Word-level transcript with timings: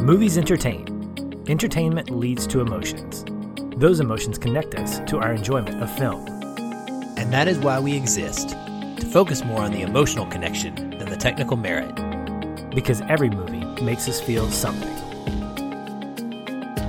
Movies 0.00 0.38
entertain. 0.38 1.44
Entertainment 1.46 2.08
leads 2.08 2.46
to 2.46 2.62
emotions. 2.62 3.22
Those 3.76 4.00
emotions 4.00 4.38
connect 4.38 4.74
us 4.76 4.98
to 5.00 5.18
our 5.18 5.34
enjoyment 5.34 5.82
of 5.82 5.94
film. 5.98 6.26
And 7.18 7.30
that 7.34 7.48
is 7.48 7.58
why 7.58 7.78
we 7.80 7.94
exist 7.94 8.48
to 8.48 9.06
focus 9.12 9.44
more 9.44 9.60
on 9.60 9.72
the 9.72 9.82
emotional 9.82 10.24
connection 10.24 10.74
than 10.74 11.10
the 11.10 11.18
technical 11.18 11.58
merit. 11.58 11.94
Because 12.74 13.02
every 13.10 13.28
movie 13.28 13.62
makes 13.82 14.08
us 14.08 14.22
feel 14.22 14.50
something. 14.50 14.88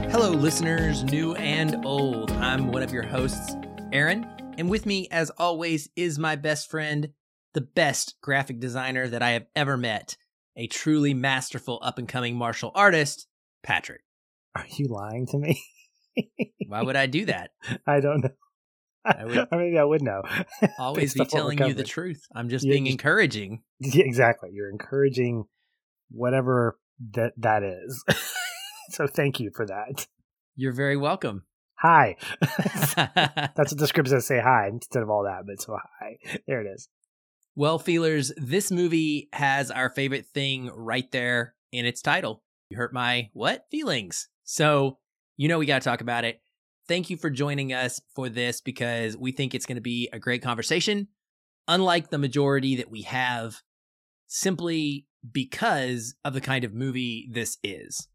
Hello, 0.09 0.29
listeners, 0.29 1.03
new 1.03 1.35
and 1.35 1.85
old. 1.85 2.31
I'm 2.31 2.71
one 2.71 2.81
of 2.81 2.93
your 2.93 3.03
hosts, 3.03 3.57
Aaron, 3.91 4.25
and 4.57 4.69
with 4.69 4.85
me, 4.85 5.09
as 5.11 5.29
always, 5.31 5.89
is 5.97 6.17
my 6.17 6.37
best 6.37 6.71
friend, 6.71 7.09
the 7.55 7.59
best 7.59 8.15
graphic 8.21 8.61
designer 8.61 9.09
that 9.09 9.21
I 9.21 9.31
have 9.31 9.47
ever 9.53 9.75
met, 9.75 10.15
a 10.61 10.67
truly 10.67 11.15
masterful 11.15 11.79
up 11.81 11.97
and 11.97 12.07
coming 12.07 12.35
martial 12.35 12.71
artist, 12.75 13.27
Patrick. 13.63 14.01
Are 14.55 14.65
you 14.77 14.85
lying 14.89 15.25
to 15.31 15.39
me? 15.39 15.59
Why 16.67 16.83
would 16.83 16.95
I 16.95 17.07
do 17.07 17.25
that? 17.25 17.49
I 17.87 17.99
don't 17.99 18.21
know. 18.21 18.29
I 19.03 19.25
would, 19.25 19.37
or 19.51 19.57
maybe 19.57 19.79
I 19.79 19.83
would 19.83 20.03
know. 20.03 20.21
Always 20.79 21.15
be 21.15 21.25
telling 21.25 21.57
you 21.57 21.73
the 21.73 21.83
truth. 21.83 22.21
I'm 22.35 22.47
just 22.47 22.63
yeah, 22.63 22.73
being 22.73 22.85
encouraging. 22.85 23.63
Yeah, 23.79 24.03
exactly. 24.05 24.51
You're 24.53 24.69
encouraging 24.69 25.45
whatever 26.11 26.77
that 27.13 27.33
that 27.37 27.63
is. 27.63 28.03
so 28.89 29.07
thank 29.07 29.39
you 29.39 29.49
for 29.55 29.65
that. 29.65 30.05
You're 30.55 30.73
very 30.73 30.97
welcome. 30.97 31.45
Hi. 31.79 32.17
That's 32.95 33.71
what 33.71 33.77
the 33.79 33.87
script 33.87 34.09
says. 34.09 34.27
Say 34.27 34.39
hi 34.39 34.67
instead 34.67 35.01
of 35.01 35.09
all 35.09 35.23
that, 35.23 35.47
but 35.47 35.59
so 35.59 35.75
hi. 35.99 36.17
There 36.45 36.61
it 36.61 36.67
is. 36.71 36.87
Well, 37.55 37.79
feelers, 37.79 38.31
this 38.37 38.71
movie 38.71 39.27
has 39.33 39.71
our 39.71 39.89
favorite 39.89 40.25
thing 40.33 40.71
right 40.73 41.11
there 41.11 41.53
in 41.73 41.85
its 41.85 42.01
title. 42.01 42.43
You 42.69 42.77
hurt 42.77 42.93
my 42.93 43.29
what 43.33 43.65
feelings? 43.69 44.29
So 44.43 44.99
you 45.35 45.49
know 45.49 45.59
we 45.59 45.65
got 45.65 45.81
to 45.81 45.89
talk 45.89 45.99
about 45.99 46.23
it. 46.23 46.41
Thank 46.87 47.09
you 47.09 47.17
for 47.17 47.29
joining 47.29 47.73
us 47.73 47.99
for 48.15 48.29
this 48.29 48.61
because 48.61 49.17
we 49.17 49.33
think 49.33 49.53
it's 49.53 49.65
going 49.65 49.75
to 49.75 49.81
be 49.81 50.09
a 50.13 50.19
great 50.19 50.41
conversation. 50.41 51.09
Unlike 51.67 52.09
the 52.09 52.17
majority 52.17 52.77
that 52.77 52.89
we 52.89 53.01
have, 53.03 53.61
simply 54.27 55.07
because 55.29 56.15
of 56.23 56.33
the 56.33 56.41
kind 56.41 56.63
of 56.63 56.73
movie 56.73 57.29
this 57.31 57.57
is. 57.63 58.07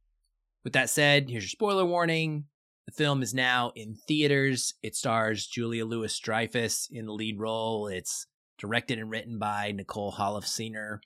With 0.64 0.72
that 0.72 0.90
said, 0.90 1.28
here's 1.28 1.44
your 1.44 1.48
spoiler 1.48 1.84
warning. 1.84 2.46
The 2.86 2.92
film 2.92 3.22
is 3.22 3.34
now 3.34 3.72
in 3.76 3.96
theaters. 4.08 4.74
It 4.82 4.96
stars 4.96 5.46
Julia 5.46 5.84
Louis 5.84 6.18
Dreyfus 6.18 6.88
in 6.90 7.06
the 7.06 7.12
lead 7.12 7.38
role. 7.38 7.86
It's 7.88 8.26
directed 8.58 8.98
and 8.98 9.10
written 9.10 9.38
by 9.38 9.72
Nicole 9.72 10.12
Holofcener, 10.12 10.98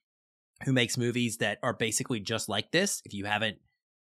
who 0.64 0.72
makes 0.72 0.96
movies 0.96 1.38
that 1.38 1.58
are 1.62 1.74
basically 1.74 2.20
just 2.20 2.48
like 2.48 2.70
this. 2.70 3.00
If 3.04 3.14
you 3.14 3.24
haven't 3.24 3.58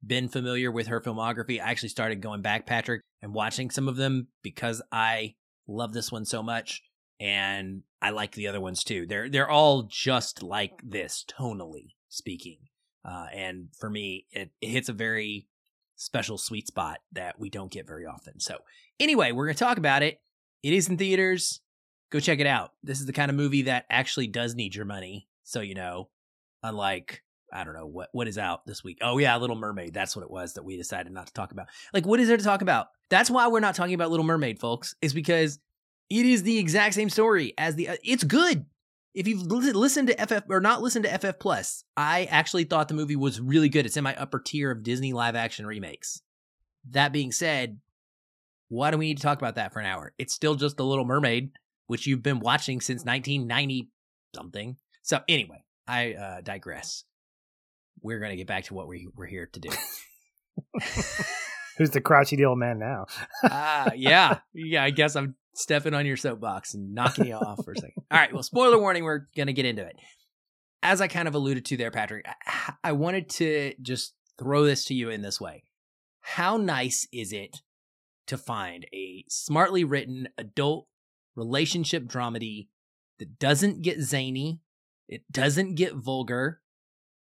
been 0.06 0.28
familiar 0.28 0.70
with 0.70 0.88
her 0.88 1.00
filmography, 1.00 1.60
I 1.60 1.70
actually 1.70 1.88
started 1.90 2.20
going 2.20 2.42
back, 2.42 2.66
Patrick, 2.66 3.02
and 3.22 3.34
watching 3.34 3.70
some 3.70 3.88
of 3.88 3.96
them 3.96 4.28
because 4.42 4.82
I 4.92 5.34
love 5.66 5.92
this 5.92 6.12
one 6.12 6.24
so 6.24 6.42
much 6.42 6.82
and 7.20 7.82
I 8.02 8.10
like 8.10 8.32
the 8.32 8.48
other 8.48 8.60
ones 8.60 8.84
too. 8.84 9.06
They're 9.06 9.28
they're 9.28 9.50
all 9.50 9.84
just 9.84 10.42
like 10.42 10.80
this 10.84 11.24
tonally 11.26 11.94
speaking. 12.08 12.58
Uh, 13.04 13.26
and 13.34 13.68
for 13.78 13.90
me, 13.90 14.26
it, 14.30 14.50
it 14.60 14.68
hits 14.68 14.88
a 14.88 14.94
very 14.94 15.46
special 15.96 16.38
sweet 16.38 16.66
spot 16.66 16.98
that 17.12 17.38
we 17.38 17.50
don't 17.50 17.70
get 17.70 17.86
very 17.86 18.06
often. 18.06 18.40
So, 18.40 18.58
anyway, 18.98 19.32
we're 19.32 19.46
going 19.46 19.56
to 19.56 19.64
talk 19.64 19.78
about 19.78 20.02
it. 20.02 20.20
It 20.62 20.72
is 20.72 20.88
in 20.88 20.96
theaters. 20.96 21.60
Go 22.14 22.20
check 22.20 22.38
it 22.38 22.46
out. 22.46 22.70
This 22.84 23.00
is 23.00 23.06
the 23.06 23.12
kind 23.12 23.28
of 23.28 23.36
movie 23.36 23.62
that 23.62 23.86
actually 23.90 24.28
does 24.28 24.54
need 24.54 24.72
your 24.76 24.84
money. 24.84 25.26
So, 25.42 25.60
you 25.60 25.74
know, 25.74 26.10
unlike 26.62 27.24
I 27.52 27.64
don't 27.64 27.74
know 27.74 27.86
what 27.86 28.10
what 28.12 28.28
is 28.28 28.38
out 28.38 28.64
this 28.66 28.84
week. 28.84 28.98
Oh 29.02 29.18
yeah, 29.18 29.36
Little 29.36 29.56
Mermaid. 29.56 29.92
That's 29.92 30.14
what 30.14 30.22
it 30.22 30.30
was 30.30 30.54
that 30.54 30.64
we 30.64 30.76
decided 30.76 31.12
not 31.12 31.26
to 31.26 31.32
talk 31.32 31.50
about. 31.50 31.66
Like, 31.92 32.06
what 32.06 32.20
is 32.20 32.28
there 32.28 32.36
to 32.36 32.44
talk 32.44 32.62
about? 32.62 32.86
That's 33.10 33.30
why 33.30 33.48
we're 33.48 33.58
not 33.58 33.74
talking 33.74 33.94
about 33.94 34.10
Little 34.10 34.24
Mermaid, 34.24 34.60
folks. 34.60 34.94
Is 35.02 35.12
because 35.12 35.58
it 36.08 36.24
is 36.24 36.44
the 36.44 36.56
exact 36.56 36.94
same 36.94 37.10
story 37.10 37.52
as 37.58 37.74
the. 37.74 37.88
Uh, 37.88 37.96
it's 38.04 38.22
good 38.22 38.64
if 39.12 39.26
you've 39.26 39.42
listened 39.42 40.06
to 40.06 40.26
FF 40.26 40.44
or 40.48 40.60
not 40.60 40.82
listened 40.82 41.04
to 41.06 41.18
FF 41.18 41.38
Plus, 41.40 41.84
I 41.96 42.28
actually 42.30 42.64
thought 42.64 42.88
the 42.88 42.94
movie 42.94 43.16
was 43.16 43.40
really 43.40 43.68
good. 43.68 43.86
It's 43.86 43.96
in 43.96 44.04
my 44.04 44.14
upper 44.16 44.40
tier 44.40 44.70
of 44.70 44.82
Disney 44.82 45.12
live 45.12 45.36
action 45.36 45.66
remakes. 45.66 46.20
That 46.90 47.12
being 47.12 47.32
said, 47.32 47.78
why 48.68 48.90
do 48.90 48.98
we 48.98 49.06
need 49.06 49.18
to 49.18 49.22
talk 49.22 49.38
about 49.38 49.54
that 49.54 49.72
for 49.72 49.78
an 49.78 49.86
hour? 49.86 50.12
It's 50.18 50.34
still 50.34 50.56
just 50.56 50.76
The 50.76 50.84
Little 50.84 51.04
Mermaid, 51.04 51.52
which 51.86 52.06
you've 52.06 52.22
been 52.22 52.40
watching 52.40 52.80
since 52.80 53.04
1990 53.04 53.90
something. 54.34 54.76
So 55.02 55.20
anyway, 55.28 55.64
I 55.86 56.14
uh, 56.14 56.40
digress. 56.40 57.04
We're 58.02 58.18
going 58.18 58.30
to 58.30 58.36
get 58.36 58.46
back 58.46 58.64
to 58.64 58.74
what 58.74 58.88
we, 58.88 59.08
we're 59.14 59.26
here 59.26 59.48
to 59.52 59.60
do. 59.60 59.70
Who's 61.78 61.90
the 61.90 62.00
crotchety 62.00 62.44
old 62.44 62.58
man 62.58 62.78
now? 62.78 63.06
Ah, 63.44 63.86
uh, 63.86 63.90
yeah. 63.94 64.38
Yeah, 64.52 64.84
I 64.84 64.90
guess 64.90 65.16
I'm 65.16 65.34
stepping 65.54 65.94
on 65.94 66.06
your 66.06 66.16
soapbox 66.16 66.74
and 66.74 66.94
knocking 66.94 67.26
you 67.26 67.34
off 67.34 67.64
for 67.64 67.72
a 67.72 67.76
second. 67.76 68.02
All 68.10 68.18
right. 68.18 68.32
Well, 68.32 68.42
spoiler 68.42 68.78
warning, 68.78 69.04
we're 69.04 69.26
going 69.36 69.46
to 69.46 69.52
get 69.52 69.64
into 69.64 69.84
it. 69.84 69.96
As 70.82 71.00
I 71.00 71.08
kind 71.08 71.28
of 71.28 71.34
alluded 71.34 71.64
to 71.66 71.76
there, 71.76 71.90
Patrick, 71.90 72.26
I 72.84 72.92
wanted 72.92 73.30
to 73.30 73.74
just 73.80 74.14
throw 74.38 74.64
this 74.64 74.84
to 74.86 74.94
you 74.94 75.10
in 75.10 75.22
this 75.22 75.40
way. 75.40 75.64
How 76.20 76.56
nice 76.56 77.06
is 77.12 77.32
it 77.32 77.62
to 78.26 78.38
find 78.38 78.86
a 78.94 79.24
smartly 79.28 79.84
written 79.84 80.28
adult 80.38 80.86
relationship 81.36 82.04
dramedy 82.04 82.68
that 83.18 83.38
doesn't 83.38 83.82
get 83.82 84.00
zany, 84.00 84.60
it 85.08 85.22
doesn't 85.30 85.74
get 85.74 85.94
vulgar, 85.94 86.60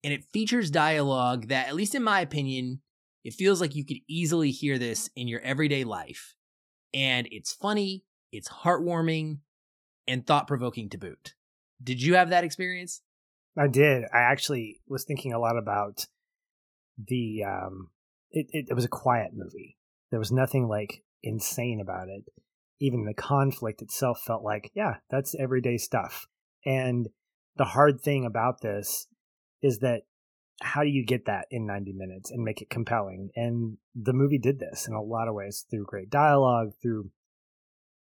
and 0.03 0.13
it 0.13 0.25
features 0.31 0.71
dialogue 0.71 1.47
that, 1.47 1.67
at 1.67 1.75
least 1.75 1.95
in 1.95 2.03
my 2.03 2.21
opinion, 2.21 2.81
it 3.23 3.33
feels 3.33 3.59
like 3.59 3.75
you 3.75 3.85
could 3.85 3.97
easily 4.07 4.51
hear 4.51 4.77
this 4.77 5.09
in 5.15 5.27
your 5.27 5.41
everyday 5.41 5.83
life. 5.83 6.35
And 6.93 7.27
it's 7.31 7.51
funny, 7.51 8.05
it's 8.31 8.49
heartwarming 8.49 9.39
and 10.07 10.25
thought 10.25 10.47
provoking 10.47 10.89
to 10.89 10.97
boot. 10.97 11.33
Did 11.83 12.01
you 12.01 12.15
have 12.15 12.29
that 12.29 12.43
experience? 12.43 13.01
I 13.57 13.67
did. 13.67 14.03
I 14.13 14.19
actually 14.19 14.79
was 14.87 15.03
thinking 15.03 15.33
a 15.33 15.39
lot 15.39 15.57
about 15.57 16.07
the. 16.97 17.43
Um, 17.43 17.89
it, 18.31 18.47
it, 18.51 18.65
it 18.69 18.73
was 18.73 18.85
a 18.85 18.89
quiet 18.89 19.31
movie. 19.33 19.77
There 20.09 20.19
was 20.19 20.31
nothing 20.31 20.67
like 20.67 21.03
insane 21.23 21.79
about 21.81 22.07
it. 22.09 22.23
Even 22.79 23.05
the 23.05 23.13
conflict 23.13 23.81
itself 23.81 24.21
felt 24.25 24.43
like, 24.43 24.71
yeah, 24.75 24.95
that's 25.09 25.35
everyday 25.35 25.77
stuff. 25.77 26.27
And 26.65 27.09
the 27.55 27.65
hard 27.65 28.01
thing 28.01 28.25
about 28.25 28.61
this 28.61 29.07
is 29.61 29.79
that 29.79 30.03
how 30.61 30.81
do 30.81 30.89
you 30.89 31.05
get 31.05 31.25
that 31.25 31.45
in 31.51 31.65
90 31.65 31.93
minutes 31.93 32.31
and 32.31 32.43
make 32.43 32.61
it 32.61 32.69
compelling? 32.69 33.29
And 33.35 33.77
the 33.95 34.13
movie 34.13 34.39
did 34.39 34.59
this 34.59 34.87
in 34.87 34.93
a 34.93 35.01
lot 35.01 35.27
of 35.27 35.35
ways 35.35 35.65
through 35.69 35.85
great 35.85 36.09
dialogue, 36.09 36.73
through 36.81 37.11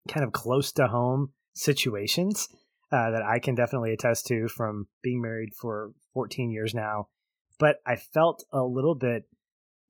kind 0.08 0.24
of 0.24 0.32
close 0.32 0.72
to 0.72 0.88
home 0.88 1.32
situations 1.54 2.48
uh, 2.92 3.10
that 3.10 3.22
I 3.22 3.38
can 3.38 3.54
definitely 3.54 3.92
attest 3.92 4.26
to 4.26 4.48
from 4.48 4.88
being 5.02 5.20
married 5.20 5.54
for 5.54 5.92
14 6.12 6.50
years 6.50 6.74
now. 6.74 7.08
But 7.58 7.76
I 7.86 7.96
felt 7.96 8.44
a 8.52 8.62
little 8.62 8.94
bit 8.94 9.24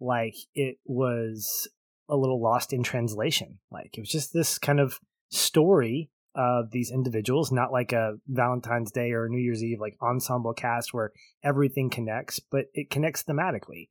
like 0.00 0.34
it 0.55 0.78
was 0.84 1.69
a 2.09 2.17
little 2.17 2.43
lost 2.43 2.73
in 2.73 2.83
translation. 2.83 3.59
Like 3.71 3.97
it 3.97 4.01
was 4.01 4.11
just 4.11 4.33
this 4.33 4.59
kind 4.59 4.81
of 4.81 4.99
story 5.31 6.11
of 6.35 6.71
these 6.73 6.91
individuals, 6.91 7.53
not 7.53 7.73
like 7.73 7.93
a 7.93 8.15
Valentine's 8.27 8.91
Day 8.91 9.13
or 9.13 9.29
New 9.29 9.41
Year's 9.41 9.63
Eve 9.63 9.81
like 9.81 9.97
ensemble 10.03 10.53
cast 10.53 10.93
where 10.93 11.13
everything 11.43 11.91
connects, 11.91 12.41
but 12.41 12.67
it 12.75 12.91
connects 12.91 13.23
thematically. 13.23 13.89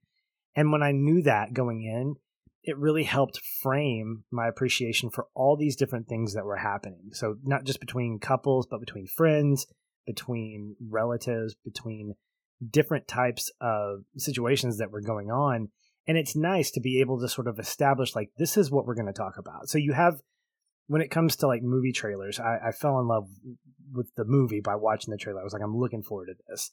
And 0.55 0.71
when 0.71 0.83
I 0.83 0.91
knew 0.91 1.21
that 1.23 1.53
going 1.53 1.83
in, 1.83 2.15
it 2.63 2.77
really 2.77 3.03
helped 3.03 3.41
frame 3.61 4.23
my 4.31 4.47
appreciation 4.47 5.09
for 5.09 5.27
all 5.33 5.57
these 5.57 5.75
different 5.75 6.07
things 6.07 6.33
that 6.33 6.45
were 6.45 6.57
happening. 6.57 7.09
So 7.11 7.35
not 7.43 7.65
just 7.65 7.79
between 7.79 8.19
couples, 8.19 8.67
but 8.69 8.79
between 8.79 9.07
friends, 9.07 9.65
between 10.05 10.75
relatives, 10.89 11.55
between 11.65 12.13
different 12.69 13.07
types 13.07 13.51
of 13.59 14.03
situations 14.17 14.77
that 14.77 14.91
were 14.91 15.01
going 15.01 15.29
on. 15.29 15.69
And 16.07 16.17
it's 16.17 16.35
nice 16.35 16.71
to 16.71 16.81
be 16.81 16.99
able 16.99 17.19
to 17.21 17.29
sort 17.29 17.47
of 17.47 17.59
establish 17.59 18.15
like 18.15 18.31
this 18.37 18.57
is 18.57 18.69
what 18.69 18.85
we're 18.85 18.95
going 18.95 19.07
to 19.07 19.13
talk 19.13 19.37
about. 19.37 19.69
So 19.69 19.77
you 19.77 19.93
have 19.93 20.21
when 20.87 21.01
it 21.01 21.11
comes 21.11 21.37
to 21.37 21.47
like 21.47 21.63
movie 21.63 21.93
trailers, 21.93 22.39
I, 22.39 22.59
I 22.67 22.71
fell 22.71 22.99
in 22.99 23.07
love 23.07 23.29
with 23.93 24.13
the 24.15 24.25
movie 24.25 24.59
by 24.59 24.75
watching 24.75 25.11
the 25.11 25.17
trailer. 25.17 25.39
I 25.39 25.43
was 25.43 25.53
like, 25.53 25.61
I'm 25.61 25.77
looking 25.77 26.03
forward 26.03 26.27
to 26.27 26.35
this. 26.49 26.71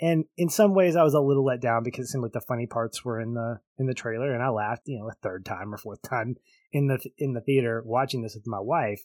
And 0.00 0.24
in 0.36 0.48
some 0.48 0.74
ways, 0.74 0.96
I 0.96 1.04
was 1.04 1.14
a 1.14 1.20
little 1.20 1.44
let 1.44 1.60
down 1.60 1.84
because 1.84 2.06
it 2.06 2.08
seemed 2.08 2.24
like 2.24 2.32
the 2.32 2.40
funny 2.40 2.66
parts 2.66 3.04
were 3.04 3.20
in 3.20 3.34
the 3.34 3.60
in 3.78 3.86
the 3.86 3.94
trailer, 3.94 4.32
and 4.34 4.42
I 4.42 4.48
laughed, 4.48 4.82
you 4.86 4.98
know, 4.98 5.08
a 5.08 5.14
third 5.22 5.44
time 5.44 5.72
or 5.72 5.78
fourth 5.78 6.02
time 6.02 6.36
in 6.72 6.88
the 6.88 6.98
in 7.18 7.34
the 7.34 7.40
theater 7.40 7.82
watching 7.84 8.22
this 8.22 8.34
with 8.34 8.46
my 8.46 8.58
wife. 8.58 9.02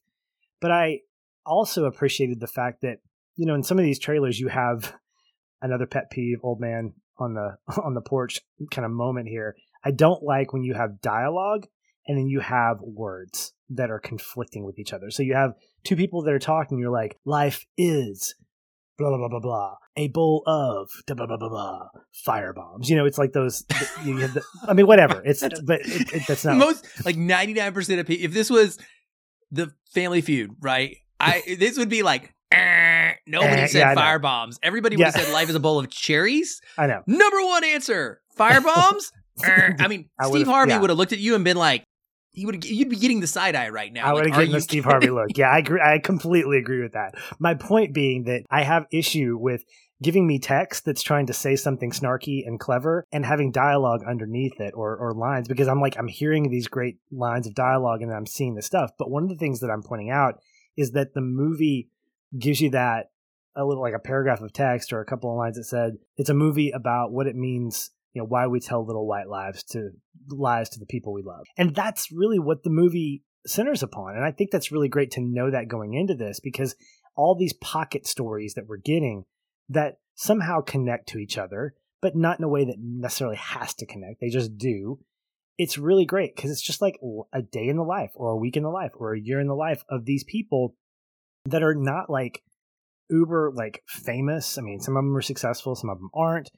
But 0.59 0.71
I 0.71 1.01
also 1.45 1.85
appreciated 1.85 2.39
the 2.39 2.47
fact 2.47 2.81
that 2.81 2.97
you 3.35 3.45
know 3.45 3.53
in 3.53 3.63
some 3.63 3.77
of 3.77 3.85
these 3.85 3.99
trailers 3.99 4.39
you 4.39 4.47
have 4.47 4.95
another 5.61 5.85
pet 5.85 6.09
peeve, 6.09 6.39
old 6.41 6.59
man 6.59 6.93
on 7.19 7.35
the 7.35 7.57
on 7.83 7.93
the 7.93 8.01
porch 8.01 8.41
kind 8.71 8.85
of 8.85 8.91
moment 8.91 9.27
here. 9.27 9.55
I 9.83 9.91
don't 9.91 10.23
like 10.23 10.53
when 10.53 10.63
you 10.63 10.73
have 10.73 11.01
dialogue 11.01 11.65
and 12.07 12.17
then 12.17 12.27
you 12.27 12.39
have 12.39 12.77
words 12.81 13.53
that 13.69 13.89
are 13.91 13.99
conflicting 13.99 14.63
with 14.63 14.79
each 14.79 14.93
other. 14.93 15.11
So 15.11 15.23
you 15.23 15.33
have 15.33 15.53
two 15.83 15.95
people 15.95 16.21
that 16.23 16.33
are 16.33 16.39
talking. 16.39 16.79
You're 16.79 16.91
like, 16.91 17.17
life 17.25 17.65
is 17.77 18.35
blah 18.97 19.09
blah 19.09 19.17
blah 19.17 19.27
blah 19.29 19.39
blah. 19.39 19.75
A 19.97 20.07
bowl 20.07 20.43
of 20.47 20.89
blah 21.05 21.15
blah 21.15 21.25
blah 21.27 21.37
blah, 21.37 21.49
blah 21.49 21.87
fire 22.25 22.53
bombs. 22.53 22.89
You 22.89 22.95
know, 22.95 23.05
it's 23.05 23.17
like 23.17 23.33
those. 23.33 23.65
You 24.05 24.17
have 24.17 24.33
the, 24.35 24.43
I 24.67 24.73
mean, 24.73 24.87
whatever. 24.87 25.21
It's 25.25 25.41
but 25.65 25.81
it, 25.81 26.13
it, 26.13 26.23
that's 26.27 26.45
not 26.45 26.57
most 26.57 26.85
like 27.05 27.15
ninety 27.17 27.53
nine 27.53 27.73
percent 27.73 27.99
of 27.99 28.07
people. 28.07 28.25
If 28.25 28.33
this 28.33 28.49
was 28.49 28.77
the 29.51 29.71
Family 29.93 30.21
Feud, 30.21 30.51
right? 30.61 30.97
I 31.19 31.41
this 31.59 31.77
would 31.77 31.89
be 31.89 32.03
like. 32.03 32.33
"Eh," 32.51 33.13
Nobody 33.29 33.63
Eh, 33.63 33.67
said 33.67 33.79
yeah, 33.79 33.89
I 33.89 33.93
know. 33.93 34.01
fire 34.01 34.19
bombs. 34.19 34.57
Everybody 34.63 34.95
would 34.95 35.03
have 35.05 35.13
said 35.13 35.33
life 35.33 35.49
is 35.49 35.55
a 35.55 35.59
bowl 35.59 35.79
of 35.79 35.89
cherries. 35.89 36.61
I 36.77 36.87
know. 36.87 37.01
Number 37.07 37.43
one 37.43 37.65
answer: 37.65 38.21
fire 38.37 38.61
bombs. 38.61 39.11
Eh. 39.13 39.19
I 39.79 39.87
mean, 39.87 40.09
I 40.19 40.29
Steve 40.29 40.47
Harvey 40.47 40.71
yeah. 40.71 40.79
would 40.79 40.89
have 40.89 40.97
looked 40.97 41.13
at 41.13 41.19
you 41.19 41.35
and 41.35 41.43
been 41.43 41.57
like, 41.57 41.83
"He 42.31 42.45
would. 42.45 42.65
You'd 42.65 42.89
be 42.89 42.95
getting 42.95 43.19
the 43.19 43.27
side 43.27 43.55
eye 43.55 43.69
right 43.69 43.91
now." 43.91 44.07
I 44.07 44.13
would 44.13 44.25
have 44.25 44.35
given 44.35 44.51
the 44.51 44.57
you 44.57 44.61
Steve 44.61 44.83
kidding? 44.83 44.91
Harvey 44.91 45.09
look. 45.09 45.37
Yeah, 45.37 45.49
I 45.49 45.59
agree. 45.59 45.81
I 45.81 45.99
completely 45.99 46.57
agree 46.57 46.81
with 46.81 46.93
that. 46.93 47.15
My 47.39 47.53
point 47.53 47.93
being 47.93 48.23
that 48.25 48.43
I 48.49 48.63
have 48.63 48.85
issue 48.91 49.37
with 49.39 49.63
giving 50.01 50.27
me 50.27 50.39
text 50.39 50.85
that's 50.85 51.01
trying 51.01 51.25
to 51.25 51.33
say 51.33 51.55
something 51.55 51.91
snarky 51.91 52.45
and 52.45 52.59
clever 52.59 53.03
and 53.11 53.25
having 53.25 53.51
dialogue 53.51 54.01
underneath 54.07 54.59
it 54.59 54.73
or, 54.75 54.95
or 54.95 55.13
lines 55.13 55.47
because 55.47 55.67
I'm 55.67 55.81
like 55.81 55.97
I'm 55.97 56.07
hearing 56.07 56.49
these 56.49 56.67
great 56.67 56.97
lines 57.11 57.47
of 57.47 57.55
dialogue 57.55 58.01
and 58.01 58.13
I'm 58.13 58.27
seeing 58.27 58.55
the 58.55 58.61
stuff. 58.61 58.91
But 58.97 59.09
one 59.09 59.23
of 59.23 59.29
the 59.29 59.35
things 59.35 59.59
that 59.61 59.71
I'm 59.71 59.81
pointing 59.81 60.11
out 60.11 60.35
is 60.75 60.91
that 60.91 61.13
the 61.13 61.21
movie 61.21 61.89
gives 62.37 62.61
you 62.61 62.69
that 62.71 63.09
a 63.55 63.65
little 63.65 63.81
like 63.81 63.95
a 63.95 63.99
paragraph 63.99 64.41
of 64.41 64.53
text 64.53 64.93
or 64.93 65.01
a 65.01 65.05
couple 65.05 65.31
of 65.31 65.37
lines 65.37 65.57
that 65.57 65.63
said 65.63 65.97
it's 66.15 66.29
a 66.29 66.35
movie 66.35 66.69
about 66.69 67.11
what 67.11 67.25
it 67.25 67.35
means 67.35 67.89
you 68.13 68.21
know 68.21 68.27
why 68.27 68.47
we 68.47 68.59
tell 68.59 68.85
little 68.85 69.07
white 69.07 69.27
lies 69.27 69.63
to 69.63 69.91
lies 70.29 70.69
to 70.69 70.79
the 70.79 70.85
people 70.85 71.13
we 71.13 71.21
love. 71.21 71.45
And 71.57 71.75
that's 71.75 72.11
really 72.11 72.39
what 72.39 72.63
the 72.63 72.69
movie 72.69 73.23
centers 73.45 73.83
upon. 73.83 74.15
And 74.15 74.25
i 74.25 74.31
think 74.31 74.51
that's 74.51 74.71
really 74.71 74.89
great 74.89 75.11
to 75.11 75.21
know 75.21 75.49
that 75.51 75.67
going 75.67 75.93
into 75.93 76.15
this 76.15 76.39
because 76.39 76.75
all 77.15 77.35
these 77.35 77.53
pocket 77.53 78.05
stories 78.05 78.53
that 78.53 78.67
we're 78.67 78.77
getting 78.77 79.25
that 79.69 79.97
somehow 80.15 80.61
connect 80.61 81.09
to 81.09 81.19
each 81.19 81.37
other 81.37 81.73
but 82.01 82.15
not 82.15 82.39
in 82.39 82.45
a 82.45 82.49
way 82.49 82.65
that 82.65 82.77
necessarily 82.79 83.37
has 83.37 83.73
to 83.75 83.85
connect. 83.85 84.21
They 84.21 84.29
just 84.29 84.57
do. 84.57 84.99
It's 85.57 85.77
really 85.77 86.05
great 86.05 86.35
because 86.35 86.51
it's 86.51 86.61
just 86.61 86.81
like 86.81 86.99
a 87.33 87.41
day 87.41 87.67
in 87.67 87.77
the 87.77 87.83
life 87.83 88.11
or 88.13 88.29
a 88.29 88.37
week 88.37 88.55
in 88.55 88.63
the 88.63 88.69
life 88.69 88.91
or 88.95 89.13
a 89.13 89.19
year 89.19 89.39
in 89.39 89.47
the 89.47 89.55
life 89.55 89.83
of 89.89 90.05
these 90.05 90.23
people 90.23 90.75
that 91.45 91.63
are 91.63 91.73
not 91.73 92.09
like 92.09 92.43
uber 93.09 93.51
like 93.55 93.83
famous. 93.87 94.57
I 94.57 94.61
mean 94.61 94.79
some 94.79 94.95
of 94.95 95.03
them 95.03 95.17
are 95.17 95.21
successful 95.21 95.75
some 95.75 95.89
of 95.89 95.97
them 95.97 96.11
aren't 96.13 96.51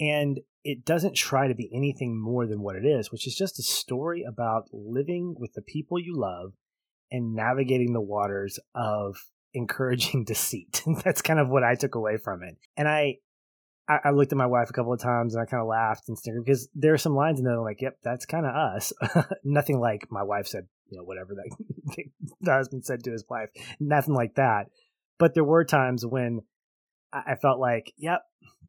and 0.00 0.40
it 0.64 0.84
doesn't 0.84 1.14
try 1.14 1.48
to 1.48 1.54
be 1.54 1.70
anything 1.72 2.20
more 2.20 2.46
than 2.46 2.62
what 2.62 2.76
it 2.76 2.84
is 2.84 3.10
which 3.10 3.26
is 3.26 3.34
just 3.34 3.58
a 3.58 3.62
story 3.62 4.24
about 4.26 4.64
living 4.72 5.34
with 5.38 5.52
the 5.54 5.62
people 5.62 5.98
you 5.98 6.16
love 6.16 6.52
and 7.10 7.34
navigating 7.34 7.92
the 7.92 8.00
waters 8.00 8.58
of 8.74 9.16
encouraging 9.54 10.24
deceit 10.26 10.82
that's 11.04 11.22
kind 11.22 11.40
of 11.40 11.48
what 11.48 11.64
i 11.64 11.74
took 11.74 11.94
away 11.94 12.16
from 12.16 12.42
it 12.42 12.56
and 12.76 12.88
i 12.88 13.16
I, 13.88 14.10
looked 14.10 14.32
at 14.32 14.38
my 14.38 14.46
wife 14.46 14.68
a 14.68 14.72
couple 14.72 14.92
of 14.92 15.00
times 15.00 15.34
and 15.34 15.42
I 15.42 15.46
kind 15.46 15.62
of 15.62 15.66
laughed 15.66 16.08
and 16.08 16.18
snickered 16.18 16.44
because 16.44 16.68
there 16.74 16.92
are 16.92 16.98
some 16.98 17.14
lines 17.14 17.38
in 17.38 17.46
there 17.46 17.58
like, 17.58 17.80
"Yep, 17.80 17.98
that's 18.04 18.26
kind 18.26 18.44
of 18.44 18.54
us." 18.54 18.92
Nothing 19.44 19.80
like 19.80 20.06
my 20.10 20.22
wife 20.22 20.46
said, 20.46 20.66
you 20.90 20.98
know, 20.98 21.04
whatever 21.04 21.34
that 21.34 22.04
the 22.40 22.52
husband 22.52 22.84
said 22.84 23.02
to 23.04 23.12
his 23.12 23.24
wife. 23.30 23.48
Nothing 23.80 24.14
like 24.14 24.34
that. 24.34 24.66
But 25.18 25.34
there 25.34 25.44
were 25.44 25.64
times 25.64 26.04
when 26.04 26.40
I 27.12 27.36
felt 27.40 27.60
like, 27.60 27.92
"Yep, 27.96 28.20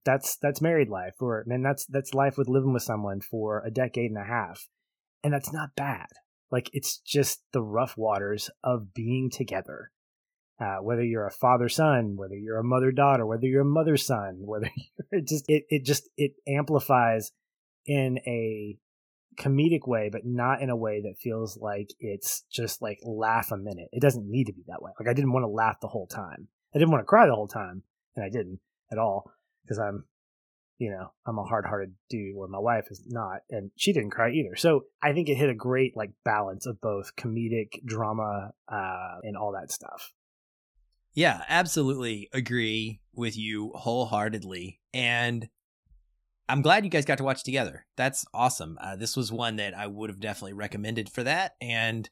that's 0.05 0.37
that's 0.37 0.61
married 0.61 0.89
life," 0.89 1.15
or 1.19 1.43
"Man, 1.47 1.61
that's 1.61 1.85
that's 1.85 2.13
life 2.13 2.37
with 2.37 2.47
living 2.47 2.73
with 2.73 2.83
someone 2.83 3.21
for 3.21 3.63
a 3.65 3.71
decade 3.71 4.11
and 4.11 4.19
a 4.19 4.23
half," 4.23 4.67
and 5.23 5.33
that's 5.33 5.53
not 5.53 5.75
bad. 5.75 6.07
Like 6.51 6.69
it's 6.73 6.97
just 6.97 7.43
the 7.51 7.61
rough 7.61 7.97
waters 7.97 8.49
of 8.63 8.93
being 8.93 9.29
together. 9.29 9.91
Uh, 10.59 10.77
whether 10.81 11.03
you're 11.03 11.27
a 11.27 11.31
father 11.31 11.69
son, 11.69 12.17
whether 12.17 12.35
you're 12.35 12.59
a 12.59 12.63
mother 12.63 12.91
daughter, 12.91 13.25
whether 13.25 13.45
you're 13.45 13.61
a 13.61 13.65
mother 13.65 13.97
son, 13.97 14.39
whether 14.41 14.69
you're 14.75 15.19
it 15.19 15.27
just 15.27 15.45
it 15.47 15.63
it 15.69 15.85
just 15.85 16.09
it 16.17 16.33
amplifies 16.47 17.31
in 17.85 18.19
a 18.27 18.77
comedic 19.39 19.87
way, 19.87 20.09
but 20.11 20.25
not 20.25 20.61
in 20.61 20.69
a 20.69 20.75
way 20.75 21.01
that 21.01 21.17
feels 21.17 21.57
like 21.57 21.91
it's 21.99 22.43
just 22.51 22.81
like 22.81 22.99
laugh 23.03 23.51
a 23.51 23.57
minute. 23.57 23.87
It 23.93 24.01
doesn't 24.01 24.29
need 24.29 24.45
to 24.45 24.53
be 24.53 24.63
that 24.67 24.81
way. 24.81 24.91
Like 24.99 25.07
I 25.07 25.13
didn't 25.13 25.31
want 25.31 25.43
to 25.43 25.47
laugh 25.47 25.79
the 25.81 25.87
whole 25.87 26.07
time. 26.07 26.49
I 26.75 26.79
didn't 26.79 26.91
want 26.91 27.01
to 27.01 27.07
cry 27.07 27.25
the 27.25 27.35
whole 27.35 27.47
time, 27.47 27.83
and 28.15 28.25
I 28.25 28.29
didn't 28.29 28.59
at 28.91 28.97
all 28.97 29.31
because 29.69 29.79
I'm, 29.79 30.05
you 30.79 30.89
know, 30.89 31.11
I'm 31.27 31.37
a 31.37 31.43
hard-hearted 31.43 31.93
dude, 32.09 32.35
where 32.35 32.47
my 32.47 32.57
wife 32.57 32.87
is 32.89 33.03
not, 33.05 33.41
and 33.51 33.69
she 33.75 33.93
didn't 33.93 34.09
cry 34.09 34.31
either. 34.31 34.55
So 34.55 34.85
I 35.03 35.13
think 35.13 35.29
it 35.29 35.35
hit 35.35 35.49
a 35.49 35.53
great 35.53 35.95
like 35.95 36.09
balance 36.25 36.65
of 36.65 36.81
both 36.81 37.15
comedic 37.15 37.85
drama 37.85 38.53
uh, 38.67 39.17
and 39.21 39.37
all 39.37 39.51
that 39.51 39.71
stuff. 39.71 40.11
Yeah, 41.13 41.43
absolutely 41.49 42.29
agree 42.33 43.01
with 43.13 43.37
you 43.37 43.71
wholeheartedly. 43.75 44.79
And 44.93 45.49
I'm 46.47 46.61
glad 46.61 46.83
you 46.83 46.89
guys 46.89 47.05
got 47.05 47.17
to 47.17 47.23
watch 47.23 47.43
together. 47.43 47.85
That's 47.97 48.25
awesome. 48.33 48.77
Uh, 48.81 48.95
this 48.95 49.15
was 49.15 49.31
one 49.31 49.57
that 49.57 49.77
I 49.77 49.85
would 49.85 50.09
have 50.09 50.19
definitely 50.19 50.53
recommended 50.53 51.09
for 51.09 51.23
that. 51.23 51.53
And 51.61 52.09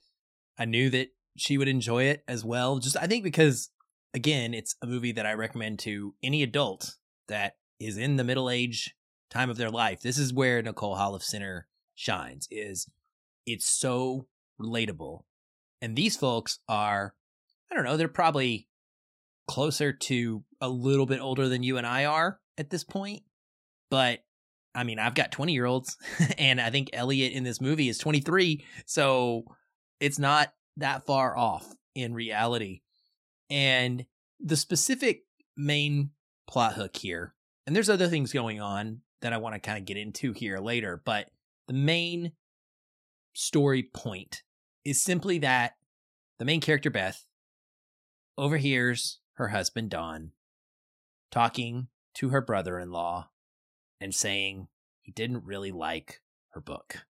I 0.59 0.65
knew 0.65 0.89
that 0.89 1.07
she 1.37 1.57
would 1.57 1.67
enjoy 1.67 2.03
it 2.03 2.23
as 2.27 2.43
well. 2.43 2.79
Just, 2.79 2.97
I 2.97 3.07
think, 3.07 3.23
because 3.23 3.69
again, 4.13 4.53
it's 4.53 4.75
a 4.81 4.87
movie 4.87 5.11
that 5.13 5.25
I 5.25 5.33
recommend 5.33 5.79
to 5.79 6.15
any 6.21 6.43
adult 6.43 6.97
that 7.27 7.55
is 7.79 7.97
in 7.97 8.15
the 8.15 8.23
middle 8.23 8.49
age 8.49 8.95
time 9.29 9.49
of 9.49 9.57
their 9.57 9.69
life. 9.69 10.01
This 10.01 10.17
is 10.17 10.33
where 10.33 10.61
Nicole 10.61 10.95
Holofcener 10.95 11.63
shines, 11.95 12.47
is 12.49 12.89
it's 13.45 13.67
so 13.67 14.27
relatable. 14.61 15.23
And 15.81 15.95
these 15.95 16.17
folks 16.17 16.59
are, 16.67 17.13
I 17.71 17.75
don't 17.75 17.83
know, 17.83 17.97
they're 17.97 18.07
probably 18.07 18.67
closer 19.47 19.93
to 19.93 20.43
a 20.59 20.69
little 20.69 21.05
bit 21.05 21.21
older 21.21 21.47
than 21.47 21.63
you 21.63 21.77
and 21.77 21.87
I 21.87 22.05
are 22.05 22.39
at 22.57 22.69
this 22.69 22.83
point. 22.83 23.23
But 23.89 24.19
I 24.75 24.83
mean, 24.83 24.99
I've 24.99 25.15
got 25.15 25.31
20 25.31 25.53
year 25.53 25.65
olds, 25.65 25.97
and 26.37 26.61
I 26.61 26.69
think 26.69 26.89
Elliot 26.93 27.33
in 27.33 27.43
this 27.43 27.61
movie 27.61 27.89
is 27.89 27.97
23. 27.97 28.63
So 28.85 29.43
it's 29.99 30.19
not 30.19 30.53
that 30.77 31.05
far 31.05 31.35
off 31.37 31.67
in 31.95 32.13
reality. 32.13 32.81
And 33.49 34.05
the 34.39 34.57
specific 34.57 35.23
main 35.55 36.11
plot 36.47 36.73
hook 36.73 36.97
here, 36.97 37.33
and 37.65 37.75
there's 37.75 37.89
other 37.89 38.07
things 38.07 38.33
going 38.33 38.61
on 38.61 39.01
that 39.21 39.33
I 39.33 39.37
want 39.37 39.55
to 39.55 39.59
kind 39.59 39.77
of 39.77 39.85
get 39.85 39.97
into 39.97 40.31
here 40.33 40.59
later, 40.59 41.01
but 41.03 41.29
the 41.67 41.73
main 41.73 42.31
story 43.33 43.83
point 43.93 44.43
is 44.85 45.01
simply 45.01 45.39
that 45.39 45.73
the 46.39 46.45
main 46.45 46.61
character, 46.61 46.89
Beth, 46.89 47.25
overhears 48.37 49.19
her 49.33 49.49
husband, 49.49 49.89
Don, 49.89 50.31
talking 51.31 51.87
to 52.15 52.29
her 52.29 52.41
brother 52.41 52.79
in 52.79 52.91
law 52.91 53.29
and 53.99 54.13
saying 54.13 54.67
he 55.01 55.11
didn't 55.11 55.45
really 55.45 55.71
like 55.71 56.21
her 56.49 56.61
book. 56.61 57.05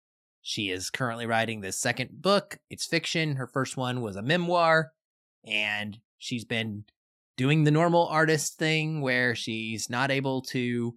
She 0.42 0.70
is 0.70 0.90
currently 0.90 1.26
writing 1.26 1.62
this 1.62 1.80
second 1.80 2.22
book. 2.22 2.60
It's 2.70 2.86
fiction. 2.86 3.38
Her 3.38 3.48
first 3.48 3.78
one 3.78 4.02
was 4.02 4.18
a 4.18 4.22
memoir, 4.22 4.92
and 5.46 6.00
she's 6.18 6.44
been 6.44 6.84
doing 7.38 7.64
the 7.64 7.72
normal 7.72 8.08
artist 8.08 8.58
thing 8.58 9.02
where 9.02 9.36
she's 9.36 9.90
not 9.90 10.12
able 10.12 10.42
to 10.42 10.96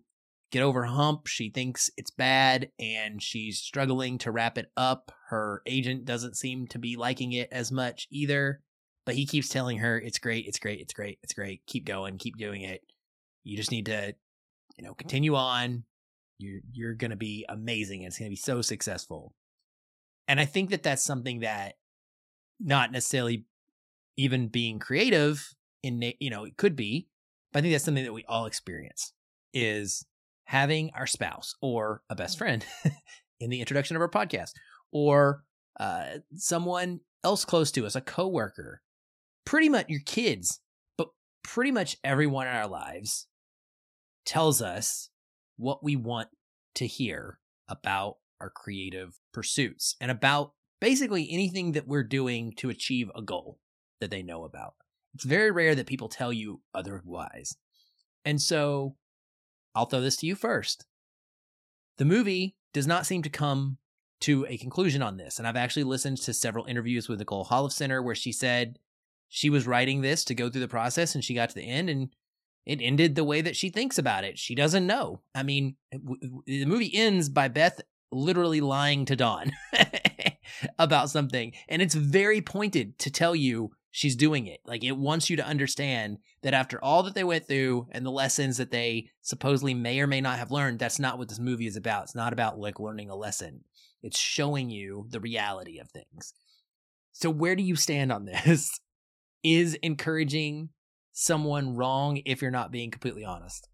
get 0.52 0.62
over 0.62 0.84
hump. 0.84 1.26
She 1.26 1.50
thinks 1.50 1.90
it's 1.96 2.10
bad 2.10 2.70
and 2.78 3.22
she's 3.22 3.58
struggling 3.58 4.18
to 4.18 4.30
wrap 4.30 4.58
it 4.58 4.70
up. 4.76 5.12
Her 5.28 5.62
agent 5.66 6.04
doesn't 6.04 6.36
seem 6.36 6.66
to 6.68 6.78
be 6.78 6.96
liking 6.96 7.32
it 7.32 7.48
as 7.50 7.72
much 7.72 8.06
either, 8.10 8.60
but 9.04 9.14
he 9.14 9.26
keeps 9.26 9.48
telling 9.48 9.78
her 9.78 9.98
it's 9.98 10.18
great, 10.18 10.46
it's 10.46 10.58
great, 10.58 10.80
it's 10.80 10.92
great, 10.92 11.18
it's 11.22 11.32
great. 11.32 11.62
Keep 11.66 11.86
going, 11.86 12.18
keep 12.18 12.36
doing 12.36 12.62
it. 12.62 12.82
You 13.44 13.56
just 13.56 13.70
need 13.70 13.86
to, 13.86 14.14
you 14.76 14.84
know, 14.84 14.94
continue 14.94 15.34
on. 15.34 15.84
You're 16.38 16.60
you're 16.72 16.94
going 16.94 17.12
to 17.12 17.16
be 17.16 17.46
amazing. 17.48 18.02
It's 18.02 18.18
going 18.18 18.28
to 18.28 18.32
be 18.32 18.36
so 18.36 18.60
successful. 18.60 19.32
And 20.28 20.38
I 20.38 20.44
think 20.44 20.70
that 20.70 20.82
that's 20.82 21.04
something 21.04 21.40
that 21.40 21.74
not 22.60 22.92
necessarily 22.92 23.46
even 24.16 24.48
being 24.48 24.78
creative 24.78 25.54
in 25.82 26.12
you 26.20 26.30
know, 26.30 26.44
it 26.44 26.56
could 26.56 26.76
be, 26.76 27.08
but 27.52 27.60
I 27.60 27.62
think 27.62 27.74
that's 27.74 27.84
something 27.84 28.04
that 28.04 28.12
we 28.12 28.24
all 28.28 28.46
experience 28.46 29.12
is 29.52 30.04
having 30.44 30.90
our 30.94 31.06
spouse 31.06 31.54
or 31.60 32.02
a 32.08 32.14
best 32.14 32.38
friend 32.38 32.64
in 33.40 33.50
the 33.50 33.60
introduction 33.60 33.96
of 33.96 34.02
our 34.02 34.08
podcast 34.08 34.50
or 34.92 35.42
uh, 35.78 36.18
someone 36.34 37.00
else 37.24 37.44
close 37.44 37.70
to 37.72 37.84
us, 37.84 37.96
a 37.96 38.00
coworker, 38.00 38.82
pretty 39.44 39.68
much 39.68 39.88
your 39.88 40.00
kids, 40.06 40.60
but 40.96 41.08
pretty 41.42 41.70
much 41.70 41.96
everyone 42.04 42.46
in 42.46 42.54
our 42.54 42.68
lives 42.68 43.26
tells 44.24 44.62
us 44.62 45.10
what 45.56 45.82
we 45.82 45.96
want 45.96 46.28
to 46.74 46.86
hear 46.86 47.38
about 47.68 48.16
our 48.40 48.50
creative 48.50 49.18
pursuits 49.32 49.96
and 50.00 50.10
about 50.10 50.52
basically 50.80 51.28
anything 51.30 51.72
that 51.72 51.88
we're 51.88 52.04
doing 52.04 52.52
to 52.56 52.70
achieve 52.70 53.10
a 53.14 53.22
goal 53.22 53.58
that 54.00 54.10
they 54.10 54.22
know 54.22 54.44
about. 54.44 54.74
It's 55.16 55.24
very 55.24 55.50
rare 55.50 55.74
that 55.74 55.86
people 55.86 56.10
tell 56.10 56.30
you 56.30 56.60
otherwise. 56.74 57.56
And 58.26 58.38
so 58.38 58.96
I'll 59.74 59.86
throw 59.86 60.02
this 60.02 60.16
to 60.16 60.26
you 60.26 60.34
first. 60.34 60.84
The 61.96 62.04
movie 62.04 62.54
does 62.74 62.86
not 62.86 63.06
seem 63.06 63.22
to 63.22 63.30
come 63.30 63.78
to 64.20 64.44
a 64.46 64.58
conclusion 64.58 65.00
on 65.00 65.16
this. 65.16 65.38
And 65.38 65.48
I've 65.48 65.56
actually 65.56 65.84
listened 65.84 66.18
to 66.18 66.34
several 66.34 66.66
interviews 66.66 67.08
with 67.08 67.18
Nicole 67.18 67.70
Center 67.70 68.02
where 68.02 68.14
she 68.14 68.30
said 68.30 68.78
she 69.30 69.48
was 69.48 69.66
writing 69.66 70.02
this 70.02 70.22
to 70.26 70.34
go 70.34 70.50
through 70.50 70.60
the 70.60 70.68
process 70.68 71.14
and 71.14 71.24
she 71.24 71.32
got 71.32 71.48
to 71.48 71.54
the 71.54 71.66
end 71.66 71.88
and 71.88 72.10
it 72.66 72.82
ended 72.82 73.14
the 73.14 73.24
way 73.24 73.40
that 73.40 73.56
she 73.56 73.70
thinks 73.70 73.96
about 73.96 74.22
it. 74.22 74.38
She 74.38 74.54
doesn't 74.54 74.86
know. 74.86 75.22
I 75.34 75.44
mean, 75.44 75.76
w- 75.92 76.20
w- 76.20 76.42
the 76.44 76.66
movie 76.66 76.94
ends 76.94 77.30
by 77.30 77.48
Beth 77.48 77.80
literally 78.12 78.60
lying 78.60 79.06
to 79.06 79.16
Don 79.16 79.50
about 80.78 81.08
something. 81.08 81.54
And 81.70 81.80
it's 81.80 81.94
very 81.94 82.42
pointed 82.42 82.98
to 82.98 83.10
tell 83.10 83.34
you 83.34 83.70
she's 83.96 84.14
doing 84.14 84.46
it. 84.46 84.60
Like 84.66 84.84
it 84.84 84.92
wants 84.92 85.30
you 85.30 85.36
to 85.36 85.46
understand 85.46 86.18
that 86.42 86.52
after 86.52 86.82
all 86.84 87.02
that 87.04 87.14
they 87.14 87.24
went 87.24 87.48
through 87.48 87.86
and 87.92 88.04
the 88.04 88.10
lessons 88.10 88.58
that 88.58 88.70
they 88.70 89.08
supposedly 89.22 89.72
may 89.72 89.98
or 90.00 90.06
may 90.06 90.20
not 90.20 90.38
have 90.38 90.50
learned, 90.50 90.78
that's 90.78 90.98
not 90.98 91.16
what 91.16 91.30
this 91.30 91.38
movie 91.38 91.66
is 91.66 91.76
about. 91.76 92.04
It's 92.04 92.14
not 92.14 92.34
about 92.34 92.58
like 92.58 92.78
learning 92.78 93.08
a 93.08 93.16
lesson. 93.16 93.64
It's 94.02 94.18
showing 94.18 94.68
you 94.68 95.06
the 95.08 95.18
reality 95.18 95.78
of 95.78 95.90
things. 95.90 96.34
So 97.12 97.30
where 97.30 97.56
do 97.56 97.62
you 97.62 97.74
stand 97.74 98.12
on 98.12 98.26
this? 98.26 98.78
Is 99.42 99.74
encouraging 99.74 100.70
someone 101.12 101.76
wrong 101.76 102.20
if 102.26 102.42
you're 102.42 102.50
not 102.50 102.72
being 102.72 102.90
completely 102.90 103.24
honest? 103.24 103.68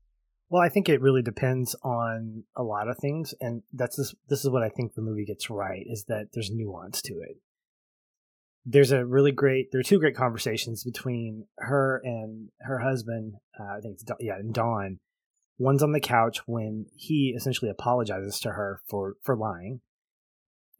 Well, 0.51 0.63
I 0.63 0.69
think 0.69 0.89
it 0.89 1.01
really 1.01 1.23
depends 1.23 1.75
on 1.83 2.45
a 2.55 2.63
lot 2.63 2.89
of 2.89 2.99
things, 2.99 3.33
and 3.41 3.63
that's 3.73 3.97
this. 3.97 4.15
This 4.29 4.45
is 4.45 4.51
what 4.51 4.63
I 4.63 4.69
think 4.69 4.93
the 4.93 5.01
movie 5.01 5.25
gets 5.25 5.49
right: 5.49 5.83
is 5.87 6.05
that 6.09 6.29
there's 6.35 6.51
nuance 6.51 7.01
to 7.03 7.15
it. 7.15 7.39
There's 8.65 8.93
a 8.93 9.05
really 9.05 9.33
great. 9.33 9.73
There 9.73 9.81
are 9.81 9.85
two 9.85 9.99
great 9.99 10.17
conversations 10.17 10.85
between 10.85 11.47
her 11.59 12.01
and 12.05 12.51
her 12.61 12.79
husband. 12.79 13.35
Uh, 13.59 13.77
I 13.77 13.81
think 13.81 13.95
it's 13.95 14.05
yeah, 14.21 14.37
and 14.37 14.55
Don. 14.55 14.99
One's 15.59 15.83
on 15.83 15.93
the 15.93 16.01
couch 16.01 16.41
when 16.47 16.87
he 16.97 17.35
essentially 17.37 17.71
apologizes 17.71 18.41
to 18.41 18.51
her 18.51 18.81
for 18.89 19.15
for 19.23 19.37
lying, 19.37 19.81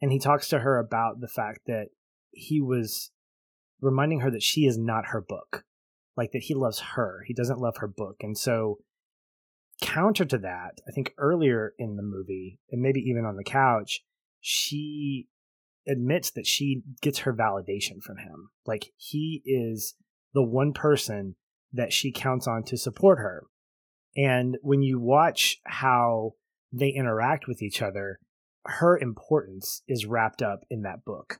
and 0.01 0.11
he 0.11 0.19
talks 0.19 0.49
to 0.49 0.59
her 0.59 0.79
about 0.79 1.19
the 1.19 1.27
fact 1.27 1.61
that 1.67 1.87
he 2.31 2.61
was 2.61 3.11
reminding 3.81 4.21
her 4.21 4.31
that 4.31 4.43
she 4.43 4.65
is 4.65 4.77
not 4.77 5.07
her 5.07 5.21
book, 5.21 5.63
like 6.15 6.31
that 6.31 6.43
he 6.43 6.53
loves 6.53 6.79
her. 6.95 7.23
He 7.27 7.33
doesn't 7.33 7.59
love 7.59 7.77
her 7.77 7.87
book, 7.87 8.17
and 8.21 8.37
so 8.37 8.79
counter 9.81 10.23
to 10.25 10.37
that, 10.37 10.79
I 10.87 10.91
think 10.91 11.13
earlier 11.17 11.73
in 11.77 11.97
the 11.97 12.03
movie, 12.03 12.59
and 12.71 12.81
maybe 12.81 13.01
even 13.01 13.25
on 13.25 13.35
the 13.35 13.43
couch, 13.43 14.03
she 14.39 15.27
admits 15.87 16.31
that 16.31 16.47
she 16.47 16.83
gets 17.01 17.19
her 17.19 17.33
validation 17.33 18.01
from 18.01 18.17
him. 18.17 18.49
Like 18.65 18.91
he 18.97 19.41
is 19.45 19.95
the 20.33 20.43
one 20.43 20.73
person 20.73 21.35
that 21.73 21.93
she 21.93 22.11
counts 22.11 22.47
on 22.47 22.63
to 22.63 22.77
support 22.77 23.19
her. 23.19 23.45
And 24.15 24.57
when 24.61 24.81
you 24.81 24.99
watch 24.99 25.59
how 25.65 26.33
they 26.71 26.89
interact 26.89 27.47
with 27.47 27.61
each 27.61 27.81
other, 27.81 28.19
her 28.65 28.97
importance 28.97 29.81
is 29.87 30.05
wrapped 30.05 30.41
up 30.41 30.61
in 30.69 30.83
that 30.83 31.03
book. 31.03 31.39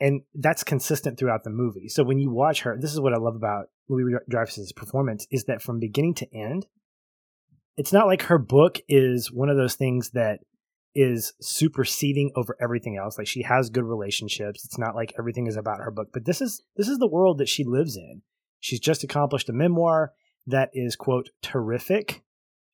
And 0.00 0.22
that's 0.34 0.62
consistent 0.62 1.18
throughout 1.18 1.42
the 1.42 1.50
movie. 1.50 1.88
So 1.88 2.04
when 2.04 2.18
you 2.18 2.30
watch 2.30 2.62
her, 2.62 2.78
this 2.80 2.92
is 2.92 3.00
what 3.00 3.12
I 3.12 3.18
love 3.18 3.34
about 3.34 3.66
Louis 3.88 4.18
Dreyfus's 4.28 4.72
performance 4.72 5.26
is 5.30 5.44
that 5.44 5.60
from 5.60 5.80
beginning 5.80 6.14
to 6.14 6.34
end, 6.34 6.66
it's 7.76 7.92
not 7.92 8.06
like 8.06 8.22
her 8.22 8.38
book 8.38 8.78
is 8.88 9.32
one 9.32 9.48
of 9.48 9.56
those 9.56 9.74
things 9.74 10.10
that 10.10 10.40
is 10.98 11.32
superseding 11.40 12.32
over 12.34 12.56
everything 12.60 12.96
else 12.96 13.18
like 13.18 13.26
she 13.26 13.42
has 13.42 13.70
good 13.70 13.84
relationships 13.84 14.64
it's 14.64 14.78
not 14.78 14.96
like 14.96 15.12
everything 15.16 15.46
is 15.46 15.56
about 15.56 15.78
her 15.78 15.92
book 15.92 16.08
but 16.12 16.24
this 16.24 16.40
is 16.40 16.62
this 16.76 16.88
is 16.88 16.98
the 16.98 17.06
world 17.06 17.38
that 17.38 17.48
she 17.48 17.62
lives 17.62 17.96
in 17.96 18.20
she's 18.58 18.80
just 18.80 19.04
accomplished 19.04 19.48
a 19.48 19.52
memoir 19.52 20.12
that 20.46 20.70
is 20.72 20.96
quote 20.96 21.30
terrific 21.40 22.22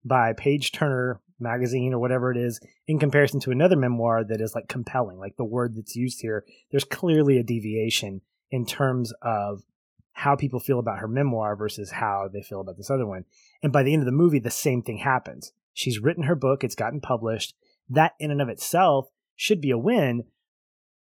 by 0.04 0.32
page 0.32 0.72
turner 0.72 1.20
magazine 1.38 1.92
or 1.92 1.98
whatever 1.98 2.30
it 2.30 2.38
is 2.38 2.60
in 2.86 2.98
comparison 2.98 3.40
to 3.40 3.50
another 3.50 3.76
memoir 3.76 4.24
that 4.24 4.40
is 4.40 4.54
like 4.54 4.68
compelling 4.68 5.18
like 5.18 5.36
the 5.36 5.44
word 5.44 5.74
that's 5.76 5.94
used 5.94 6.22
here 6.22 6.44
there's 6.70 6.84
clearly 6.84 7.36
a 7.36 7.42
deviation 7.42 8.22
in 8.50 8.64
terms 8.64 9.12
of 9.20 9.64
how 10.14 10.36
people 10.36 10.60
feel 10.60 10.78
about 10.78 11.00
her 11.00 11.08
memoir 11.08 11.56
versus 11.56 11.90
how 11.90 12.28
they 12.32 12.40
feel 12.40 12.60
about 12.60 12.76
this 12.76 12.90
other 12.90 13.06
one. 13.06 13.24
And 13.62 13.72
by 13.72 13.82
the 13.82 13.92
end 13.92 14.02
of 14.02 14.06
the 14.06 14.12
movie, 14.12 14.38
the 14.38 14.50
same 14.50 14.80
thing 14.80 14.98
happens. 14.98 15.52
She's 15.74 15.98
written 15.98 16.22
her 16.22 16.36
book, 16.36 16.62
it's 16.62 16.76
gotten 16.76 17.00
published. 17.00 17.54
That 17.88 18.12
in 18.18 18.30
and 18.30 18.40
of 18.40 18.48
itself 18.48 19.08
should 19.36 19.60
be 19.60 19.70
a 19.70 19.78
win, 19.78 20.24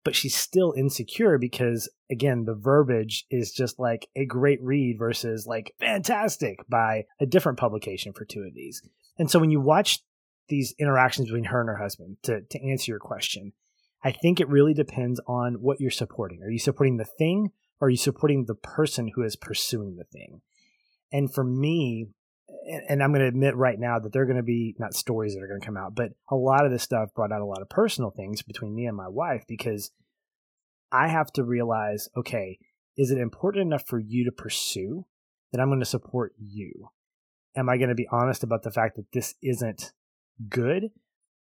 but 0.04 0.14
she's 0.14 0.36
still 0.36 0.74
insecure 0.76 1.38
because, 1.38 1.88
again, 2.10 2.44
the 2.44 2.54
verbiage 2.54 3.26
is 3.30 3.52
just 3.52 3.78
like 3.78 4.08
a 4.16 4.24
great 4.24 4.62
read 4.62 4.96
versus 4.98 5.46
like 5.46 5.74
fantastic 5.80 6.58
by 6.68 7.04
a 7.20 7.26
different 7.26 7.58
publication 7.58 8.12
for 8.12 8.24
two 8.24 8.42
of 8.42 8.54
these. 8.54 8.82
And 9.18 9.30
so 9.30 9.38
when 9.38 9.50
you 9.50 9.60
watch 9.60 10.00
these 10.48 10.74
interactions 10.78 11.28
between 11.28 11.44
her 11.44 11.60
and 11.60 11.68
her 11.68 11.76
husband, 11.76 12.16
to, 12.22 12.42
to 12.42 12.70
answer 12.70 12.92
your 12.92 13.00
question, 13.00 13.52
I 14.02 14.12
think 14.12 14.40
it 14.40 14.48
really 14.48 14.74
depends 14.74 15.20
on 15.26 15.54
what 15.54 15.80
you're 15.80 15.90
supporting. 15.90 16.42
Are 16.42 16.50
you 16.50 16.58
supporting 16.58 16.96
the 16.96 17.04
thing 17.04 17.50
or 17.80 17.88
are 17.88 17.90
you 17.90 17.96
supporting 17.96 18.44
the 18.44 18.54
person 18.54 19.10
who 19.14 19.22
is 19.22 19.36
pursuing 19.36 19.96
the 19.96 20.04
thing? 20.04 20.40
And 21.12 21.32
for 21.32 21.42
me, 21.44 22.08
and 22.88 23.02
I'm 23.02 23.10
going 23.10 23.20
to 23.20 23.28
admit 23.28 23.56
right 23.56 23.78
now 23.78 23.98
that 23.98 24.12
there 24.12 24.22
are 24.22 24.26
going 24.26 24.36
to 24.36 24.42
be 24.42 24.74
not 24.78 24.94
stories 24.94 25.34
that 25.34 25.42
are 25.42 25.48
going 25.48 25.60
to 25.60 25.66
come 25.66 25.76
out, 25.76 25.94
but 25.94 26.12
a 26.30 26.36
lot 26.36 26.64
of 26.64 26.72
this 26.72 26.82
stuff 26.82 27.14
brought 27.14 27.32
out 27.32 27.40
a 27.40 27.46
lot 27.46 27.62
of 27.62 27.68
personal 27.68 28.10
things 28.10 28.42
between 28.42 28.74
me 28.74 28.86
and 28.86 28.96
my 28.96 29.08
wife 29.08 29.44
because 29.46 29.90
I 30.90 31.08
have 31.08 31.32
to 31.34 31.44
realize 31.44 32.08
okay, 32.16 32.58
is 32.96 33.10
it 33.10 33.18
important 33.18 33.62
enough 33.62 33.86
for 33.86 33.98
you 33.98 34.24
to 34.24 34.32
pursue 34.32 35.06
that 35.52 35.60
I'm 35.60 35.68
going 35.68 35.80
to 35.80 35.86
support 35.86 36.32
you? 36.38 36.90
Am 37.56 37.68
I 37.68 37.76
going 37.76 37.88
to 37.88 37.94
be 37.94 38.08
honest 38.10 38.42
about 38.42 38.62
the 38.62 38.70
fact 38.70 38.96
that 38.96 39.12
this 39.12 39.34
isn't 39.42 39.92
good? 40.48 40.90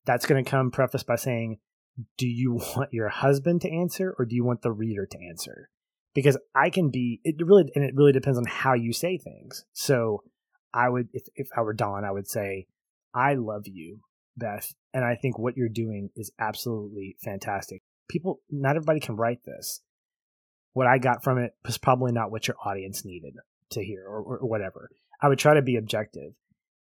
That's 0.04 0.26
going 0.26 0.42
to 0.42 0.50
come 0.50 0.70
prefaced 0.70 1.06
by 1.06 1.16
saying, 1.16 1.58
do 2.16 2.26
you 2.26 2.54
want 2.76 2.92
your 2.92 3.08
husband 3.08 3.60
to 3.62 3.70
answer 3.70 4.14
or 4.18 4.24
do 4.24 4.34
you 4.34 4.44
want 4.44 4.62
the 4.62 4.72
reader 4.72 5.06
to 5.06 5.18
answer? 5.28 5.70
because 6.18 6.36
I 6.52 6.70
can 6.70 6.90
be 6.90 7.20
it 7.22 7.36
really 7.38 7.70
and 7.76 7.84
it 7.84 7.94
really 7.94 8.10
depends 8.10 8.38
on 8.38 8.44
how 8.44 8.74
you 8.74 8.92
say 8.92 9.18
things. 9.18 9.64
So 9.72 10.24
I 10.72 10.88
would 10.88 11.08
if 11.12 11.26
if 11.34 11.48
I 11.56 11.62
were 11.62 11.72
Don, 11.72 12.04
I 12.04 12.10
would 12.10 12.28
say, 12.28 12.66
I 13.14 13.34
love 13.34 13.62
you, 13.66 14.00
Beth, 14.36 14.72
and 14.92 15.04
I 15.04 15.16
think 15.16 15.38
what 15.38 15.56
you're 15.56 15.68
doing 15.68 16.10
is 16.16 16.30
absolutely 16.38 17.16
fantastic. 17.22 17.82
People 18.08 18.40
not 18.50 18.76
everybody 18.76 19.00
can 19.00 19.16
write 19.16 19.44
this. 19.44 19.80
What 20.72 20.86
I 20.86 20.98
got 20.98 21.24
from 21.24 21.38
it 21.38 21.52
was 21.64 21.78
probably 21.78 22.12
not 22.12 22.30
what 22.30 22.46
your 22.46 22.56
audience 22.64 23.04
needed 23.04 23.34
to 23.70 23.84
hear 23.84 24.04
or, 24.06 24.38
or 24.38 24.48
whatever. 24.48 24.90
I 25.20 25.28
would 25.28 25.38
try 25.38 25.54
to 25.54 25.62
be 25.62 25.76
objective. 25.76 26.32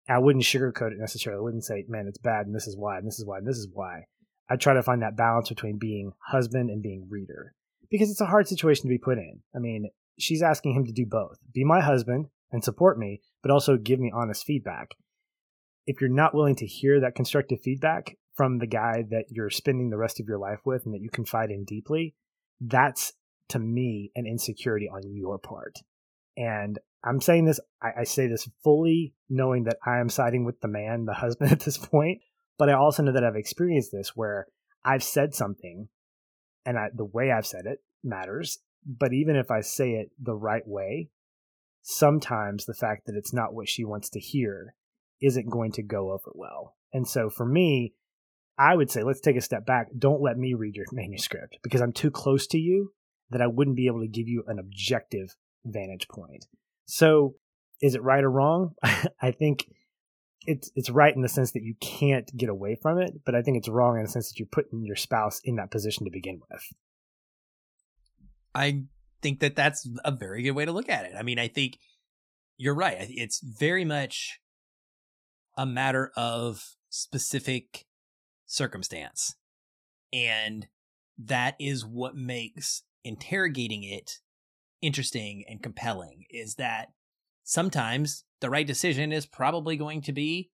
I 0.09 0.19
wouldn't 0.19 0.45
sugarcoat 0.45 0.93
it 0.93 0.99
necessarily. 0.99 1.41
I 1.41 1.43
wouldn't 1.43 1.65
say, 1.65 1.85
man, 1.89 2.07
it's 2.09 2.19
bad 2.19 2.47
and 2.47 2.55
this 2.55 2.67
is 2.67 2.77
why 2.77 2.99
and 2.99 3.07
this 3.07 3.19
is 3.19 3.25
why 3.25 3.39
and 3.39 3.47
this 3.47 3.59
is 3.59 3.69
why. 3.73 4.05
I 4.49 4.57
try 4.57 4.75
to 4.75 4.83
find 4.83 5.03
that 5.03 5.17
balance 5.17 5.49
between 5.49 5.79
being 5.79 6.13
husband 6.19 6.71
and 6.71 6.83
being 6.83 7.07
reader 7.09 7.55
because 7.91 8.11
it's 8.11 8.21
a 8.21 8.27
hard 8.27 8.47
situation 8.47 8.83
to 8.83 8.89
be 8.95 8.99
put 8.99 9.19
in. 9.19 9.41
I 9.55 9.59
mean, 9.59 9.89
she's 10.19 10.43
asking 10.43 10.75
him 10.75 10.85
to 10.87 10.93
do 10.93 11.07
both 11.07 11.39
be 11.53 11.65
my 11.65 11.81
husband 11.81 12.27
and 12.53 12.63
support 12.63 12.99
me, 12.99 13.21
but 13.45 13.51
also 13.51 13.77
give 13.77 14.01
me 14.01 14.11
honest 14.13 14.47
feedback. 14.47 14.93
If 15.87 16.01
you're 16.01 16.09
not 16.09 16.35
willing 16.35 16.57
to 16.57 16.67
hear 16.67 16.99
that 17.01 17.15
constructive 17.15 17.61
feedback 17.61 18.17
from 18.33 18.59
the 18.59 18.67
guy 18.67 19.05
that 19.11 19.27
you're 19.29 19.51
spending 19.51 19.91
the 19.91 19.99
rest 19.99 20.19
of 20.19 20.27
your 20.27 20.39
life 20.39 20.61
with 20.65 20.87
and 20.87 20.95
that 20.95 21.03
you 21.03 21.11
confide 21.11 21.51
in 21.51 21.65
deeply, 21.65 22.15
that's 22.59 23.13
to 23.51 23.59
me 23.59 24.11
an 24.17 24.27
insecurity 24.27 24.89
on 24.89 25.03
your 25.05 25.39
part. 25.39 25.77
And 26.39 26.79
I'm 27.05 27.21
saying 27.21 27.45
this, 27.45 27.61
I, 27.83 28.01
I 28.01 28.05
say 28.05 28.29
this 28.29 28.49
fully 28.63 29.13
knowing 29.29 29.65
that 29.65 29.77
I 29.85 29.99
am 29.99 30.09
siding 30.09 30.47
with 30.47 30.63
the 30.63 30.69
man, 30.69 31.05
the 31.05 31.13
husband 31.13 31.53
at 31.53 31.61
this 31.61 31.77
point, 31.77 32.23
but 32.59 32.71
I 32.71 32.73
also 32.73 33.03
know 33.03 33.13
that 33.13 33.25
I've 33.25 33.37
experienced 33.37 33.93
this 33.93 34.13
where 34.17 34.47
I've 34.87 35.05
said 35.05 35.35
something 35.35 35.89
and 36.65 36.79
I, 36.79 36.89
the 36.95 37.05
way 37.05 37.31
I've 37.31 37.47
said 37.47 37.67
it 37.67 37.81
matters. 38.03 38.57
But 38.87 39.13
even 39.13 39.37
if 39.37 39.51
I 39.51 39.61
say 39.61 39.91
it 39.91 40.13
the 40.19 40.35
right 40.35 40.67
way, 40.67 41.11
sometimes 41.85 42.65
the 42.65 42.75
fact 42.75 43.07
that 43.07 43.15
it's 43.15 43.33
not 43.33 43.55
what 43.55 43.69
she 43.69 43.85
wants 43.85 44.09
to 44.09 44.19
hear 44.19 44.75
isn't 45.21 45.51
going 45.51 45.71
to 45.73 45.83
go 45.83 46.11
over 46.13 46.33
well. 46.35 46.75
And 46.93 47.07
so 47.07 47.29
for 47.29 47.45
me, 47.45 47.93
I 48.59 48.75
would 48.75 48.91
say 48.91 49.03
let's 49.03 49.21
take 49.21 49.37
a 49.37 49.43
step 49.43 49.67
back. 49.67 49.89
Don't 49.97 50.23
let 50.23 50.39
me 50.39 50.55
read 50.55 50.77
your 50.77 50.87
manuscript 50.93 51.59
because 51.63 51.83
I'm 51.83 51.93
too 51.93 52.11
close 52.11 52.47
to 52.49 52.59
you 52.59 52.93
that 53.31 53.43
I 53.43 53.47
wouldn't 53.47 53.77
be 53.77 53.87
able 53.87 54.01
to 54.01 54.09
give 54.09 54.29
you 54.29 54.45
an 54.47 54.59
objective 54.59 55.37
vantage 55.65 56.09
point. 56.09 56.47
So 56.87 57.35
is 57.83 57.95
it 57.95 58.03
right 58.03 58.25
or 58.25 58.31
wrong? 58.31 58.75
I 59.23 59.31
think 59.31 59.67
it's 60.47 60.71
it's 60.75 60.91
right 60.91 61.15
in 61.15 61.23
the 61.23 61.29
sense 61.29 61.53
that 61.53 61.63
you 61.63 61.75
can't 61.81 62.35
get 62.35 62.49
away 62.49 62.77
from 62.81 62.99
it, 62.99 63.13
but 63.27 63.35
I 63.35 63.43
think 63.43 63.59
it's 63.59 63.69
wrong 63.69 63.97
in 63.97 64.05
the 64.05 64.11
sense 64.11 64.31
that 64.31 64.39
you're 64.39 64.49
putting 64.51 64.85
your 64.85 64.97
spouse 64.97 65.41
in 65.45 65.57
that 65.57 65.71
position 65.71 66.05
to 66.05 66.11
begin 66.11 66.41
with. 66.51 66.63
I 68.55 68.85
think 69.25 69.41
that 69.41 69.57
that's 69.57 69.89
a 70.05 70.13
very 70.13 70.43
good 70.43 70.51
way 70.51 70.67
to 70.67 70.73
look 70.73 70.91
at 70.91 71.07
it. 71.07 71.15
I 71.19 71.23
mean, 71.23 71.39
I 71.39 71.49
think 71.49 71.79
you're 72.59 72.75
right. 72.75 73.07
It's 73.09 73.41
very 73.41 73.83
much 73.83 74.39
a 75.57 75.65
matter 75.65 76.13
of 76.15 76.77
specific 76.91 77.87
circumstance. 78.45 79.35
And 80.13 80.69
that 81.17 81.57
is 81.59 81.87
what 81.87 82.15
makes 82.15 82.83
interrogating 83.03 83.83
it 83.83 84.19
interesting 84.83 85.43
and 85.49 85.63
compelling 85.63 86.27
is 86.29 86.57
that 86.57 86.89
sometimes 87.45 88.25
the 88.43 88.51
right 88.51 88.67
decision 88.67 89.11
is 89.11 89.25
probably 89.25 89.79
going 89.79 90.03
to 90.03 90.13
be 90.13 90.51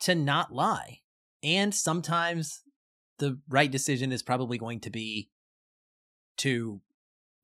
to 0.00 0.14
not 0.14 0.52
lie. 0.52 1.00
And 1.42 1.74
sometimes 1.74 2.60
the 3.18 3.38
right 3.48 3.70
decision 3.70 4.12
is 4.12 4.22
probably 4.22 4.58
going 4.58 4.80
to 4.80 4.90
be 4.90 5.30
to 6.38 6.82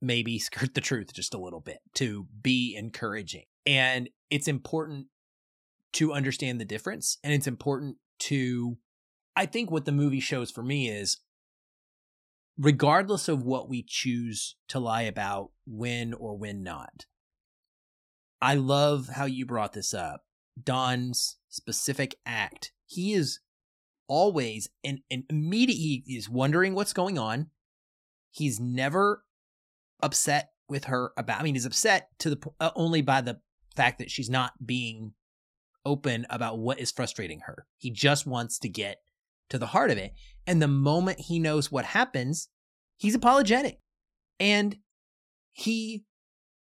maybe 0.03 0.37
skirt 0.37 0.75
the 0.75 0.81
truth 0.81 1.13
just 1.13 1.33
a 1.33 1.39
little 1.39 1.61
bit, 1.61 1.79
to 1.95 2.27
be 2.41 2.75
encouraging. 2.77 3.45
And 3.65 4.09
it's 4.29 4.47
important 4.47 5.07
to 5.93 6.13
understand 6.13 6.59
the 6.59 6.65
difference. 6.65 7.17
And 7.23 7.33
it's 7.33 7.47
important 7.47 7.97
to, 8.19 8.77
I 9.35 9.45
think 9.45 9.71
what 9.71 9.85
the 9.85 9.91
movie 9.91 10.19
shows 10.19 10.51
for 10.51 10.63
me 10.63 10.89
is 10.89 11.17
regardless 12.57 13.27
of 13.27 13.43
what 13.43 13.69
we 13.69 13.83
choose 13.87 14.55
to 14.67 14.79
lie 14.79 15.03
about, 15.03 15.51
when 15.65 16.13
or 16.13 16.37
when 16.37 16.61
not. 16.61 17.05
I 18.41 18.55
love 18.55 19.07
how 19.15 19.25
you 19.25 19.45
brought 19.45 19.73
this 19.73 19.93
up. 19.93 20.25
Don's 20.61 21.37
specific 21.49 22.15
act. 22.25 22.71
He 22.85 23.13
is 23.13 23.39
always 24.07 24.67
and, 24.83 24.99
and 25.09 25.23
immediately 25.29 26.03
is 26.07 26.29
wondering 26.29 26.75
what's 26.75 26.93
going 26.93 27.17
on. 27.17 27.47
He's 28.31 28.59
never 28.59 29.23
upset 30.03 30.49
with 30.69 30.85
her 30.85 31.11
about. 31.17 31.39
I 31.39 31.43
mean, 31.43 31.55
he's 31.55 31.65
upset 31.65 32.09
to 32.19 32.29
the 32.29 32.51
uh, 32.59 32.71
only 32.75 33.01
by 33.01 33.21
the 33.21 33.39
fact 33.75 33.99
that 33.99 34.11
she's 34.11 34.29
not 34.29 34.53
being 34.63 35.13
open 35.85 36.25
about 36.29 36.59
what 36.59 36.79
is 36.79 36.91
frustrating 36.91 37.41
her. 37.41 37.65
He 37.77 37.91
just 37.91 38.25
wants 38.27 38.59
to 38.59 38.69
get 38.69 38.97
to 39.49 39.57
the 39.57 39.67
heart 39.67 39.91
of 39.91 39.97
it. 39.97 40.13
And 40.47 40.61
the 40.61 40.67
moment 40.67 41.19
he 41.19 41.39
knows 41.39 41.71
what 41.71 41.85
happens, 41.85 42.49
he's 42.97 43.15
apologetic. 43.15 43.79
And 44.39 44.77
he 45.51 46.05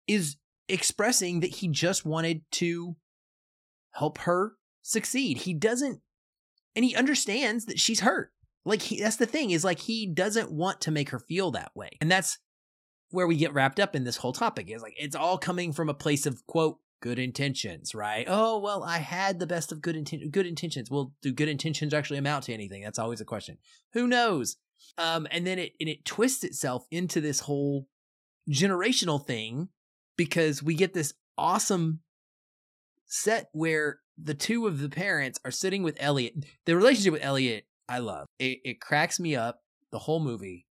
is 0.06 0.36
expressing 0.68 1.40
that 1.40 1.50
he 1.56 1.68
just 1.68 2.04
wanted 2.04 2.42
to 2.52 2.96
help 3.92 4.18
her 4.18 4.52
succeed. 4.82 5.38
He 5.38 5.54
doesn't, 5.54 6.00
and 6.76 6.84
he 6.84 6.94
understands 6.94 7.64
that 7.66 7.80
she's 7.80 8.00
hurt. 8.00 8.30
Like, 8.64 8.82
he, 8.82 9.00
that's 9.00 9.16
the 9.16 9.26
thing 9.26 9.50
is 9.50 9.64
like, 9.64 9.80
he 9.80 10.06
doesn't 10.06 10.52
want 10.52 10.82
to 10.82 10.90
make 10.90 11.10
her 11.10 11.18
feel 11.18 11.50
that 11.52 11.72
way. 11.74 11.90
And 12.00 12.10
that's 12.10 12.38
where 13.10 13.26
we 13.26 13.36
get 13.36 13.54
wrapped 13.54 13.80
up 13.80 13.96
in 13.96 14.04
this 14.04 14.16
whole 14.16 14.32
topic 14.32 14.70
is 14.70 14.82
like, 14.82 14.94
it's 14.98 15.16
all 15.16 15.38
coming 15.38 15.72
from 15.72 15.88
a 15.88 15.94
place 15.94 16.26
of 16.26 16.46
quote, 16.46 16.78
good 17.00 17.18
intentions, 17.18 17.94
right? 17.94 18.26
Oh, 18.28 18.58
well, 18.58 18.82
I 18.82 18.98
had 18.98 19.38
the 19.38 19.46
best 19.46 19.72
of 19.72 19.80
good 19.80 19.96
good 20.30 20.46
intentions. 20.46 20.90
Well, 20.90 21.12
do 21.22 21.32
good 21.32 21.48
intentions 21.48 21.94
actually 21.94 22.18
amount 22.18 22.44
to 22.44 22.52
anything? 22.52 22.82
That's 22.82 22.98
always 22.98 23.20
a 23.20 23.24
question. 23.24 23.58
Who 23.92 24.06
knows? 24.06 24.56
Um, 24.96 25.26
and 25.30 25.46
then 25.46 25.58
it 25.58 25.72
and 25.80 25.88
it 25.88 26.04
twists 26.04 26.44
itself 26.44 26.86
into 26.90 27.20
this 27.20 27.40
whole 27.40 27.88
generational 28.50 29.24
thing 29.24 29.68
because 30.16 30.62
we 30.62 30.74
get 30.74 30.94
this 30.94 31.14
awesome 31.36 32.00
set 33.06 33.48
where 33.52 34.00
the 34.20 34.34
two 34.34 34.66
of 34.66 34.80
the 34.80 34.88
parents 34.88 35.38
are 35.44 35.50
sitting 35.50 35.82
with 35.82 35.96
Elliot. 36.00 36.34
The 36.66 36.76
relationship 36.76 37.12
with 37.12 37.24
Elliot, 37.24 37.64
I 37.88 38.00
love. 38.00 38.26
It, 38.38 38.58
it 38.64 38.80
cracks 38.80 39.20
me 39.20 39.36
up 39.36 39.60
the 39.92 40.00
whole 40.00 40.20
movie. 40.20 40.66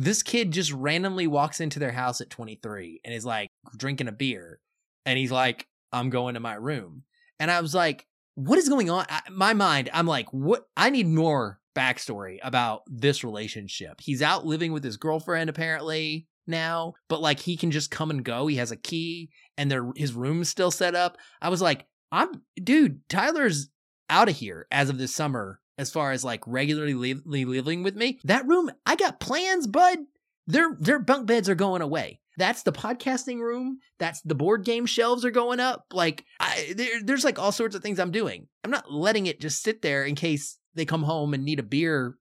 This 0.00 0.22
kid 0.22 0.52
just 0.52 0.72
randomly 0.72 1.26
walks 1.26 1.60
into 1.60 1.80
their 1.80 1.90
house 1.90 2.20
at 2.20 2.30
23 2.30 3.00
and 3.04 3.12
is 3.12 3.26
like 3.26 3.48
drinking 3.76 4.06
a 4.06 4.12
beer 4.12 4.60
and 5.04 5.18
he's 5.18 5.32
like, 5.32 5.66
I'm 5.92 6.08
going 6.08 6.34
to 6.34 6.40
my 6.40 6.54
room. 6.54 7.02
And 7.40 7.50
I 7.50 7.60
was 7.60 7.74
like, 7.74 8.06
what 8.36 8.60
is 8.60 8.68
going 8.68 8.90
on? 8.90 9.06
I, 9.08 9.22
my 9.28 9.54
mind, 9.54 9.90
I'm 9.92 10.06
like, 10.06 10.32
what? 10.32 10.68
I 10.76 10.90
need 10.90 11.08
more 11.08 11.58
backstory 11.76 12.38
about 12.44 12.82
this 12.86 13.24
relationship. 13.24 14.00
He's 14.00 14.22
out 14.22 14.46
living 14.46 14.72
with 14.72 14.84
his 14.84 14.96
girlfriend 14.96 15.50
apparently 15.50 16.28
now, 16.46 16.94
but 17.08 17.20
like 17.20 17.40
he 17.40 17.56
can 17.56 17.72
just 17.72 17.90
come 17.90 18.10
and 18.10 18.24
go. 18.24 18.46
He 18.46 18.54
has 18.56 18.70
a 18.70 18.76
key 18.76 19.30
and 19.56 19.68
their 19.68 19.90
his 19.96 20.12
room's 20.12 20.48
still 20.48 20.70
set 20.70 20.94
up. 20.94 21.18
I 21.42 21.48
was 21.48 21.60
like, 21.60 21.86
I'm 22.12 22.42
dude, 22.62 23.00
Tyler's 23.08 23.68
out 24.08 24.28
of 24.28 24.36
here 24.36 24.68
as 24.70 24.90
of 24.90 24.98
this 24.98 25.12
summer 25.12 25.60
as 25.78 25.90
far 25.90 26.10
as 26.10 26.24
like 26.24 26.42
regularly 26.46 27.14
living 27.14 27.82
with 27.82 27.96
me. 27.96 28.18
That 28.24 28.46
room, 28.46 28.70
I 28.84 28.96
got 28.96 29.20
plans, 29.20 29.66
bud. 29.66 29.98
Their 30.46 30.74
their 30.78 30.98
bunk 30.98 31.26
beds 31.26 31.48
are 31.48 31.54
going 31.54 31.82
away. 31.82 32.20
That's 32.36 32.62
the 32.62 32.72
podcasting 32.72 33.40
room. 33.40 33.78
That's 33.98 34.20
the 34.22 34.34
board 34.34 34.64
game 34.64 34.86
shelves 34.86 35.24
are 35.24 35.30
going 35.30 35.60
up. 35.60 35.86
Like 35.92 36.24
I, 36.40 36.72
there, 36.76 37.02
there's 37.02 37.24
like 37.24 37.38
all 37.38 37.52
sorts 37.52 37.74
of 37.74 37.82
things 37.82 37.98
I'm 37.98 38.10
doing. 38.10 38.46
I'm 38.64 38.70
not 38.70 38.90
letting 38.90 39.26
it 39.26 39.40
just 39.40 39.62
sit 39.62 39.82
there 39.82 40.04
in 40.04 40.14
case 40.14 40.58
they 40.74 40.84
come 40.84 41.02
home 41.02 41.34
and 41.34 41.44
need 41.44 41.58
a 41.58 41.64
beer 41.64 42.16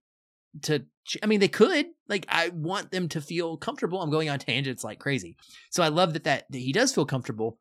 to 0.64 0.86
I 1.24 1.28
mean 1.28 1.40
they 1.40 1.48
could 1.48 1.86
like 2.10 2.26
I 2.30 2.50
want 2.50 2.92
them 2.92 3.08
to 3.10 3.22
feel 3.22 3.58
comfortable. 3.58 4.02
I'm 4.02 4.10
going 4.10 4.30
on 4.30 4.40
tangents 4.40 4.84
like 4.84 5.00
crazy. 5.00 5.38
So 5.70 5.82
I 5.84 5.88
love 5.88 6.14
that 6.14 6.26
that, 6.26 6.46
that 6.50 6.60
he 6.60 6.74
does 6.74 6.94
feel 6.94 7.06
comfortable. 7.06 7.60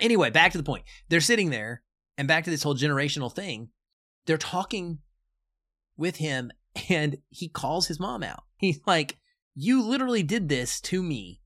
Anyway, 0.00 0.30
back 0.30 0.52
to 0.52 0.58
the 0.58 0.64
point. 0.64 0.84
They're 1.08 1.20
sitting 1.20 1.50
there 1.50 1.82
and 2.18 2.28
back 2.28 2.44
to 2.44 2.50
this 2.50 2.62
whole 2.62 2.76
generational 2.76 3.34
thing. 3.34 3.70
They're 4.26 4.36
talking 4.36 4.98
with 5.96 6.16
him 6.16 6.50
and 6.88 7.18
he 7.30 7.48
calls 7.48 7.86
his 7.86 7.98
mom 7.98 8.22
out. 8.22 8.44
He's 8.56 8.80
like, 8.86 9.18
"You 9.54 9.82
literally 9.82 10.22
did 10.22 10.48
this 10.48 10.80
to 10.82 11.02
me 11.02 11.40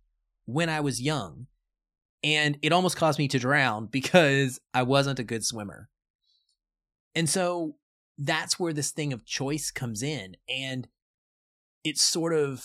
when 0.45 0.69
I 0.69 0.81
was 0.81 1.01
young, 1.01 1.47
and 2.23 2.59
it 2.63 2.73
almost 2.73 2.97
caused 2.97 3.19
me 3.19 3.29
to 3.29 3.39
drown 3.39 3.87
because 3.87 4.61
I 4.75 4.83
wasn't 4.83 5.19
a 5.19 5.25
good 5.25 5.45
swimmer. 5.45 5.89
And 7.15 7.29
so 7.29 7.77
that's 8.19 8.59
where 8.59 8.73
this 8.73 8.91
thing 8.91 9.13
of 9.13 9.25
choice 9.25 9.71
comes 9.71 10.03
in. 10.03 10.37
And 10.49 10.87
it's 11.83 12.03
sort 12.03 12.35
of, 12.35 12.65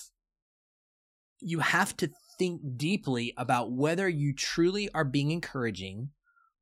you 1.40 1.60
have 1.60 1.96
to 1.98 2.12
think 2.38 2.62
deeply 2.76 3.34
about 3.38 3.72
whether 3.72 4.10
you 4.10 4.34
truly 4.34 4.90
are 4.94 5.06
being 5.06 5.32
encouraging 5.32 6.10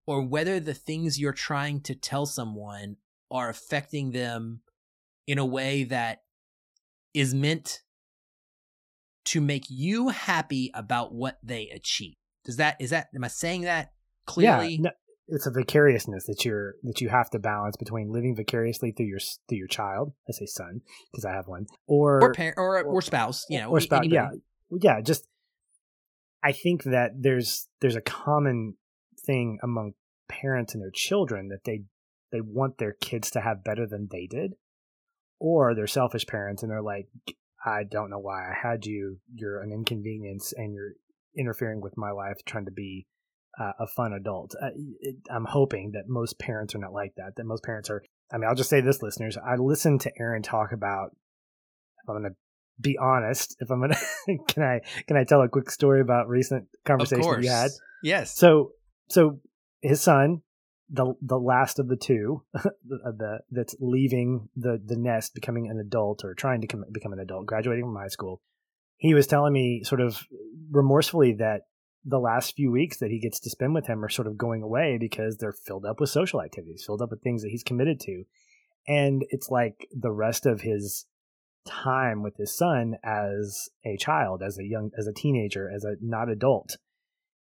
or 0.05 0.21
whether 0.21 0.59
the 0.59 0.73
things 0.73 1.19
you're 1.19 1.33
trying 1.33 1.81
to 1.81 1.95
tell 1.95 2.25
someone 2.25 2.97
are 3.31 3.49
affecting 3.49 4.12
them 4.12 4.62
in 5.27 5.38
a 5.38 5.45
way 5.45 5.86
that 5.86 6.19
is 7.13 7.33
meant 7.33 7.81
to 9.25 9.41
make 9.41 9.65
you 9.69 10.09
happy 10.09 10.71
about 10.73 11.13
what 11.13 11.38
they 11.43 11.69
achieve. 11.69 12.15
Does 12.45 12.57
that 12.57 12.77
is 12.79 12.89
that 12.89 13.07
am 13.15 13.23
I 13.23 13.29
saying 13.29 13.62
that 13.62 13.93
clearly? 14.25 14.75
Yeah, 14.75 14.81
no, 14.81 14.91
it's 15.27 15.47
a 15.47 15.51
vicariousness 15.51 16.25
that 16.25 16.43
you're 16.43 16.75
that 16.83 16.99
you 16.99 17.09
have 17.09 17.29
to 17.29 17.39
balance 17.39 17.77
between 17.77 18.12
living 18.12 18.36
vicariously 18.36 18.91
through 18.91 19.05
your 19.05 19.19
through 19.47 19.57
your 19.57 19.67
child. 19.67 20.13
I 20.27 20.33
say 20.33 20.45
son 20.45 20.81
because 21.12 21.25
I 21.25 21.31
have 21.31 21.47
one, 21.47 21.67
or 21.88 22.21
or 22.21 22.33
parent 22.33 22.57
or, 22.57 22.79
or, 22.79 22.83
or 22.83 23.01
spouse. 23.01 23.45
You 23.49 23.59
know, 23.59 23.69
or 23.69 23.79
spouse. 23.79 23.99
Anybody. 23.99 24.41
Yeah, 24.69 24.95
yeah. 24.95 25.01
Just 25.01 25.25
I 26.43 26.51
think 26.51 26.83
that 26.83 27.12
there's 27.17 27.67
there's 27.79 27.95
a 27.95 28.01
common 28.01 28.75
thing 29.25 29.59
among 29.63 29.93
parents 30.27 30.73
and 30.73 30.83
their 30.83 30.91
children 30.91 31.47
that 31.49 31.63
they 31.63 31.83
they 32.31 32.41
want 32.41 32.77
their 32.77 32.93
kids 32.93 33.31
to 33.31 33.41
have 33.41 33.63
better 33.63 33.88
than 33.88 34.09
they 34.12 34.27
did, 34.27 34.55
or 35.43 35.75
they're 35.75 35.88
selfish 35.88 36.25
parents 36.25 36.63
and 36.63 36.71
they're 36.71 36.82
like, 36.82 37.10
I 37.65 37.84
don't 37.84 38.10
know 38.10 38.17
why 38.19 38.49
I 38.49 38.53
had 38.63 38.86
you. 38.86 39.17
You're 39.36 39.62
an 39.62 39.73
inconvenience 39.73 40.53
and 40.56 40.73
you're 40.73 40.93
interfering 41.38 41.82
with 41.82 41.97
my 41.97 42.12
life 42.12 42.38
trying 42.45 42.63
to 42.63 42.71
be 42.71 43.08
uh, 43.60 43.73
a 43.77 43.88
fun 43.88 44.13
adult. 44.13 44.56
Uh, 44.62 44.69
it, 45.01 45.17
I'm 45.29 45.43
hoping 45.43 45.91
that 45.95 46.03
most 46.08 46.39
parents 46.39 46.73
are 46.75 46.79
not 46.79 46.93
like 46.93 47.15
that. 47.17 47.34
That 47.36 47.43
most 47.43 47.62
parents 47.62 47.89
are. 47.89 48.01
I 48.32 48.38
mean, 48.38 48.47
I'll 48.47 48.56
just 48.56 48.69
say 48.69 48.79
this, 48.79 49.03
listeners. 49.03 49.38
I 49.38 49.56
listened 49.58 49.99
to 50.01 50.12
Aaron 50.17 50.43
talk 50.43 50.71
about. 50.71 51.10
If 51.12 52.10
I'm 52.10 52.21
going 52.21 52.32
to 52.32 52.38
be 52.79 52.97
honest, 52.97 53.58
if 53.60 53.69
I'm 53.69 53.79
going 53.79 53.91
to, 54.27 54.38
can 54.47 54.63
I 54.63 54.79
can 55.08 55.17
I 55.17 55.25
tell 55.25 55.41
a 55.41 55.49
quick 55.49 55.69
story 55.69 55.99
about 55.99 56.29
recent 56.29 56.67
conversation 56.86 57.41
we 57.41 57.47
had? 57.47 57.71
Yes. 58.01 58.34
So 58.34 58.71
so 59.10 59.41
his 59.82 59.99
son 59.99 60.41
the 60.93 61.15
the 61.21 61.39
last 61.39 61.79
of 61.79 61.88
the 61.88 61.97
two, 61.97 62.43
the, 62.53 63.39
that's 63.51 63.75
leaving 63.79 64.47
the 64.56 64.79
the 64.84 64.95
nest, 64.95 65.34
becoming 65.34 65.69
an 65.69 65.79
adult 65.79 66.23
or 66.23 66.36
trying 66.36 66.62
to 66.62 66.67
come, 66.67 66.86
become 66.91 67.12
an 67.12 67.19
adult, 67.19 67.47
graduating 67.47 67.86
from 67.86 67.95
high 67.95 68.08
school. 68.08 68.41
He 68.97 69.13
was 69.13 69.27
telling 69.27 69.51
me 69.51 69.84
sort 69.84 69.99
of 69.99 70.23
remorsefully 70.71 71.34
that 71.34 71.63
the 72.06 72.19
last 72.19 72.56
few 72.56 72.71
weeks 72.71 72.97
that 72.97 73.10
he 73.10 73.19
gets 73.19 73.39
to 73.39 73.49
spend 73.49 73.73
with 73.73 73.88
him 73.88 74.06
are 74.06 74.10
sort 74.10 74.27
of 74.27 74.38
going 74.38 74.62
away 74.62 74.97
because 74.99 75.38
they're 75.38 75.51
filled 75.53 75.86
up 75.86 75.99
with 75.99 76.10
social 76.10 76.41
activities, 76.41 76.84
filled 76.86 77.01
up 77.01 77.10
with 77.10 77.23
things 77.23 77.41
that 77.41 77.49
he's 77.49 77.63
committed 77.63 77.99
to, 78.01 78.23
and 78.88 79.25
it's 79.29 79.49
like 79.49 79.88
the 79.91 80.12
rest 80.12 80.45
of 80.45 80.62
his 80.62 81.06
time 81.65 82.21
with 82.21 82.38
his 82.38 82.56
son 82.56 82.97
as 83.03 83.69
a 83.84 83.97
child, 83.97 84.43
as 84.45 84.60
a 84.60 84.63
young, 84.63 84.91
as 84.97 85.08
a 85.08 85.13
teenager, 85.13 85.71
as 85.73 85.84
a 85.84 85.95
not 86.01 86.29
adult 86.29 86.77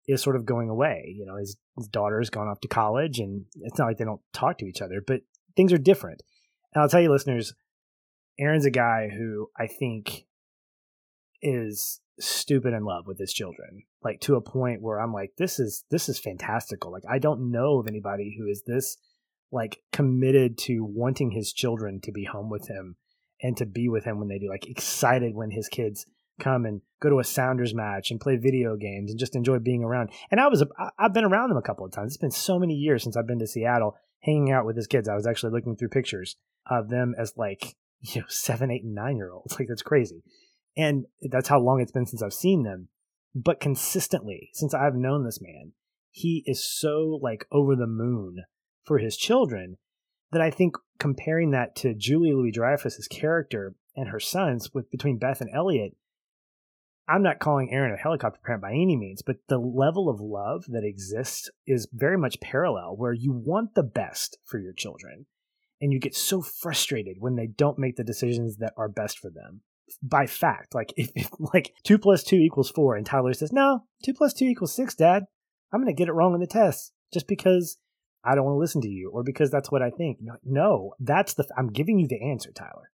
is 0.07 0.21
sort 0.21 0.35
of 0.35 0.45
going 0.45 0.69
away. 0.69 1.13
You 1.17 1.25
know, 1.25 1.37
his, 1.37 1.57
his 1.77 1.87
daughter's 1.87 2.29
gone 2.29 2.47
off 2.47 2.61
to 2.61 2.67
college, 2.67 3.19
and 3.19 3.45
it's 3.61 3.77
not 3.77 3.85
like 3.85 3.97
they 3.97 4.05
don't 4.05 4.21
talk 4.33 4.57
to 4.59 4.65
each 4.65 4.81
other, 4.81 5.01
but 5.05 5.21
things 5.55 5.73
are 5.73 5.77
different. 5.77 6.23
And 6.73 6.81
I'll 6.81 6.89
tell 6.89 7.01
you, 7.01 7.11
listeners, 7.11 7.53
Aaron's 8.39 8.65
a 8.65 8.71
guy 8.71 9.09
who 9.09 9.49
I 9.57 9.67
think 9.67 10.25
is 11.41 11.99
stupid 12.19 12.73
in 12.73 12.83
love 12.83 13.05
with 13.07 13.19
his 13.19 13.33
children, 13.33 13.83
like 14.03 14.19
to 14.21 14.35
a 14.35 14.41
point 14.41 14.81
where 14.81 14.99
I'm 14.99 15.13
like, 15.13 15.33
this 15.37 15.59
is 15.59 15.83
this 15.91 16.09
is 16.09 16.19
fantastical. 16.19 16.91
Like 16.91 17.03
I 17.09 17.19
don't 17.19 17.51
know 17.51 17.79
of 17.79 17.87
anybody 17.87 18.35
who 18.37 18.47
is 18.47 18.63
this 18.65 18.97
like 19.51 19.81
committed 19.93 20.57
to 20.57 20.83
wanting 20.83 21.31
his 21.31 21.53
children 21.53 22.01
to 22.01 22.11
be 22.11 22.25
home 22.25 22.49
with 22.49 22.67
him 22.67 22.95
and 23.41 23.55
to 23.57 23.65
be 23.65 23.87
with 23.87 24.03
him 24.03 24.19
when 24.19 24.27
they 24.27 24.39
do, 24.39 24.49
like 24.49 24.67
excited 24.67 25.35
when 25.35 25.51
his 25.51 25.67
kids 25.67 26.05
come 26.39 26.65
and 26.65 26.81
go 27.01 27.09
to 27.09 27.19
a 27.19 27.23
Sounders 27.23 27.73
match 27.73 28.11
and 28.11 28.19
play 28.19 28.37
video 28.37 28.75
games 28.75 29.11
and 29.11 29.19
just 29.19 29.35
enjoy 29.35 29.59
being 29.59 29.83
around. 29.83 30.09
And 30.31 30.39
I 30.39 30.47
was 30.47 30.63
I've 30.97 31.13
been 31.13 31.25
around 31.25 31.49
them 31.49 31.57
a 31.57 31.61
couple 31.61 31.85
of 31.85 31.91
times. 31.91 32.13
It's 32.13 32.21
been 32.21 32.31
so 32.31 32.59
many 32.59 32.73
years 32.73 33.03
since 33.03 33.15
I've 33.15 33.27
been 33.27 33.39
to 33.39 33.47
Seattle 33.47 33.95
hanging 34.21 34.51
out 34.51 34.65
with 34.65 34.75
his 34.75 34.87
kids. 34.87 35.07
I 35.07 35.15
was 35.15 35.27
actually 35.27 35.51
looking 35.51 35.75
through 35.75 35.89
pictures 35.89 36.35
of 36.69 36.89
them 36.89 37.15
as 37.17 37.33
like 37.37 37.75
you 38.01 38.21
know 38.21 38.27
seven, 38.29 38.71
eight, 38.71 38.83
and 38.83 38.95
nine 38.95 39.17
year 39.17 39.31
olds. 39.31 39.57
Like 39.59 39.67
that's 39.67 39.81
crazy, 39.81 40.23
and 40.75 41.05
that's 41.21 41.49
how 41.49 41.59
long 41.59 41.81
it's 41.81 41.91
been 41.91 42.05
since 42.05 42.21
I've 42.21 42.33
seen 42.33 42.63
them. 42.63 42.89
But 43.35 43.59
consistently, 43.59 44.49
since 44.53 44.73
I've 44.73 44.95
known 44.95 45.23
this 45.23 45.41
man, 45.41 45.73
he 46.09 46.43
is 46.47 46.65
so 46.65 47.19
like 47.21 47.45
over 47.51 47.75
the 47.75 47.87
moon 47.87 48.45
for 48.83 48.97
his 48.97 49.17
children 49.17 49.77
that 50.31 50.41
I 50.41 50.49
think 50.49 50.75
comparing 50.99 51.51
that 51.51 51.75
to 51.77 51.93
Julie 51.93 52.33
Louis 52.33 52.51
Dreyfus's 52.51 53.07
character 53.07 53.75
and 53.95 54.09
her 54.09 54.19
sons 54.19 54.73
with 54.73 54.89
between 54.91 55.17
Beth 55.17 55.41
and 55.41 55.49
Elliot, 55.53 55.95
I'm 57.09 57.23
not 57.23 57.39
calling 57.39 57.71
Aaron 57.71 57.93
a 57.93 57.97
helicopter 57.97 58.39
parent 58.43 58.61
by 58.61 58.71
any 58.71 58.97
means, 58.97 59.21
but 59.21 59.37
the 59.47 59.57
level 59.57 60.09
of 60.09 60.19
love 60.19 60.65
that 60.67 60.83
exists 60.83 61.49
is 61.65 61.87
very 61.93 62.17
much 62.17 62.41
parallel 62.41 62.95
where 62.97 63.13
you 63.13 63.31
want 63.31 63.75
the 63.75 63.83
best 63.83 64.37
for 64.43 64.59
your 64.59 64.73
children 64.73 65.25
and 65.79 65.93
you 65.93 65.99
get 65.99 66.15
so 66.15 66.41
frustrated 66.41 67.17
when 67.19 67.35
they 67.35 67.47
don't 67.47 67.79
make 67.79 67.95
the 67.95 68.03
decisions 68.03 68.57
that 68.57 68.73
are 68.77 68.89
best 68.89 69.19
for 69.19 69.29
them. 69.29 69.61
By 70.01 70.25
fact 70.25 70.75
like 70.75 70.93
if, 70.97 71.11
if 71.15 71.29
like 71.53 71.73
two 71.83 71.97
plus 71.97 72.23
two 72.23 72.37
equals 72.37 72.69
four 72.69 72.95
and 72.95 73.05
tyler 73.05 73.33
says 73.33 73.53
no 73.53 73.85
two 74.03 74.13
plus 74.13 74.33
two 74.33 74.45
equals 74.45 74.75
six 74.75 74.93
dad. 74.95 75.23
I'm 75.71 75.81
gonna 75.81 75.93
get 75.93 76.09
it 76.09 76.13
wrong 76.13 76.33
in 76.33 76.41
the 76.41 76.47
test 76.47 76.91
just 77.13 77.27
because 77.27 77.77
i 78.23 78.35
don't 78.35 78.43
want 78.43 78.55
to 78.55 78.59
listen 78.59 78.81
to 78.81 78.89
you 78.89 79.11
or 79.13 79.23
because 79.23 79.49
that's 79.49 79.71
what 79.71 79.81
i 79.81 79.89
think. 79.89 80.17
No 80.43 80.93
that's 80.99 81.35
the 81.35 81.47
i'm 81.57 81.71
giving 81.71 81.99
you 81.99 82.07
the 82.07 82.21
answer 82.21 82.51
tyler 82.51 82.91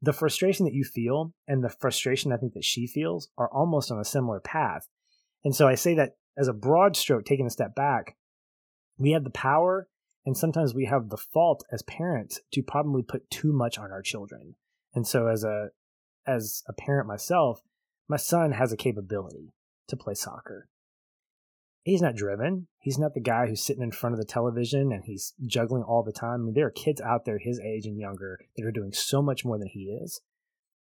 the 0.00 0.12
frustration 0.12 0.64
that 0.64 0.74
you 0.74 0.84
feel 0.84 1.32
and 1.46 1.62
the 1.62 1.68
frustration 1.68 2.32
i 2.32 2.36
think 2.36 2.54
that 2.54 2.64
she 2.64 2.86
feels 2.86 3.28
are 3.36 3.50
almost 3.52 3.90
on 3.90 3.98
a 3.98 4.04
similar 4.04 4.40
path 4.40 4.88
and 5.44 5.54
so 5.54 5.66
i 5.66 5.74
say 5.74 5.94
that 5.94 6.16
as 6.36 6.48
a 6.48 6.52
broad 6.52 6.96
stroke 6.96 7.24
taking 7.24 7.46
a 7.46 7.50
step 7.50 7.74
back 7.74 8.16
we 8.96 9.12
have 9.12 9.24
the 9.24 9.30
power 9.30 9.88
and 10.26 10.36
sometimes 10.36 10.74
we 10.74 10.84
have 10.84 11.08
the 11.08 11.16
fault 11.16 11.64
as 11.72 11.82
parents 11.82 12.40
to 12.52 12.62
probably 12.62 13.02
put 13.02 13.28
too 13.30 13.52
much 13.52 13.78
on 13.78 13.90
our 13.90 14.02
children 14.02 14.54
and 14.94 15.06
so 15.06 15.26
as 15.26 15.44
a 15.44 15.70
as 16.28 16.62
a 16.68 16.72
parent 16.72 17.08
myself, 17.08 17.62
my 18.08 18.16
son 18.16 18.52
has 18.52 18.72
a 18.72 18.76
capability 18.76 19.52
to 19.88 19.96
play 19.96 20.14
soccer. 20.14 20.68
He's 21.88 22.02
not 22.02 22.16
driven. 22.16 22.66
He's 22.80 22.98
not 22.98 23.14
the 23.14 23.20
guy 23.20 23.46
who's 23.46 23.64
sitting 23.64 23.82
in 23.82 23.92
front 23.92 24.12
of 24.12 24.20
the 24.20 24.26
television 24.26 24.92
and 24.92 25.04
he's 25.06 25.32
juggling 25.46 25.82
all 25.82 26.02
the 26.02 26.12
time. 26.12 26.42
I 26.42 26.44
mean, 26.44 26.52
there 26.52 26.66
are 26.66 26.70
kids 26.70 27.00
out 27.00 27.24
there 27.24 27.38
his 27.38 27.58
age 27.60 27.86
and 27.86 27.98
younger 27.98 28.38
that 28.54 28.66
are 28.66 28.70
doing 28.70 28.92
so 28.92 29.22
much 29.22 29.42
more 29.42 29.58
than 29.58 29.68
he 29.68 29.84
is. 29.84 30.20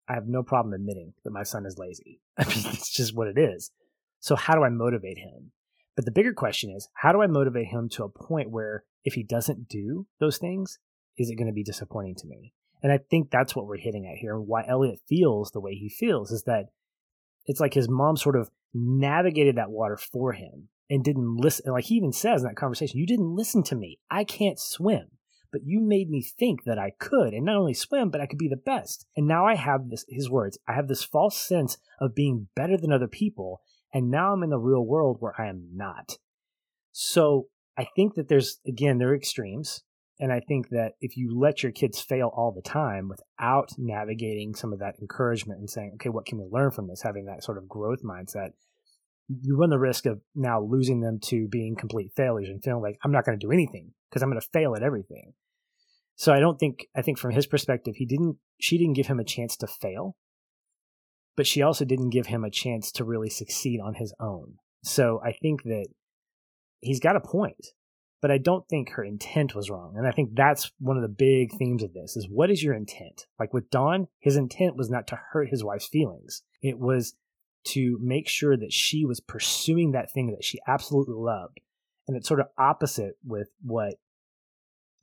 I 0.08 0.14
have 0.14 0.28
no 0.28 0.44
problem 0.44 0.72
admitting 0.72 1.16
that 1.24 1.34
my 1.34 1.42
son 1.42 1.66
is 1.66 1.80
lazy. 1.80 2.22
I 2.38 2.44
mean, 2.46 2.64
it's 2.68 2.92
just 2.92 3.16
what 3.16 3.28
it 3.28 3.40
is. 3.40 3.72
So, 4.20 4.36
how 4.36 4.54
do 4.54 4.64
I 4.64 4.70
motivate 4.70 5.18
him? 5.18 5.52
But 5.96 6.06
the 6.06 6.12
bigger 6.12 6.32
question 6.32 6.70
is, 6.70 6.88
how 6.94 7.12
do 7.12 7.24
I 7.24 7.28
motivate 7.28 7.70
him 7.70 7.90
to 7.94 8.04
a 8.04 8.10
point 8.10 8.52
where 8.52 8.84
if 9.04 9.16
he 9.16 9.24
doesn't 9.24 9.68
do 9.68 10.06
those 10.20 10.38
things, 10.38 10.78
is 11.18 11.32
it 11.32 11.38
going 11.38 11.48
to 11.48 11.54
be 11.54 11.64
disappointing 11.64 12.18
to 12.18 12.28
me? 12.28 12.54
And 12.84 12.92
I 12.92 13.00
think 13.00 13.32
that's 13.32 13.56
what 13.56 13.66
we're 13.66 13.78
hitting 13.78 14.06
at 14.06 14.20
here. 14.20 14.36
And 14.36 14.48
why 14.48 14.64
Elliot 14.68 15.00
feels 15.10 15.50
the 15.50 15.60
way 15.60 15.74
he 15.74 15.90
feels 15.90 16.30
is 16.30 16.44
that 16.44 16.68
it's 17.48 17.60
like 17.60 17.74
his 17.74 17.90
mom 17.90 18.16
sort 18.16 18.36
of 18.36 18.52
navigated 18.76 19.56
that 19.56 19.72
water 19.72 19.98
for 19.98 20.34
him 20.34 20.70
and 20.90 21.04
didn't 21.04 21.38
listen. 21.38 21.72
Like 21.72 21.86
he 21.86 21.96
even 21.96 22.14
says 22.14 22.42
in 22.42 22.48
that 22.48 22.56
conversation, 22.56 23.00
You 23.00 23.08
didn't 23.08 23.36
listen 23.36 23.64
to 23.64 23.76
me. 23.76 24.00
I 24.10 24.24
can't 24.24 24.60
swim, 24.60 25.08
but 25.52 25.62
you 25.66 25.80
made 25.80 26.10
me 26.10 26.22
think 26.22 26.64
that 26.66 26.80
I 26.80 26.92
could. 27.00 27.34
And 27.34 27.46
not 27.46 27.58
only 27.58 27.74
swim, 27.74 28.10
but 28.10 28.22
I 28.22 28.26
could 28.26 28.40
be 28.40 28.50
the 28.50 28.56
best. 28.56 29.06
And 29.16 29.28
now 29.28 29.46
I 29.46 29.56
have 29.56 29.90
this, 29.90 30.06
his 30.10 30.30
words, 30.30 30.58
I 30.68 30.74
have 30.74 30.88
this 30.88 31.04
false 31.04 31.38
sense 31.38 31.78
of 32.00 32.16
being 32.16 32.48
better 32.56 32.78
than 32.78 32.92
other 32.92 33.08
people. 33.08 33.62
And 33.94 34.10
now 34.10 34.34
I'm 34.34 34.44
in 34.44 34.50
the 34.50 34.58
real 34.58 34.86
world 34.86 35.18
where 35.20 35.40
I 35.40 35.48
am 35.48 35.70
not. 35.74 36.18
So 36.92 37.48
I 37.78 37.88
think 37.96 38.16
that 38.16 38.28
there's, 38.28 38.60
again, 38.68 38.98
there 38.98 39.10
are 39.10 39.16
extremes. 39.16 39.84
And 40.20 40.32
I 40.32 40.40
think 40.40 40.70
that 40.70 40.94
if 41.02 41.18
you 41.18 41.38
let 41.38 41.64
your 41.64 41.72
kids 41.72 42.00
fail 42.00 42.32
all 42.36 42.52
the 42.52 42.62
time 42.62 43.10
without 43.10 43.72
navigating 43.78 44.54
some 44.54 44.72
of 44.72 44.80
that 44.80 44.96
encouragement 45.02 45.60
and 45.60 45.70
saying, 45.70 45.94
okay, 45.96 46.10
what 46.10 46.26
can 46.26 46.38
we 46.38 46.46
learn 46.52 46.72
from 46.72 46.88
this, 46.88 47.02
having 47.02 47.26
that 47.26 47.44
sort 47.44 47.58
of 47.58 47.68
growth 47.68 48.04
mindset, 48.04 48.52
you 49.28 49.58
run 49.58 49.70
the 49.70 49.80
risk 49.80 50.06
of 50.06 50.22
now 50.36 50.62
losing 50.62 51.02
them 51.02 51.20
to 51.24 51.48
being 51.48 51.76
complete 51.76 52.12
failures 52.16 52.50
and 52.50 52.64
feeling 52.64 52.82
like, 52.82 52.98
I'm 53.04 53.12
not 53.12 53.26
going 53.26 53.38
to 53.38 53.46
do 53.46 53.52
anything 53.52 53.92
because 54.10 54.22
I'm 54.22 54.30
going 54.30 54.42
to 54.42 54.48
fail 54.54 54.76
at 54.76 54.84
everything. 54.84 55.34
So 56.16 56.34
I 56.34 56.40
don't 56.40 56.60
think, 56.60 56.88
I 56.96 57.02
think 57.02 57.18
from 57.18 57.32
his 57.32 57.48
perspective, 57.48 57.96
he 57.98 58.06
didn't, 58.06 58.38
she 58.60 58.78
didn't 58.78 58.94
give 58.94 59.08
him 59.08 59.20
a 59.20 59.24
chance 59.24 59.58
to 59.58 59.68
fail, 59.68 60.16
but 61.36 61.48
she 61.48 61.62
also 61.62 61.86
didn't 61.86 62.12
give 62.12 62.28
him 62.28 62.44
a 62.44 62.52
chance 62.52 62.92
to 62.94 63.04
really 63.04 63.30
succeed 63.30 63.80
on 63.80 63.96
his 63.96 64.14
own. 64.20 64.56
So 64.84 65.22
I 65.26 65.32
think 65.32 65.64
that 65.64 65.88
he's 66.82 67.00
got 67.00 67.16
a 67.16 67.22
point 67.22 67.74
but 68.24 68.32
I 68.32 68.38
don't 68.38 68.66
think 68.70 68.92
her 68.92 69.04
intent 69.04 69.54
was 69.54 69.70
wrong. 69.70 69.96
And 69.98 70.08
I 70.08 70.12
think 70.12 70.30
that's 70.34 70.72
one 70.80 70.96
of 70.96 71.04
the 71.04 71.10
big 71.10 71.52
themes 71.58 71.84
of 71.84 71.94
this 71.94 72.16
is 72.16 72.26
what 72.30 72.50
is 72.50 72.64
your 72.64 72.74
intent? 72.74 73.26
Like 73.38 73.54
with 73.54 73.70
Don, 73.70 74.08
his 74.22 74.38
intent 74.38 74.78
was 74.78 74.90
not 74.90 75.08
to 75.08 75.20
hurt 75.34 75.50
his 75.50 75.62
wife's 75.62 75.90
feelings. 75.90 76.42
It 76.62 76.80
was 76.80 77.16
to 77.66 77.98
make 78.02 78.28
sure 78.28 78.58
that 78.58 78.74
she 78.74 79.06
was 79.06 79.20
pursuing 79.20 79.92
that 79.92 80.12
thing 80.12 80.32
that 80.32 80.44
she 80.44 80.60
absolutely 80.68 81.16
loved. 81.16 81.60
And 82.08 82.18
it's 82.18 82.28
sort 82.28 82.40
of 82.40 82.48
opposite 82.58 83.18
with 83.26 83.50
what 83.62 83.96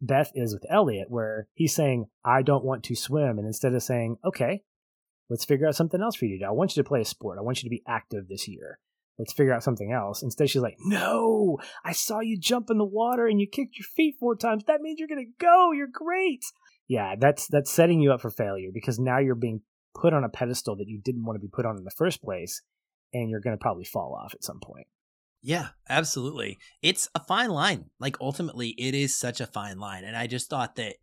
Beth 0.02 0.32
is 0.34 0.52
with 0.52 0.64
Elliot, 0.70 1.10
where 1.10 1.48
he's 1.54 1.74
saying, 1.74 2.06
I 2.24 2.42
don't 2.42 2.64
want 2.64 2.84
to 2.84 2.94
swim. 2.94 3.38
And 3.38 3.46
instead 3.46 3.74
of 3.74 3.82
saying, 3.82 4.16
okay, 4.24 4.62
let's 5.28 5.44
figure 5.44 5.66
out 5.66 5.76
something 5.76 6.00
else 6.00 6.16
for 6.16 6.26
you 6.26 6.38
to 6.38 6.44
do. 6.44 6.48
I 6.48 6.52
want 6.52 6.76
you 6.76 6.82
to 6.82 6.88
play 6.88 7.00
a 7.00 7.04
sport. 7.04 7.38
I 7.38 7.42
want 7.42 7.62
you 7.62 7.68
to 7.68 7.74
be 7.74 7.82
active 7.86 8.28
this 8.28 8.48
year 8.48 8.78
let's 9.20 9.34
figure 9.34 9.52
out 9.52 9.62
something 9.62 9.92
else. 9.92 10.22
Instead, 10.22 10.48
she's 10.48 10.62
like, 10.62 10.78
no, 10.80 11.58
I 11.84 11.92
saw 11.92 12.20
you 12.20 12.38
jump 12.38 12.70
in 12.70 12.78
the 12.78 12.84
water 12.84 13.26
and 13.26 13.38
you 13.38 13.46
kicked 13.46 13.78
your 13.78 13.84
feet 13.84 14.16
four 14.18 14.34
times. 14.34 14.64
That 14.64 14.80
means 14.80 14.98
you're 14.98 15.08
going 15.08 15.24
to 15.24 15.44
go. 15.44 15.72
You're 15.72 15.88
great. 15.92 16.42
Yeah, 16.88 17.14
that's 17.20 17.46
that's 17.46 17.70
setting 17.70 18.00
you 18.00 18.12
up 18.12 18.22
for 18.22 18.30
failure 18.30 18.70
because 18.72 18.98
now 18.98 19.18
you're 19.18 19.36
being 19.36 19.60
put 19.94 20.12
on 20.12 20.24
a 20.24 20.28
pedestal 20.28 20.76
that 20.76 20.88
you 20.88 20.98
didn't 20.98 21.24
want 21.24 21.36
to 21.36 21.40
be 21.40 21.50
put 21.50 21.66
on 21.66 21.76
in 21.76 21.84
the 21.84 21.90
first 21.90 22.22
place 22.22 22.62
and 23.12 23.28
you're 23.28 23.40
going 23.40 23.56
to 23.56 23.60
probably 23.60 23.84
fall 23.84 24.14
off 24.14 24.34
at 24.34 24.44
some 24.44 24.60
point. 24.60 24.86
Yeah, 25.42 25.68
absolutely. 25.88 26.58
It's 26.82 27.08
a 27.14 27.24
fine 27.24 27.50
line. 27.50 27.86
Like 27.98 28.16
ultimately 28.20 28.70
it 28.78 28.94
is 28.94 29.16
such 29.16 29.40
a 29.40 29.46
fine 29.46 29.78
line 29.78 30.04
and 30.04 30.16
I 30.16 30.26
just 30.26 30.50
thought 30.50 30.76
that 30.76 30.96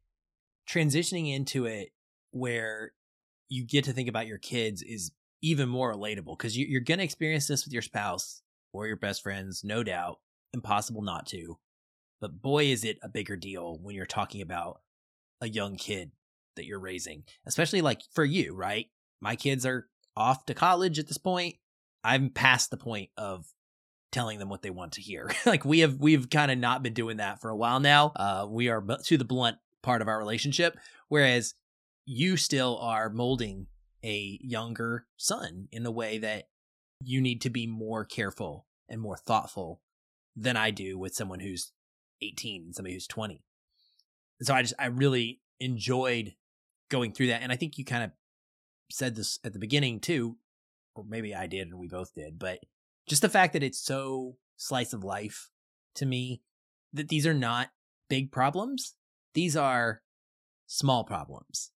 transitioning 0.69 1.33
into 1.33 1.65
it 1.65 1.89
where 2.31 2.91
you 3.49 3.65
get 3.65 3.85
to 3.85 3.93
think 3.93 4.09
about 4.09 4.27
your 4.27 4.37
kids 4.37 4.81
is 4.81 5.11
even 5.41 5.69
more 5.69 5.93
relatable 5.93 6.37
because 6.37 6.57
you, 6.57 6.77
are 6.77 6.81
going 6.81 6.97
to 6.97 7.03
experience 7.03 7.47
this 7.47 7.65
with 7.65 7.73
your 7.73 7.81
spouse 7.81 8.41
or 8.73 8.87
your 8.87 8.97
best 8.97 9.23
friends, 9.23 9.63
no 9.63 9.83
doubt. 9.83 10.19
Impossible 10.53 11.01
not 11.01 11.25
to. 11.27 11.57
But 12.19 12.41
boy, 12.41 12.65
is 12.65 12.83
it 12.83 12.97
a 13.03 13.09
bigger 13.09 13.35
deal 13.35 13.77
when 13.81 13.95
you're 13.95 14.05
talking 14.05 14.41
about 14.41 14.81
a 15.41 15.47
young 15.47 15.75
kid 15.75 16.11
that 16.57 16.65
you're 16.65 16.79
raising, 16.79 17.23
especially 17.45 17.81
like 17.81 18.01
for 18.13 18.25
you, 18.25 18.53
right? 18.53 18.87
My 19.21 19.35
kids 19.35 19.65
are 19.65 19.87
off 20.15 20.45
to 20.45 20.53
college 20.53 20.99
at 20.99 21.07
this 21.07 21.17
point. 21.17 21.55
I'm 22.03 22.29
past 22.29 22.69
the 22.69 22.77
point 22.77 23.09
of 23.17 23.45
telling 24.11 24.39
them 24.39 24.49
what 24.49 24.61
they 24.61 24.69
want 24.69 24.93
to 24.93 25.01
hear. 25.01 25.31
like 25.45 25.65
we 25.65 25.79
have, 25.79 25.95
we've 25.99 26.29
kind 26.29 26.51
of 26.51 26.57
not 26.57 26.83
been 26.83 26.93
doing 26.93 27.17
that 27.17 27.41
for 27.41 27.49
a 27.49 27.55
while 27.55 27.79
now. 27.79 28.11
Uh, 28.15 28.47
we 28.49 28.69
are 28.69 28.83
to 29.05 29.17
the 29.17 29.25
blunt 29.25 29.57
part 29.83 30.01
of 30.01 30.07
our 30.07 30.17
relationship, 30.17 30.77
whereas 31.07 31.53
you 32.05 32.37
still 32.37 32.77
are 32.79 33.09
molding 33.09 33.67
a 34.03 34.39
younger 34.41 35.05
son 35.17 35.67
in 35.71 35.85
a 35.85 35.91
way 35.91 36.17
that 36.17 36.45
you 37.03 37.21
need 37.21 37.41
to 37.41 37.49
be 37.49 37.67
more 37.67 38.05
careful 38.05 38.65
and 38.89 39.01
more 39.01 39.17
thoughtful 39.17 39.81
than 40.35 40.55
I 40.55 40.71
do 40.71 40.97
with 40.97 41.13
someone 41.13 41.39
who's 41.39 41.71
18 42.21 42.63
and 42.63 42.75
somebody 42.75 42.93
who's 42.93 43.07
20. 43.07 43.43
So 44.41 44.53
I 44.53 44.61
just, 44.61 44.73
I 44.79 44.87
really 44.87 45.41
enjoyed 45.59 46.33
going 46.89 47.13
through 47.13 47.27
that. 47.27 47.41
And 47.41 47.51
I 47.51 47.55
think 47.55 47.77
you 47.77 47.85
kind 47.85 48.03
of 48.03 48.11
said 48.91 49.15
this 49.15 49.39
at 49.43 49.53
the 49.53 49.59
beginning 49.59 49.99
too, 49.99 50.37
or 50.95 51.03
maybe 51.07 51.35
I 51.35 51.47
did 51.47 51.67
and 51.67 51.77
we 51.77 51.87
both 51.87 52.13
did, 52.13 52.39
but 52.39 52.59
just 53.07 53.21
the 53.21 53.29
fact 53.29 53.53
that 53.53 53.63
it's 53.63 53.83
so 53.83 54.37
slice 54.57 54.93
of 54.93 55.03
life 55.03 55.49
to 55.95 56.05
me 56.05 56.41
that 56.93 57.09
these 57.09 57.27
are 57.27 57.33
not 57.33 57.69
big 58.09 58.31
problems. 58.31 58.95
These 59.33 59.55
are 59.55 60.01
small 60.67 61.03
problems. 61.03 61.71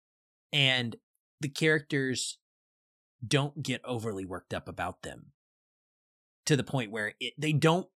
And 0.51 0.95
the 1.39 1.49
characters 1.49 2.37
don't 3.25 3.63
get 3.63 3.81
overly 3.85 4.25
worked 4.25 4.53
up 4.53 4.67
about 4.67 5.01
them 5.03 5.31
to 6.45 6.55
the 6.55 6.63
point 6.63 6.91
where 6.91 7.13
it, 7.19 7.33
they 7.37 7.53
don't 7.53 7.87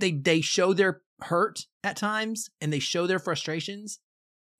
they 0.00 0.12
they 0.12 0.40
show 0.40 0.72
their 0.72 1.02
hurt 1.22 1.66
at 1.84 1.96
times 1.96 2.50
and 2.60 2.72
they 2.72 2.78
show 2.78 3.06
their 3.06 3.18
frustrations 3.18 4.00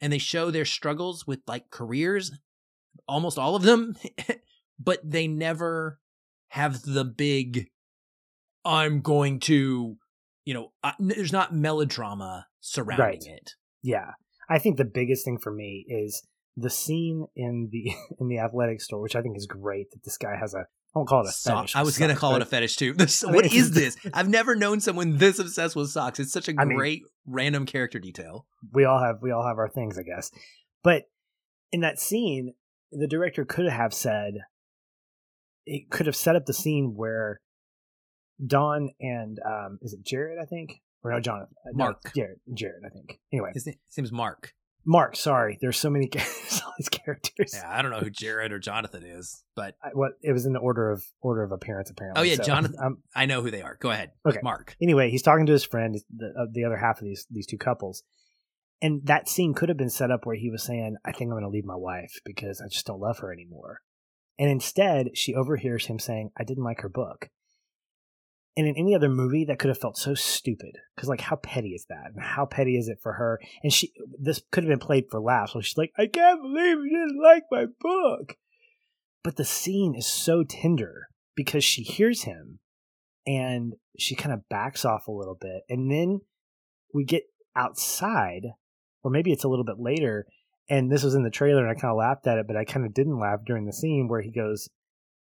and 0.01 0.13
they 0.13 0.19
show 0.19 0.51
their 0.51 0.65
struggles 0.65 1.27
with 1.27 1.41
like 1.47 1.71
careers 1.71 2.33
almost 3.09 3.39
all 3.39 3.55
of 3.55 3.63
them 3.63 3.97
but 4.79 4.99
they 5.05 5.27
never 5.27 5.99
have 6.49 6.83
the 6.83 7.05
big 7.05 7.69
i'm 8.65 9.01
going 9.01 9.39
to 9.39 9.97
you 10.45 10.55
know 10.55 10.73
uh, 10.83 10.93
there's 10.99 11.33
not 11.33 11.55
melodrama 11.55 12.47
surrounding 12.61 12.99
right. 13.07 13.25
it 13.27 13.53
yeah 13.83 14.13
i 14.49 14.59
think 14.59 14.77
the 14.77 14.85
biggest 14.85 15.25
thing 15.25 15.39
for 15.39 15.53
me 15.53 15.85
is 15.89 16.27
the 16.57 16.71
scene 16.71 17.27
in 17.37 17.69
the 17.71 17.93
in 18.21 18.29
the 18.29 18.39
athletic 18.39 18.81
store, 18.81 19.01
which 19.01 19.17
I 19.17 19.23
think 19.23 19.37
is 19.37 19.47
great, 19.47 19.91
that 19.91 20.05
this 20.05 20.17
guy 20.17 20.37
has 20.41 20.55
a 20.55 20.67
I 20.97 20.99
won't 20.99 21.09
call 21.11 21.27
it 21.27 21.29
a 21.29 21.33
fetish. 21.33 21.77
I 21.77 21.83
was 21.83 21.99
going 21.99 22.11
to 22.11 22.17
call 22.17 22.37
it 22.37 22.43
a 22.43 22.47
fetish 22.47 22.77
too. 22.77 22.95
This, 22.97 23.23
what 23.23 23.45
is 23.53 23.71
this? 23.75 23.99
I've 24.15 24.31
never 24.31 24.57
known 24.57 24.81
someone 24.81 25.19
this 25.19 25.39
obsessed 25.39 25.77
with 25.77 25.91
socks. 25.91 26.19
It's 26.19 26.33
such 26.33 26.49
a 26.49 26.55
I 26.57 26.65
great 26.65 27.03
mean, 27.03 27.09
random 27.27 27.67
character 27.67 27.99
detail. 27.99 28.47
We 28.73 28.87
all 28.87 28.99
have 28.99 29.17
we 29.21 29.31
all 29.31 29.47
have 29.47 29.59
our 29.59 29.69
things, 29.69 29.99
I 29.99 30.03
guess. 30.05 30.31
But 30.83 31.03
in 31.71 31.81
that 31.83 31.99
scene, 31.99 32.55
the 32.93 33.07
director 33.07 33.45
could 33.45 33.69
have 33.69 33.93
said 33.93 34.35
it 35.67 35.91
could 35.91 36.07
have 36.07 36.17
set 36.17 36.35
up 36.35 36.47
the 36.47 36.55
scene 36.55 36.95
where 36.97 37.43
Don 38.45 38.89
and 38.99 39.39
um, 39.45 39.79
is 39.83 39.93
it 39.93 40.03
Jared? 40.03 40.39
I 40.41 40.47
think 40.47 40.81
or 41.05 41.11
no, 41.11 41.21
Jonathan. 41.21 41.55
Uh, 41.67 41.71
no, 41.75 41.85
Mark. 41.85 42.15
Jared. 42.17 42.39
Jared. 42.55 42.85
I 42.87 42.89
think. 42.89 43.19
Anyway, 43.31 43.51
His, 43.53 43.67
name- 43.67 43.77
his 43.89 43.99
name's 43.99 44.13
Mark. 44.13 44.55
Mark. 44.87 45.17
Sorry, 45.17 45.59
there's 45.61 45.77
so 45.79 45.91
many 45.91 46.09
there's 46.13 46.63
all 46.65 46.73
these 46.79 46.89
characters. 46.89 47.53
Yeah, 47.55 47.69
I 47.69 47.83
don't 47.83 47.91
know 47.91 47.99
who 47.99 48.11
Jared 48.11 48.53
or 48.53 48.59
Jonathan 48.59 49.03
is, 49.05 49.43
but 49.55 49.75
I, 49.83 49.89
what 49.93 50.13
it 50.23 50.33
was 50.33 50.47
in 50.47 50.53
the 50.53 50.59
order 50.61 50.91
of 50.91 51.05
order 51.21 51.43
of 51.43 51.53
appearance 51.53 51.91
apparently. 51.91 52.21
Oh, 52.21 52.25
yeah, 52.25 52.37
So, 52.37 52.43
Jonathan- 52.47 52.77
Um, 52.83 52.99
I 53.15 53.27
know 53.27 53.43
who 53.43 53.51
they 53.51 53.63
are. 53.63 53.77
Go 53.81 53.91
ahead. 53.91 54.13
Okay. 54.27 54.39
Mark. 54.43 54.77
anyway, 54.81 55.11
he's 55.11 55.23
talking 55.23 55.47
to 55.47 55.53
his 55.53 55.65
friend, 55.65 55.97
the, 56.15 56.27
uh, 56.39 56.47
the 56.53 56.65
other 56.65 56.77
half 56.77 56.99
of 57.01 57.05
these 57.05 57.27
these 57.31 57.47
two 57.47 57.59
couples, 57.59 58.03
and 58.81 59.01
that 59.07 59.29
scene 59.29 59.55
could 59.55 59.69
have 59.69 59.79
been 59.79 59.91
set 59.91 60.11
up 60.11 60.25
where 60.25 60.37
he 60.37 60.51
was 60.51 60.63
saying, 60.65 60.97
"I 61.05 61.13
think 61.13 61.29
I'm 61.29 61.35
going 61.39 61.43
to 61.43 61.49
leave 61.49 61.65
my 61.65 61.77
wife 61.77 62.13
because 62.25 62.61
I 62.61 62.69
just 62.69 62.87
don't 62.87 63.01
love 63.01 63.19
her 63.19 63.33
anymore," 63.33 63.81
and 64.39 64.51
instead 64.51 65.17
she 65.17 65.35
overhears 65.35 65.87
him 65.87 65.99
saying, 65.99 66.31
"I 66.39 66.45
didn't 66.45 66.65
like 66.65 66.81
her 66.83 66.89
book." 66.89 67.31
And 68.57 68.67
in 68.67 68.77
any 68.77 68.95
other 68.95 69.11
movie, 69.11 69.45
that 69.45 69.59
could 69.59 69.69
have 69.69 69.79
felt 69.79 69.99
so 69.99 70.15
stupid 70.15 70.79
because, 70.95 71.11
like, 71.11 71.21
how 71.21 71.37
petty 71.37 71.75
is 71.75 71.85
that? 71.91 72.13
And 72.15 72.25
how 72.25 72.47
petty 72.47 72.79
is 72.79 72.89
it 72.89 72.99
for 73.03 73.13
her? 73.13 73.39
And 73.63 73.71
she, 73.71 73.93
this 74.19 74.41
could 74.51 74.65
have 74.65 74.71
been 74.71 74.79
played 74.79 75.05
for 75.11 75.21
laughs. 75.21 75.53
So 75.53 75.61
she's 75.61 75.77
like, 75.77 75.93
"I 75.99 76.07
can't 76.07 76.41
believe 76.41 76.79
you 76.79 77.07
didn't 77.07 77.23
like 77.23 77.45
my 77.51 77.67
book," 77.79 78.37
but 79.23 79.37
the 79.37 79.45
scene 79.45 79.95
is 79.95 80.07
so 80.07 80.43
tender 80.43 81.09
because 81.35 81.65
she 81.65 81.83
hears 81.83 82.23
him 82.23 82.61
and 83.27 83.75
she 83.99 84.15
kind 84.15 84.33
of 84.33 84.49
backs 84.49 84.85
off 84.85 85.09
a 85.09 85.13
little 85.13 85.37
bit 85.41 85.63
and 85.69 85.91
then 85.91 86.21
we 86.95 87.05
get 87.05 87.25
outside 87.55 88.43
or 89.03 89.11
maybe 89.11 89.33
it's 89.33 89.45
a 89.45 89.49
little 89.49 89.65
bit 89.65 89.79
later 89.79 90.27
and 90.69 90.91
this 90.91 91.03
was 91.03 91.15
in 91.15 91.23
the 91.23 91.31
trailer 91.31 91.67
and 91.67 91.71
i 91.71 91.81
kind 91.81 91.91
of 91.91 91.99
laughed 91.99 92.27
at 92.27 92.39
it 92.39 92.47
but 92.47 92.57
i 92.57 92.65
kind 92.65 92.87
of 92.87 92.95
didn't 92.95 93.19
laugh 93.19 93.41
during 93.45 93.67
the 93.67 93.73
scene 93.73 94.09
where 94.09 94.23
he 94.23 94.31
goes 94.31 94.69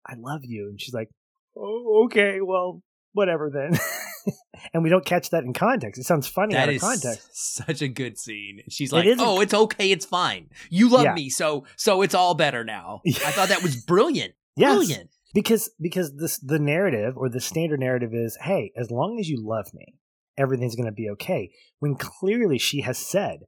i 0.06 0.14
love 0.18 0.40
you 0.42 0.68
and 0.68 0.80
she's 0.80 0.94
like 0.94 1.08
oh 1.56 2.04
okay 2.04 2.40
well 2.40 2.82
whatever 3.12 3.50
then 3.52 3.78
and 4.74 4.82
we 4.82 4.88
don't 4.90 5.04
catch 5.04 5.30
that 5.30 5.44
in 5.44 5.52
context 5.52 6.00
it 6.00 6.04
sounds 6.04 6.26
funny 6.26 6.54
That 6.54 6.68
out 6.68 6.74
of 6.74 6.80
context 6.80 7.28
such 7.32 7.82
a 7.82 7.88
good 7.88 8.18
scene. 8.18 8.60
She's 8.68 8.92
like, 8.92 9.06
a- 9.06 9.16
"Oh, 9.18 9.40
it's 9.40 9.54
okay, 9.54 9.90
it's 9.90 10.06
fine. 10.06 10.48
You 10.70 10.88
love 10.88 11.04
Yeah. 11.04 11.14
me, 11.14 11.28
so 11.30 11.64
so 11.76 12.02
it's 12.02 12.14
all 12.14 12.34
better 12.34 12.64
now." 12.64 13.00
I 13.06 13.30
thought 13.32 13.48
that 13.48 13.62
was 13.62 13.76
brilliant. 13.76 14.34
yes 14.56 14.74
Brilliant. 14.76 15.10
because 15.34 15.70
because 15.80 16.14
this 16.16 16.38
the 16.38 16.58
narrative 16.58 17.14
or 17.16 17.28
the 17.28 17.40
standard 17.40 17.80
narrative 17.80 18.10
is 18.14 18.36
hey 18.42 18.72
as 18.76 18.90
long 18.90 19.18
as 19.18 19.28
you 19.28 19.38
love 19.40 19.66
me 19.74 19.94
everything's 20.38 20.76
going 20.76 20.86
to 20.86 20.92
be 20.92 21.08
okay 21.10 21.50
when 21.80 21.94
clearly 21.94 22.58
she 22.58 22.80
has 22.82 22.96
said 22.98 23.40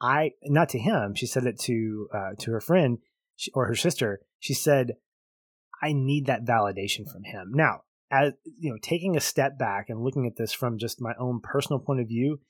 i 0.00 0.30
not 0.44 0.68
to 0.70 0.78
him 0.78 1.14
she 1.14 1.26
said 1.26 1.44
it 1.46 1.58
to 1.58 2.06
uh, 2.14 2.30
to 2.38 2.50
her 2.50 2.60
friend 2.60 2.98
she, 3.36 3.50
or 3.54 3.66
her 3.66 3.74
sister 3.74 4.20
she 4.38 4.52
said 4.54 4.92
i 5.82 5.92
need 5.92 6.26
that 6.26 6.44
validation 6.44 7.10
from 7.10 7.22
him 7.24 7.50
now 7.54 7.80
as 8.10 8.32
you 8.58 8.70
know 8.70 8.78
taking 8.82 9.16
a 9.16 9.20
step 9.20 9.58
back 9.58 9.86
and 9.88 10.02
looking 10.02 10.26
at 10.26 10.36
this 10.36 10.52
from 10.52 10.78
just 10.78 11.00
my 11.00 11.12
own 11.18 11.40
personal 11.42 11.78
point 11.78 12.00
of 12.00 12.08
view 12.08 12.40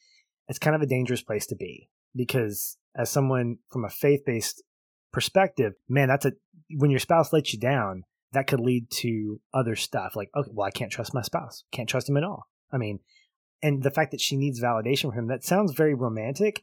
it's 0.48 0.58
kind 0.58 0.76
of 0.76 0.82
a 0.82 0.86
dangerous 0.86 1.22
place 1.22 1.46
to 1.46 1.56
be 1.56 1.88
because 2.14 2.76
as 2.96 3.10
someone 3.10 3.58
from 3.70 3.84
a 3.84 3.90
faith-based 3.90 4.62
perspective 5.12 5.72
man 5.88 6.08
that's 6.08 6.26
a 6.26 6.32
when 6.76 6.90
your 6.90 7.00
spouse 7.00 7.32
lets 7.32 7.52
you 7.52 7.58
down 7.58 8.02
that 8.32 8.46
could 8.46 8.60
lead 8.60 8.90
to 8.90 9.40
other 9.54 9.74
stuff 9.74 10.14
like 10.14 10.28
okay 10.36 10.50
well 10.52 10.66
i 10.66 10.70
can't 10.70 10.92
trust 10.92 11.14
my 11.14 11.22
spouse. 11.22 11.64
Can't 11.72 11.88
trust 11.88 12.08
him 12.08 12.16
at 12.16 12.24
all. 12.24 12.46
I 12.72 12.76
mean 12.76 13.00
and 13.62 13.82
the 13.82 13.90
fact 13.90 14.12
that 14.12 14.20
she 14.20 14.36
needs 14.36 14.62
validation 14.62 15.10
from 15.10 15.18
him 15.18 15.26
that 15.28 15.44
sounds 15.44 15.72
very 15.72 15.94
romantic 15.94 16.62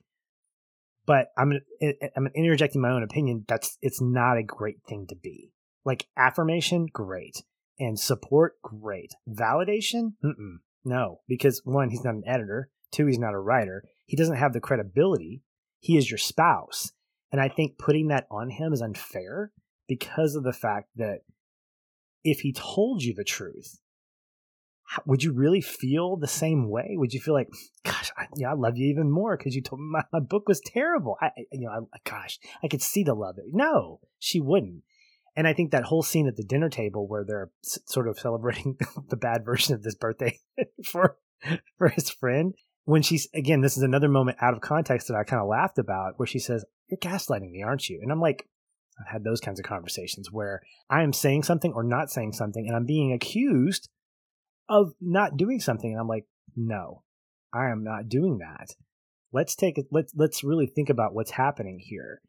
but 1.06 1.28
i'm 1.38 1.54
eh, 1.82 1.94
eh, 2.02 2.08
i'm 2.16 2.28
interjecting 2.36 2.82
my 2.82 2.92
own 2.92 3.04
opinion. 3.04 3.46
That's 3.48 3.78
it's 3.82 4.02
not 4.02 4.38
a 4.38 4.44
great 4.44 4.84
thing 4.88 5.08
to 5.08 5.16
be. 5.16 5.52
Like 5.84 6.08
affirmation 6.18 6.88
great 6.92 7.44
and 7.80 8.00
support 8.00 8.62
great 8.62 9.14
validation 9.30 10.14
Mm-mm, 10.24 10.58
no 10.84 11.22
because 11.28 11.62
one 11.66 11.90
he's 11.90 12.04
not 12.04 12.16
an 12.16 12.24
editor 12.26 12.70
two 12.92 13.08
he's 13.08 13.20
not 13.20 13.34
a 13.34 13.40
writer 13.40 13.84
he 14.06 14.16
doesn't 14.16 14.38
have 14.38 14.54
the 14.54 14.62
credibility 14.62 15.42
he 15.80 15.98
is 15.98 16.10
your 16.10 16.18
spouse 16.18 16.92
and 17.32 17.42
i 17.42 17.48
think 17.48 17.78
putting 17.78 18.08
that 18.08 18.28
on 18.32 18.50
him 18.50 18.74
is 18.74 18.82
unfair 18.82 19.52
because 19.88 20.36
of 20.36 20.44
the 20.44 20.54
fact 20.54 20.90
that 20.96 21.20
if 22.24 22.40
he 22.40 22.52
told 22.52 23.04
you 23.04 23.14
the 23.14 23.24
truth, 23.24 23.80
would 25.06 25.24
you 25.24 25.32
really 25.32 25.62
feel 25.62 26.16
the 26.16 26.28
same 26.28 26.70
way? 26.70 26.96
Would 26.96 27.14
you 27.14 27.20
feel 27.20 27.34
like, 27.34 27.50
gosh, 27.84 28.12
I, 28.18 28.28
yeah, 28.36 28.52
I 28.52 28.54
love 28.54 28.78
you 28.78 28.88
even 28.90 29.10
more 29.12 29.38
because 29.38 29.56
you 29.56 29.62
told 29.62 29.80
me 29.82 29.88
my, 29.92 30.04
my 30.12 30.20
book 30.20 30.48
was 30.48 30.62
terrible? 30.66 31.18
I, 31.22 31.32
you 31.52 31.62
know, 31.62 31.88
I, 31.94 32.00
gosh, 32.10 32.40
I 32.64 32.68
could 32.68 32.82
see 32.82 33.04
the 33.04 33.14
love. 33.14 33.36
No, 33.52 34.00
she 34.20 34.40
wouldn't. 34.40 34.84
And 35.36 35.48
I 35.48 35.54
think 35.54 35.72
that 35.72 35.84
whole 35.84 36.04
scene 36.04 36.28
at 36.28 36.38
the 36.38 36.44
dinner 36.44 36.70
table 36.70 37.08
where 37.08 37.26
they're 37.26 37.52
sort 37.62 38.08
of 38.08 38.20
celebrating 38.20 38.78
the 39.10 39.18
bad 39.18 39.44
version 39.44 39.76
of 39.76 39.84
this 39.84 39.96
birthday 39.96 40.40
for 40.86 41.18
for 41.78 41.90
his 41.90 42.10
friend, 42.10 42.56
when 42.86 43.02
she's 43.02 43.28
again, 43.34 43.62
this 43.62 43.78
is 43.78 43.84
another 43.84 44.08
moment 44.08 44.38
out 44.42 44.54
of 44.54 44.62
context 44.62 45.08
that 45.08 45.18
I 45.18 45.24
kind 45.24 45.42
of 45.42 45.50
laughed 45.50 45.78
about, 45.78 46.14
where 46.18 46.28
she 46.28 46.40
says, 46.40 46.66
"You're 46.88 47.00
gaslighting 47.00 47.52
me, 47.52 47.64
aren't 47.64 47.90
you?" 47.90 48.00
And 48.02 48.12
I'm 48.12 48.22
like, 48.22 48.48
I've 49.00 49.12
had 49.12 49.24
those 49.24 49.42
kinds 49.42 49.60
of 49.60 49.66
conversations 49.66 50.32
where 50.32 50.62
I 50.90 51.04
am 51.04 51.14
saying 51.14 51.44
something 51.44 51.74
or 51.74 51.84
not 51.84 52.10
saying 52.10 52.34
something, 52.34 52.66
and 52.68 52.76
I'm 52.76 52.86
being 52.86 53.12
accused 53.12 53.90
of 54.70 54.94
not 55.02 55.38
doing 55.38 55.60
something, 55.60 55.92
and 55.92 56.00
I'm 56.00 56.08
like, 56.08 56.26
no, 56.56 57.04
I 57.54 57.70
am 57.70 57.84
not 57.84 58.10
doing 58.10 58.40
that. 58.40 58.76
Let's 59.32 59.56
take 59.56 59.78
it. 59.78 59.88
Let's 59.92 60.14
let's 60.16 60.44
really 60.44 60.68
think 60.68 60.90
about 60.90 61.14
what's 61.14 61.32
happening 61.32 61.80
here, 61.80 62.22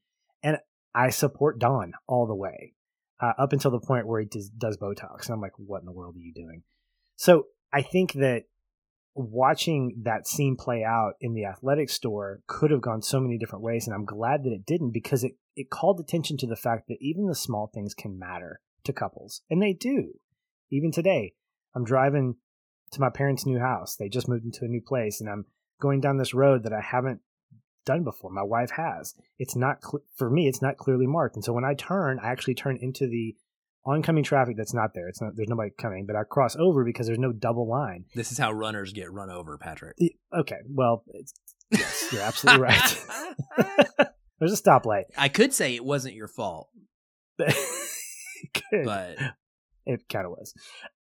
and 0.43 0.59
I 0.95 1.11
support 1.11 1.59
Don 1.59 1.93
all 2.09 2.27
the 2.27 2.35
way, 2.35 2.75
uh, 3.21 3.33
up 3.39 3.53
until 3.53 3.71
the 3.71 3.81
point 3.81 4.07
where 4.07 4.21
he 4.21 4.27
does, 4.27 4.49
does 4.51 4.77
Botox, 4.77 5.27
and 5.27 5.35
I'm 5.35 5.41
like, 5.41 5.53
what 5.57 5.81
in 5.81 5.87
the 5.87 5.93
world 5.93 6.17
are 6.17 6.21
you 6.21 6.35
doing? 6.35 6.63
So 7.17 7.47
I 7.73 7.83
think 7.83 8.13
that 8.15 8.45
watching 9.17 10.03
that 10.03 10.27
scene 10.27 10.57
play 10.57 10.85
out 10.85 11.15
in 11.21 11.33
the 11.33 11.45
athletic 11.45 11.89
store 11.89 12.41
could 12.47 12.71
have 12.71 12.83
gone 12.83 13.01
so 13.01 13.19
many 13.19 13.39
different 13.39 13.65
ways. 13.65 13.87
And 13.87 13.95
i'm 13.95 14.05
glad 14.05 14.45
that 14.45 14.53
it 14.53 14.67
didn't 14.67 14.91
because 14.91 15.25
it, 15.25 15.33
it 15.57 15.71
called 15.71 15.99
attention 15.99 16.37
to 16.39 16.47
the 16.47 16.57
fact 16.57 16.89
that 16.89 16.99
even 17.01 17.27
the 17.27 17.35
small 17.35 17.71
things 17.73 17.95
can 17.95 18.19
matter 18.19 18.61
to 18.85 18.93
couples. 18.93 19.41
And 19.51 19.63
they 19.63 19.73
do. 19.73 20.13
Even 20.71 20.93
today 20.93 21.33
i'm 21.75 21.85
driving 21.85 22.37
to 22.93 23.01
my 23.01 23.11
parents 23.11 23.47
new 23.47 23.59
house. 23.59 23.97
They 23.97 24.09
just 24.09 24.29
moved 24.29 24.45
into 24.45 24.65
a 24.65 24.69
new 24.69 24.83
place 24.83 25.21
and 25.21 25.31
i'm 25.31 25.47
going 25.81 26.01
down 26.01 26.19
this 26.19 26.35
road 26.35 26.63
that 26.65 26.75
i 26.75 26.81
haven't 26.81 27.21
done 27.87 28.05
before 28.05 28.31
my 28.31 28.43
wife 28.43 28.71
has 28.73 29.15
it's 29.39 29.57
not 29.57 29.79
cl- 29.83 30.03
for 30.17 30.29
me 30.29 30.47
it's 30.49 30.61
not 30.61 30.77
clearly 30.77 31.07
marked 31.07 31.35
and 31.37 31.45
so 31.45 31.53
when 31.53 31.65
i 31.65 31.73
turn 31.73 32.19
i 32.23 32.29
actually 32.29 32.55
turn 32.55 32.77
into 32.83 33.07
the 33.07 33.35
oncoming 33.87 34.25
traffic 34.25 34.57
that's 34.57 34.75
not 34.75 34.91
there 34.95 35.09
it's 35.09 35.23
not 35.23 35.35
there's 35.37 35.49
nobody 35.49 35.71
coming 35.79 36.05
but 36.05 36.17
i 36.17 36.23
cross 36.25 36.57
over 36.57 36.85
because 36.85 37.07
there's 37.07 37.19
no 37.19 37.33
double 37.33 37.69
line 37.69 38.05
This 38.15 38.33
is 38.33 38.39
how 38.39 38.53
runners 38.53 38.93
get 38.93 39.13
run 39.13 39.31
over, 39.31 39.57
Patrick. 39.57 39.97
Okay, 40.37 40.57
well, 40.69 41.05
it's, 41.15 41.33
yes, 41.71 42.09
you're 42.13 42.23
absolutely 42.23 42.63
right. 42.63 43.05
There's 44.39 44.53
a 44.53 44.63
stoplight. 44.63 45.05
I 45.17 45.29
could 45.29 45.55
say 45.55 45.75
it 45.75 45.85
wasn't 45.85 46.15
your 46.15 46.29
fault, 46.29 46.69
but 47.39 47.55
it 49.87 50.09
kind 50.09 50.27
of 50.27 50.33
was, 50.33 50.53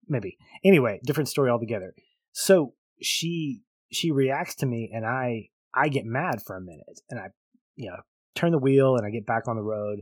maybe. 0.07 0.37
Anyway, 0.63 0.99
different 1.05 1.29
story 1.29 1.49
altogether. 1.51 1.93
So 2.31 2.73
she 3.01 3.61
she 3.91 4.11
reacts 4.11 4.55
to 4.55 4.65
me, 4.65 4.89
and 4.91 5.05
I 5.05 5.49
I 5.73 5.89
get 5.89 6.05
mad 6.05 6.41
for 6.45 6.55
a 6.55 6.61
minute, 6.61 7.01
and 7.09 7.19
I 7.19 7.27
you 7.75 7.89
know 7.89 7.97
turn 8.35 8.51
the 8.51 8.57
wheel, 8.57 8.95
and 8.95 9.05
I 9.05 9.09
get 9.09 9.25
back 9.25 9.47
on 9.47 9.55
the 9.55 9.63
road, 9.63 10.01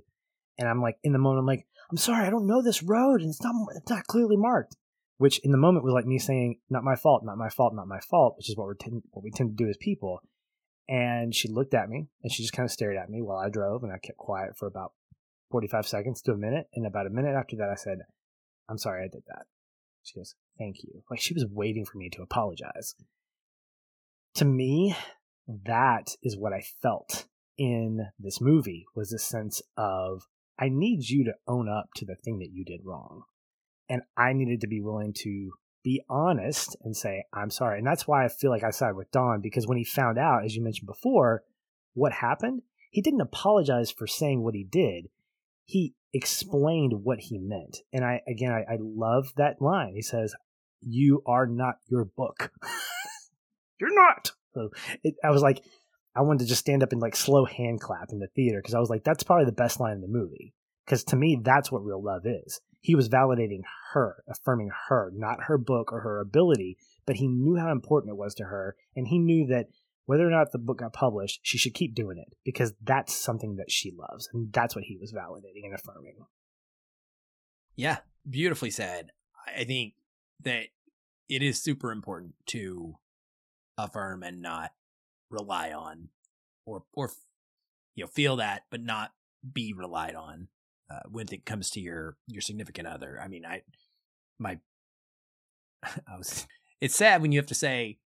and 0.58 0.67
I'm 0.67 0.82
like 0.82 0.97
in 1.03 1.13
the 1.13 1.19
moment, 1.19 1.39
I'm 1.39 1.45
like, 1.45 1.67
I'm 1.89 1.97
sorry, 1.97 2.25
I 2.25 2.29
don't 2.29 2.47
know 2.47 2.62
this 2.62 2.84
road, 2.84 3.21
and 3.21 3.29
it's 3.29 3.43
not 3.43 3.55
it's 3.75 3.89
not 3.89 4.08
clearly 4.08 4.38
marked. 4.38 4.75
Which 5.17 5.39
in 5.39 5.51
the 5.51 5.58
moment 5.58 5.84
was 5.84 5.93
like 5.93 6.05
me 6.05 6.17
saying, 6.17 6.60
"Not 6.69 6.86
my 6.86 6.95
fault, 6.95 7.23
not 7.25 7.38
my 7.38 7.49
fault, 7.49 7.75
not 7.75 7.88
my 7.88 7.99
fault," 7.99 8.36
which 8.38 8.49
is 8.49 8.55
what 8.55 8.67
we 8.67 8.75
tend 8.79 9.03
what 9.12 9.23
we 9.23 9.32
tend 9.32 9.58
to 9.58 9.63
do 9.63 9.69
as 9.69 9.77
people. 9.77 10.21
And 10.88 11.36
she 11.36 11.49
looked 11.49 11.73
at 11.73 11.89
me, 11.89 12.08
and 12.23 12.32
she 12.32 12.41
just 12.41 12.53
kind 12.53 12.65
of 12.65 12.71
stared 12.71 12.97
at 12.97 13.10
me 13.10 13.21
while 13.21 13.38
I 13.38 13.49
drove, 13.49 13.84
and 13.84 13.91
I 13.91 13.99
kept 13.99 14.17
quiet 14.17 14.58
for 14.58 14.65
about 14.65 14.93
45 15.51 15.88
seconds 15.88 16.21
to 16.23 16.32
a 16.32 16.38
minute. 16.38 16.67
And 16.73 16.86
about 16.86 17.05
a 17.05 17.12
minute 17.12 17.36
after 17.36 17.55
that, 17.58 17.69
I 17.69 17.75
said, 17.75 17.99
I'm 18.67 18.77
sorry 18.77 19.03
I 19.03 19.08
did 19.08 19.23
that. 19.27 19.45
She 20.03 20.15
goes, 20.17 20.36
Thank 20.58 20.84
you. 20.84 21.03
Like 21.10 21.19
she 21.19 21.34
was 21.34 21.45
waiting 21.49 21.86
for 21.86 21.97
me 21.97 22.10
to 22.12 22.21
apologize. 22.21 22.95
To 24.36 24.45
me, 24.45 24.95
that 25.65 26.15
is 26.21 26.38
what 26.38 26.53
I 26.53 26.62
felt 26.81 27.25
in 27.57 28.07
this 28.19 28.39
movie 28.39 28.85
was 28.95 29.12
a 29.12 29.19
sense 29.19 29.62
of 29.77 30.23
I 30.59 30.69
need 30.69 31.09
you 31.09 31.23
to 31.25 31.33
own 31.47 31.67
up 31.67 31.89
to 31.95 32.05
the 32.05 32.15
thing 32.15 32.39
that 32.39 32.51
you 32.51 32.63
did 32.63 32.81
wrong. 32.85 33.23
And 33.89 34.01
I 34.15 34.33
needed 34.33 34.62
to 34.62 34.67
be 34.67 34.81
willing 34.81 35.13
to 35.19 35.51
be 35.83 36.03
honest 36.09 36.75
and 36.83 36.95
say, 36.95 37.23
I'm 37.33 37.49
sorry. 37.49 37.79
And 37.79 37.88
that's 37.88 38.07
why 38.07 38.25
I 38.25 38.27
feel 38.27 38.51
like 38.51 38.63
I 38.63 38.69
side 38.69 38.95
with 38.95 39.12
Don 39.12 39.41
because 39.41 39.65
when 39.65 39.77
he 39.77 39.83
found 39.83 40.19
out, 40.19 40.45
as 40.45 40.55
you 40.55 40.63
mentioned 40.63 40.88
before, 40.88 41.43
what 41.93 42.12
happened, 42.12 42.62
he 42.91 43.01
didn't 43.01 43.21
apologize 43.21 43.91
for 43.91 44.05
saying 44.05 44.43
what 44.43 44.55
he 44.55 44.63
did. 44.63 45.07
He 45.65 45.95
explained 46.13 47.03
what 47.03 47.19
he 47.19 47.39
meant. 47.39 47.77
And 47.93 48.03
I, 48.03 48.21
again, 48.27 48.51
I, 48.51 48.73
I 48.73 48.77
love 48.79 49.33
that 49.38 49.62
line. 49.62 49.93
He 49.95 50.01
says, 50.01 50.35
You 50.81 51.23
are 51.25 51.47
not 51.47 51.75
your 51.88 52.05
book. 52.05 52.51
You're 53.79 53.93
not. 53.93 54.31
So 54.53 54.69
it, 55.03 55.15
I 55.23 55.29
was 55.31 55.41
like, 55.41 55.63
I 56.15 56.21
wanted 56.21 56.39
to 56.39 56.45
just 56.47 56.62
stand 56.62 56.83
up 56.83 56.91
and 56.91 57.01
like 57.01 57.15
slow 57.15 57.45
hand 57.45 57.81
clap 57.81 58.09
in 58.12 58.19
the 58.19 58.27
theater 58.35 58.59
because 58.59 58.73
I 58.73 58.79
was 58.79 58.89
like, 58.89 59.03
that's 59.03 59.23
probably 59.23 59.45
the 59.45 59.51
best 59.51 59.79
line 59.79 59.93
in 59.93 60.01
the 60.01 60.07
movie. 60.07 60.53
Because 60.85 61.03
to 61.05 61.15
me, 61.15 61.39
that's 61.43 61.71
what 61.71 61.85
real 61.85 62.03
love 62.03 62.25
is. 62.25 62.59
he 62.81 62.95
was 62.95 63.09
validating 63.09 63.62
her, 63.93 64.23
affirming 64.27 64.71
her, 64.88 65.12
not 65.13 65.43
her 65.43 65.57
book 65.57 65.91
or 65.91 66.01
her 66.01 66.19
ability, 66.19 66.77
but 67.05 67.17
he 67.17 67.27
knew 67.27 67.57
how 67.57 67.71
important 67.71 68.12
it 68.12 68.17
was 68.17 68.33
to 68.35 68.45
her. 68.45 68.75
And 68.95 69.07
he 69.07 69.19
knew 69.19 69.45
that 69.47 69.67
whether 70.05 70.25
or 70.25 70.31
not 70.31 70.51
the 70.51 70.57
book 70.57 70.79
got 70.79 70.93
published, 70.93 71.41
she 71.43 71.57
should 71.57 71.73
keep 71.73 71.93
doing 71.93 72.17
it 72.17 72.33
because 72.43 72.73
that's 72.81 73.13
something 73.13 73.57
that 73.57 73.69
she 73.69 73.91
loves. 73.95 74.29
And 74.33 74.51
that's 74.51 74.75
what 74.75 74.85
he 74.85 74.97
was 74.97 75.13
validating 75.13 75.65
and 75.65 75.75
affirming. 75.75 76.15
Yeah, 77.75 77.97
beautifully 78.27 78.71
said. 78.71 79.12
I 79.55 79.65
think 79.65 79.93
that 80.41 80.65
it 81.27 81.43
is 81.43 81.62
super 81.62 81.91
important 81.91 82.33
to 82.47 82.95
affirm 83.85 84.23
and 84.23 84.41
not 84.41 84.71
rely 85.29 85.71
on 85.71 86.09
or 86.65 86.83
or 86.93 87.11
you 87.95 88.03
know 88.03 88.07
feel 88.07 88.37
that 88.37 88.63
but 88.69 88.81
not 88.81 89.11
be 89.53 89.73
relied 89.73 90.15
on 90.15 90.47
uh, 90.89 90.99
when 91.09 91.27
it 91.31 91.45
comes 91.45 91.69
to 91.71 91.79
your 91.79 92.17
your 92.27 92.41
significant 92.41 92.87
other. 92.87 93.19
I 93.21 93.27
mean, 93.27 93.45
I 93.45 93.61
my 94.37 94.59
I 95.83 96.17
was 96.17 96.47
it's 96.81 96.95
sad 96.95 97.21
when 97.21 97.31
you 97.31 97.39
have 97.39 97.47
to 97.47 97.55
say 97.55 97.99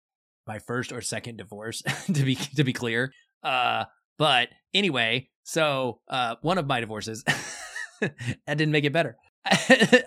my 0.48 0.60
first 0.60 0.92
or 0.92 1.02
second 1.02 1.38
divorce 1.38 1.82
to 2.14 2.24
be 2.24 2.36
to 2.36 2.64
be 2.64 2.74
clear. 2.74 3.14
Uh 3.44 3.86
but 4.18 4.50
anyway, 4.74 5.30
so 5.44 6.00
uh 6.10 6.36
one 6.42 6.58
of 6.58 6.68
my 6.68 6.80
divorces 6.80 7.24
that 8.02 8.18
didn't 8.48 8.72
make 8.72 8.86
it 8.86 8.94
better. 8.94 9.18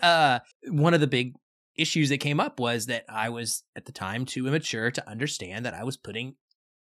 uh 0.02 0.38
one 0.68 0.94
of 0.94 1.00
the 1.00 1.06
big 1.06 1.34
issues 1.76 2.08
that 2.08 2.18
came 2.18 2.40
up 2.40 2.60
was 2.60 2.86
that 2.86 3.04
I 3.08 3.28
was 3.28 3.64
at 3.76 3.86
the 3.86 3.92
time 3.92 4.24
too 4.24 4.46
immature 4.46 4.90
to 4.90 5.08
understand 5.08 5.66
that 5.66 5.74
I 5.74 5.84
was 5.84 5.96
putting 5.96 6.36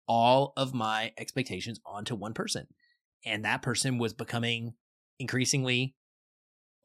all 0.08 0.54
of 0.58 0.74
my 0.74 1.14
expectations 1.18 1.80
onto 1.86 2.16
one 2.16 2.34
person. 2.34 2.68
And 3.26 3.46
that 3.46 3.62
person 3.62 3.98
was 3.98 4.14
becoming 4.14 4.74
increasingly 5.20 5.96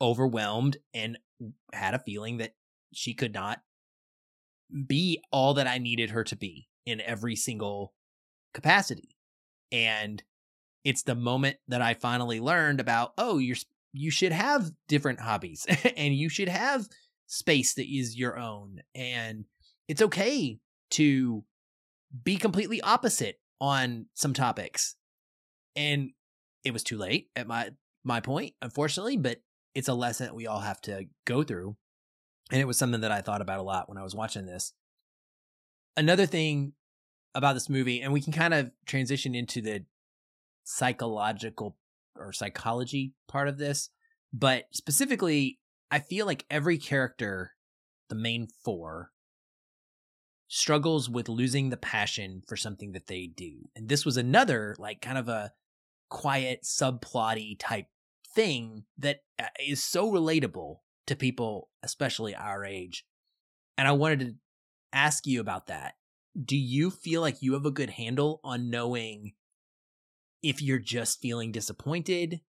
overwhelmed 0.00 0.76
and 0.94 1.18
had 1.72 1.94
a 1.94 1.98
feeling 1.98 2.38
that 2.38 2.54
she 2.92 3.14
could 3.14 3.34
not 3.34 3.60
be 4.86 5.20
all 5.32 5.54
that 5.54 5.66
I 5.66 5.78
needed 5.78 6.10
her 6.10 6.24
to 6.24 6.36
be 6.36 6.68
in 6.86 7.00
every 7.00 7.36
single 7.36 7.94
capacity. 8.54 9.16
And 9.72 10.22
it's 10.84 11.02
the 11.02 11.14
moment 11.14 11.56
that 11.68 11.82
I 11.82 11.94
finally 11.94 12.40
learned 12.40 12.80
about, 12.80 13.12
oh, 13.18 13.38
you're 13.38 13.56
you 13.94 14.10
should 14.10 14.32
have 14.32 14.70
different 14.86 15.18
hobbies 15.18 15.66
and 15.96 16.14
you 16.14 16.28
should 16.28 16.48
have 16.48 16.86
space 17.28 17.74
that 17.74 17.86
is 17.86 18.16
your 18.16 18.38
own 18.38 18.80
and 18.94 19.44
it's 19.86 20.02
okay 20.02 20.58
to 20.90 21.44
be 22.24 22.36
completely 22.36 22.80
opposite 22.80 23.38
on 23.60 24.06
some 24.14 24.32
topics. 24.32 24.96
And 25.76 26.10
it 26.64 26.72
was 26.72 26.82
too 26.82 26.96
late 26.98 27.28
at 27.36 27.46
my 27.46 27.70
my 28.04 28.20
point, 28.20 28.54
unfortunately, 28.62 29.16
but 29.16 29.38
it's 29.74 29.88
a 29.88 29.94
lesson 29.94 30.26
that 30.26 30.34
we 30.34 30.46
all 30.46 30.60
have 30.60 30.80
to 30.82 31.04
go 31.26 31.42
through. 31.42 31.76
And 32.50 32.60
it 32.60 32.66
was 32.66 32.78
something 32.78 33.02
that 33.02 33.12
I 33.12 33.20
thought 33.20 33.42
about 33.42 33.60
a 33.60 33.62
lot 33.62 33.88
when 33.88 33.98
I 33.98 34.02
was 34.02 34.14
watching 34.14 34.46
this. 34.46 34.72
Another 35.96 36.24
thing 36.24 36.72
about 37.34 37.52
this 37.52 37.68
movie, 37.68 38.00
and 38.00 38.12
we 38.12 38.22
can 38.22 38.32
kind 38.32 38.54
of 38.54 38.70
transition 38.86 39.34
into 39.34 39.60
the 39.60 39.84
psychological 40.64 41.76
or 42.16 42.32
psychology 42.32 43.12
part 43.28 43.48
of 43.48 43.58
this, 43.58 43.90
but 44.32 44.64
specifically, 44.72 45.58
I 45.90 46.00
feel 46.00 46.26
like 46.26 46.44
every 46.50 46.78
character, 46.78 47.52
the 48.08 48.14
main 48.14 48.48
four, 48.64 49.12
struggles 50.48 51.08
with 51.08 51.28
losing 51.28 51.70
the 51.70 51.76
passion 51.76 52.42
for 52.46 52.56
something 52.56 52.92
that 52.92 53.06
they 53.06 53.26
do. 53.26 53.68
And 53.76 53.88
this 53.88 54.04
was 54.04 54.16
another, 54.16 54.74
like, 54.78 55.00
kind 55.00 55.18
of 55.18 55.28
a 55.28 55.52
quiet, 56.08 56.62
subplotty 56.62 57.56
type 57.58 57.86
thing 58.34 58.84
that 58.98 59.20
uh, 59.38 59.46
so 59.74 60.10
relatable 60.10 60.78
to 61.06 61.16
people, 61.16 61.70
especially 61.82 62.34
our 62.34 62.64
age. 62.64 63.06
And 63.76 63.86
I 63.86 63.92
wanted 63.92 64.20
to 64.20 64.34
ask 64.92 65.26
you 65.26 65.40
about 65.40 65.66
that. 65.68 65.94
Do 66.42 66.56
you 66.56 66.90
feel 66.90 67.20
like 67.20 67.42
you 67.42 67.54
have 67.54 67.66
a 67.66 67.70
good 67.70 67.90
handle 67.90 68.40
on 68.44 68.70
knowing 68.70 69.32
if 70.42 70.62
you're 70.62 70.78
just 70.78 71.20
feeling 71.20 71.52
disappointed 71.52 72.40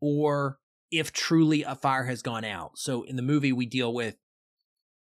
or 0.00 0.58
if 0.90 1.12
truly 1.12 1.62
a 1.62 1.74
fire 1.74 2.04
has 2.04 2.22
gone 2.22 2.44
out? 2.44 2.78
So 2.78 3.02
in 3.02 3.16
the 3.16 3.22
movie, 3.22 3.52
we 3.52 3.66
deal 3.66 3.92
with 3.92 4.16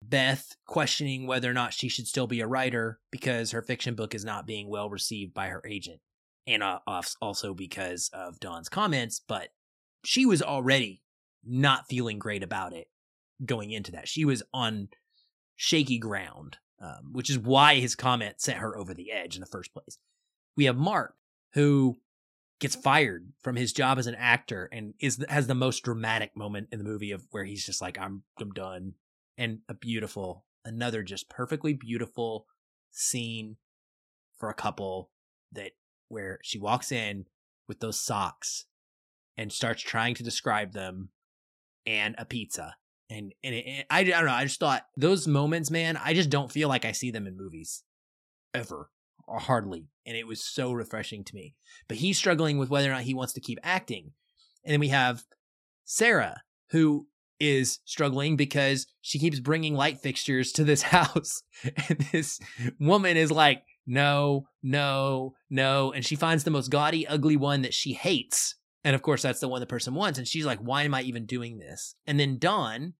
Beth 0.02 0.56
questioning 0.66 1.26
whether 1.26 1.50
or 1.50 1.54
not 1.54 1.72
she 1.72 1.88
should 1.88 2.06
still 2.06 2.26
be 2.26 2.40
a 2.40 2.46
writer 2.46 3.00
because 3.10 3.50
her 3.52 3.62
fiction 3.62 3.94
book 3.94 4.14
is 4.14 4.24
not 4.24 4.46
being 4.46 4.68
well 4.68 4.90
received 4.90 5.34
by 5.34 5.48
her 5.48 5.62
agent. 5.66 6.00
And 6.46 6.62
uh, 6.62 6.78
also 7.20 7.54
because 7.54 8.08
of 8.12 8.38
Don's 8.38 8.68
comments, 8.68 9.20
but 9.26 9.48
she 10.04 10.24
was 10.26 10.42
already 10.42 11.02
not 11.44 11.88
feeling 11.88 12.18
great 12.18 12.44
about 12.44 12.72
it 12.72 12.88
going 13.44 13.70
into 13.72 13.92
that. 13.92 14.08
She 14.08 14.24
was 14.24 14.42
on 14.54 14.88
shaky 15.56 15.98
ground, 15.98 16.58
um, 16.80 17.12
which 17.12 17.30
is 17.30 17.38
why 17.38 17.76
his 17.76 17.96
comment 17.96 18.40
sent 18.40 18.58
her 18.58 18.76
over 18.76 18.94
the 18.94 19.10
edge 19.10 19.34
in 19.34 19.40
the 19.40 19.46
first 19.46 19.72
place. 19.72 19.98
We 20.56 20.66
have 20.66 20.76
Mark, 20.76 21.14
who 21.54 21.96
gets 22.58 22.74
fired 22.74 23.32
from 23.40 23.56
his 23.56 23.72
job 23.72 23.98
as 23.98 24.06
an 24.06 24.14
actor 24.14 24.68
and 24.72 24.94
is 25.00 25.24
has 25.28 25.46
the 25.46 25.54
most 25.54 25.82
dramatic 25.82 26.36
moment 26.36 26.68
in 26.72 26.78
the 26.78 26.84
movie 26.84 27.12
of 27.12 27.26
where 27.30 27.44
he's 27.44 27.64
just 27.64 27.82
like, 27.82 27.98
"I'm 27.98 28.22
I'm 28.40 28.50
done," 28.52 28.94
and 29.36 29.60
a 29.68 29.74
beautiful, 29.74 30.44
another 30.64 31.02
just 31.02 31.28
perfectly 31.28 31.74
beautiful 31.74 32.46
scene 32.90 33.56
for 34.38 34.48
a 34.48 34.54
couple 34.54 35.10
that 35.52 35.72
where 36.08 36.38
she 36.42 36.58
walks 36.58 36.92
in 36.92 37.26
with 37.68 37.80
those 37.80 38.00
socks 38.00 38.66
and 39.36 39.52
starts 39.52 39.82
trying 39.82 40.14
to 40.14 40.22
describe 40.22 40.72
them 40.72 41.10
and 41.84 42.14
a 42.18 42.24
pizza. 42.24 42.76
And, 43.08 43.32
and 43.44 43.54
it, 43.54 43.66
it, 43.66 43.86
I, 43.90 44.00
I 44.00 44.04
don't 44.04 44.26
know. 44.26 44.32
I 44.32 44.44
just 44.44 44.58
thought 44.58 44.86
those 44.96 45.28
moments, 45.28 45.70
man, 45.70 45.96
I 46.02 46.14
just 46.14 46.30
don't 46.30 46.50
feel 46.50 46.68
like 46.68 46.84
I 46.84 46.92
see 46.92 47.10
them 47.10 47.26
in 47.26 47.36
movies 47.36 47.84
ever 48.52 48.90
hardly. 49.28 49.88
And 50.04 50.16
it 50.16 50.26
was 50.26 50.42
so 50.42 50.72
refreshing 50.72 51.24
to 51.24 51.34
me. 51.34 51.54
But 51.88 51.98
he's 51.98 52.18
struggling 52.18 52.58
with 52.58 52.70
whether 52.70 52.88
or 52.88 52.94
not 52.94 53.02
he 53.02 53.14
wants 53.14 53.32
to 53.34 53.40
keep 53.40 53.58
acting. 53.62 54.12
And 54.64 54.72
then 54.72 54.80
we 54.80 54.88
have 54.88 55.24
Sarah, 55.84 56.42
who 56.70 57.06
is 57.38 57.80
struggling 57.84 58.36
because 58.36 58.86
she 59.00 59.18
keeps 59.18 59.40
bringing 59.40 59.74
light 59.74 60.00
fixtures 60.00 60.52
to 60.52 60.64
this 60.64 60.82
house. 60.94 61.42
And 61.88 62.06
this 62.12 62.40
woman 62.78 63.16
is 63.16 63.30
like, 63.30 63.62
no, 63.86 64.48
no, 64.62 65.34
no. 65.48 65.92
And 65.92 66.04
she 66.04 66.16
finds 66.16 66.44
the 66.44 66.50
most 66.50 66.70
gaudy, 66.70 67.06
ugly 67.06 67.36
one 67.36 67.62
that 67.62 67.74
she 67.74 67.92
hates. 67.92 68.56
And 68.84 68.94
of 68.94 69.02
course, 69.02 69.22
that's 69.22 69.40
the 69.40 69.48
one 69.48 69.60
the 69.60 69.66
person 69.66 69.94
wants. 69.94 70.18
And 70.18 70.26
she's 70.26 70.46
like, 70.46 70.58
why 70.58 70.82
am 70.82 70.94
I 70.94 71.02
even 71.02 71.26
doing 71.26 71.58
this? 71.58 71.94
And 72.06 72.18
then 72.18 72.38
Don, 72.38 72.94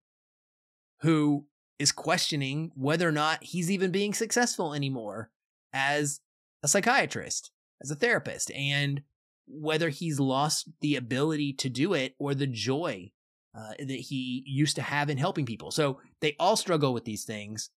who 1.00 1.46
is 1.78 1.92
questioning 1.92 2.70
whether 2.74 3.08
or 3.08 3.12
not 3.12 3.42
he's 3.42 3.70
even 3.70 3.90
being 3.90 4.14
successful 4.14 4.74
anymore 4.74 5.30
as 5.76 6.20
a 6.62 6.68
psychiatrist, 6.68 7.50
as 7.82 7.90
a 7.90 7.94
therapist, 7.94 8.50
and 8.52 9.02
whether 9.46 9.90
he's 9.90 10.18
lost 10.18 10.70
the 10.80 10.96
ability 10.96 11.52
to 11.52 11.68
do 11.68 11.92
it 11.92 12.14
or 12.18 12.34
the 12.34 12.46
joy 12.46 13.10
uh, 13.54 13.72
that 13.78 13.90
he 13.90 14.42
used 14.46 14.76
to 14.76 14.82
have 14.82 15.10
in 15.10 15.18
helping 15.18 15.46
people. 15.46 15.70
So 15.70 16.00
they 16.20 16.34
all 16.40 16.56
struggle 16.56 16.94
with 16.94 17.04
these 17.04 17.24
things. 17.24 17.70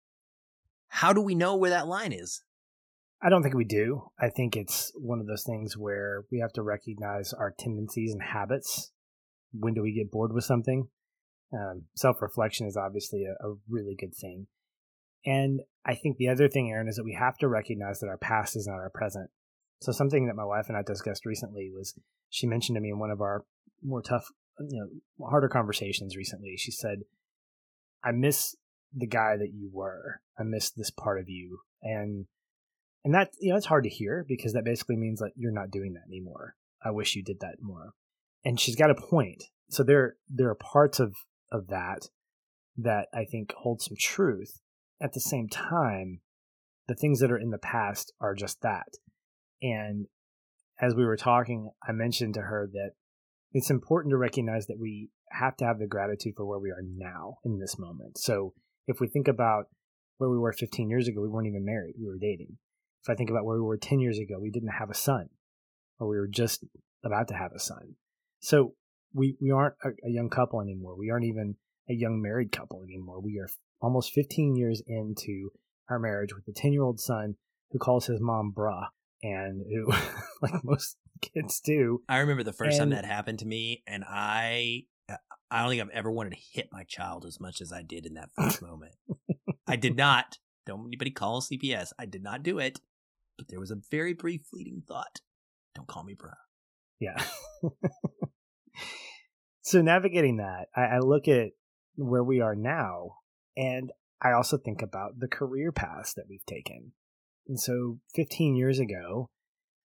How 0.88 1.14
do 1.14 1.22
we 1.22 1.36
know 1.36 1.56
where 1.56 1.70
that 1.70 1.88
line 1.88 2.14
is? 2.14 2.42
I 3.22 3.30
don't 3.30 3.44
think 3.44 3.56
we 3.56 3.66
do. 3.66 4.10
I 4.20 4.30
think 4.30 4.56
it's 4.56 4.92
one 4.96 5.20
of 5.20 5.28
those 5.28 5.44
things 5.44 5.78
where 5.78 6.24
we 6.32 6.40
have 6.40 6.54
to 6.54 6.64
recognize 6.64 7.34
our 7.34 7.54
tendencies 7.58 8.14
and 8.14 8.22
habits. 8.24 8.92
When 9.52 9.74
do 9.74 9.82
we 9.82 9.94
get 9.94 10.12
bored 10.12 10.32
with 10.32 10.46
something? 10.46 10.88
Um, 11.54 11.84
Self 11.96 12.22
reflection 12.22 12.66
is 12.66 12.78
obviously 12.78 13.26
a, 13.26 13.32
a 13.46 13.56
really 13.68 13.96
good 14.00 14.16
thing. 14.16 14.48
And 15.26 15.62
I 15.86 15.96
think 15.96 16.18
the 16.18 16.30
other 16.30 16.48
thing, 16.48 16.70
Aaron, 16.70 16.88
is 16.88 16.96
that 16.96 17.04
we 17.04 17.14
have 17.14 17.38
to 17.38 17.48
recognize 17.48 18.00
that 18.00 18.08
our 18.08 18.18
past 18.18 18.56
is 18.56 18.68
not 18.68 18.76
our 18.76 18.90
present. 18.90 19.30
So 19.82 19.92
something 19.92 20.28
that 20.28 20.36
my 20.36 20.46
wife 20.46 20.66
and 20.68 20.78
I 20.78 20.82
discussed 20.82 21.26
recently 21.26 21.72
was 21.74 21.98
she 22.30 22.48
mentioned 22.48 22.76
to 22.76 22.82
me 22.82 22.90
in 22.90 23.00
one 23.00 23.12
of 23.12 23.22
our 23.22 23.46
more 23.84 24.02
tough, 24.02 24.26
you 24.60 24.80
know, 24.80 25.28
harder 25.28 25.48
conversations 25.48 26.18
recently. 26.18 26.56
She 26.58 26.72
said, 26.72 27.00
"I 28.04 28.12
miss 28.12 28.56
the 28.94 29.08
guy 29.08 29.38
that 29.38 29.54
you 29.54 29.70
were. 29.72 30.22
I 30.38 30.44
miss 30.44 30.70
this 30.70 30.92
part 30.92 31.20
of 31.20 31.30
you." 31.30 31.60
And 31.82 32.28
and 33.04 33.14
that 33.14 33.32
you 33.40 33.52
know 33.52 33.58
it's 33.58 33.68
hard 33.68 33.86
to 33.86 33.90
hear 33.90 34.26
because 34.28 34.54
that 34.54 34.66
basically 34.66 34.98
means 34.98 35.20
that 35.20 35.32
you're 35.36 35.52
not 35.52 35.72
doing 35.72 35.94
that 35.94 36.08
anymore. 36.08 36.56
I 36.84 36.92
wish 36.92 37.16
you 37.16 37.24
did 37.24 37.40
that 37.40 37.62
more. 37.62 37.94
And 38.44 38.60
she's 38.60 38.76
got 38.76 38.92
a 38.92 38.96
point. 38.96 39.46
So 39.70 39.84
there 39.84 40.18
there 40.28 40.50
are 40.50 40.56
parts 40.56 41.00
of 41.00 41.16
of 41.52 41.68
that 41.68 42.10
that 42.78 43.08
I 43.14 43.26
think 43.26 43.54
hold 43.54 43.82
some 43.82 43.98
truth. 43.98 44.60
At 45.02 45.14
the 45.14 45.20
same 45.20 45.48
time, 45.48 46.22
the 46.88 46.96
things 46.96 47.20
that 47.20 47.32
are 47.32 47.38
in 47.38 47.52
the 47.52 47.58
past 47.58 48.14
are 48.20 48.34
just 48.34 48.62
that. 48.62 48.88
And 49.62 50.08
as 50.82 50.96
we 50.96 51.06
were 51.06 51.18
talking, 51.18 51.72
I 51.88 51.92
mentioned 51.92 52.34
to 52.36 52.42
her 52.42 52.70
that 52.74 52.92
it's 53.52 53.70
important 53.70 54.12
to 54.12 54.18
recognize 54.18 54.68
that 54.68 54.80
we 54.80 55.10
have 55.32 55.56
to 55.58 55.66
have 55.66 55.80
the 55.80 55.88
gratitude 55.88 56.34
for 56.36 56.46
where 56.46 56.60
we 56.60 56.70
are 56.70 56.84
now 56.84 57.38
in 57.44 57.60
this 57.60 57.78
moment. 57.78 58.18
So 58.18 58.54
if 58.88 59.00
we 59.00 59.08
think 59.08 59.28
about 59.28 59.66
where 60.18 60.30
we 60.30 60.38
were 60.38 60.54
15 60.54 60.90
years 60.90 61.08
ago, 61.08 61.22
we 61.22 61.30
weren't 61.30 61.48
even 61.48 61.66
married, 61.66 61.96
we 62.00 62.08
were 62.08 62.18
dating. 62.20 62.58
If 63.04 63.10
I 63.10 63.16
think 63.16 63.30
about 63.30 63.46
where 63.46 63.56
we 63.56 63.64
were 63.64 63.78
10 63.78 64.00
years 64.00 64.20
ago, 64.20 64.40
we 64.40 64.52
didn't 64.52 64.74
have 64.80 64.90
a 64.90 64.96
son, 64.96 65.30
or 66.00 66.08
we 66.10 66.18
were 66.18 66.28
just 66.28 66.66
about 67.04 67.28
to 67.30 67.36
have 67.36 67.52
a 67.56 67.60
son. 67.60 67.96
So 68.40 68.74
we, 69.14 69.38
we 69.42 69.52
aren't 69.52 69.76
a, 69.84 69.90
a 70.06 70.12
young 70.12 70.30
couple 70.30 70.62
anymore. 70.62 70.98
We 70.98 71.10
aren't 71.10 71.26
even 71.26 71.56
a 71.90 71.94
young 71.94 72.22
married 72.22 72.52
couple 72.52 72.84
anymore. 72.84 73.22
We 73.22 73.40
are 73.40 73.50
almost 73.82 74.12
15 74.14 74.56
years 74.56 74.82
into 74.88 75.52
our 75.90 76.00
marriage 76.00 76.34
with 76.36 76.48
a 76.48 76.54
10 76.54 76.74
year 76.74 76.84
old 76.84 77.00
son 77.00 77.36
who 77.72 77.80
calls 77.80 78.06
his 78.08 78.20
mom 78.22 78.54
bruh 78.56 78.88
and 79.24 79.64
who, 79.70 79.92
like 80.42 80.64
most 80.64 80.98
kids 81.22 81.60
do. 81.60 82.02
I 82.08 82.20
remember 82.20 82.44
the 82.44 82.54
first 82.54 82.80
And- 82.80 82.92
time 82.92 83.02
that 83.02 83.06
happened 83.06 83.40
to 83.40 83.46
me, 83.46 83.84
and 83.88 84.04
I, 84.08 84.84
I 85.52 85.62
don't 85.62 85.70
think 85.70 85.82
I've 85.82 85.90
ever 85.90 86.12
wanted 86.12 86.32
to 86.32 86.42
hit 86.54 86.70
my 86.72 86.84
child 86.84 87.26
as 87.26 87.40
much 87.40 87.62
as 87.62 87.74
I 87.74 87.82
did 87.82 88.06
in 88.06 88.14
that 88.16 88.30
first 88.38 88.62
moment. 88.62 88.94
I 89.68 89.76
did 89.76 89.96
not. 89.98 90.38
Don't 90.66 90.86
anybody 90.88 91.12
call 91.12 91.42
CPS. 91.42 91.90
I 91.98 92.06
did 92.06 92.22
not 92.24 92.44
do 92.44 92.60
it, 92.60 92.80
but 93.38 93.48
there 93.50 93.60
was 93.60 93.72
a 93.72 93.78
very 93.90 94.14
brief 94.14 94.42
fleeting 94.50 94.84
thought. 94.88 95.22
Don't 95.76 95.88
call 95.88 96.04
me 96.04 96.16
bruh. 96.16 96.34
Yeah. 97.00 97.24
so 99.62 99.82
navigating 99.82 100.38
that, 100.38 100.68
I, 100.76 100.82
I 100.82 101.00
look 101.00 101.28
at 101.28 101.52
where 101.96 102.24
we 102.24 102.42
are 102.42 102.56
now, 102.56 103.16
and 103.60 103.92
I 104.22 104.32
also 104.32 104.58
think 104.58 104.82
about 104.82 105.20
the 105.20 105.28
career 105.28 105.74
paths 105.74 106.14
that 106.14 106.26
we've 106.30 106.46
taken. 106.46 106.94
And 107.46 107.60
so 107.60 108.00
15 108.16 108.56
years 108.56 108.80
ago, 108.80 109.30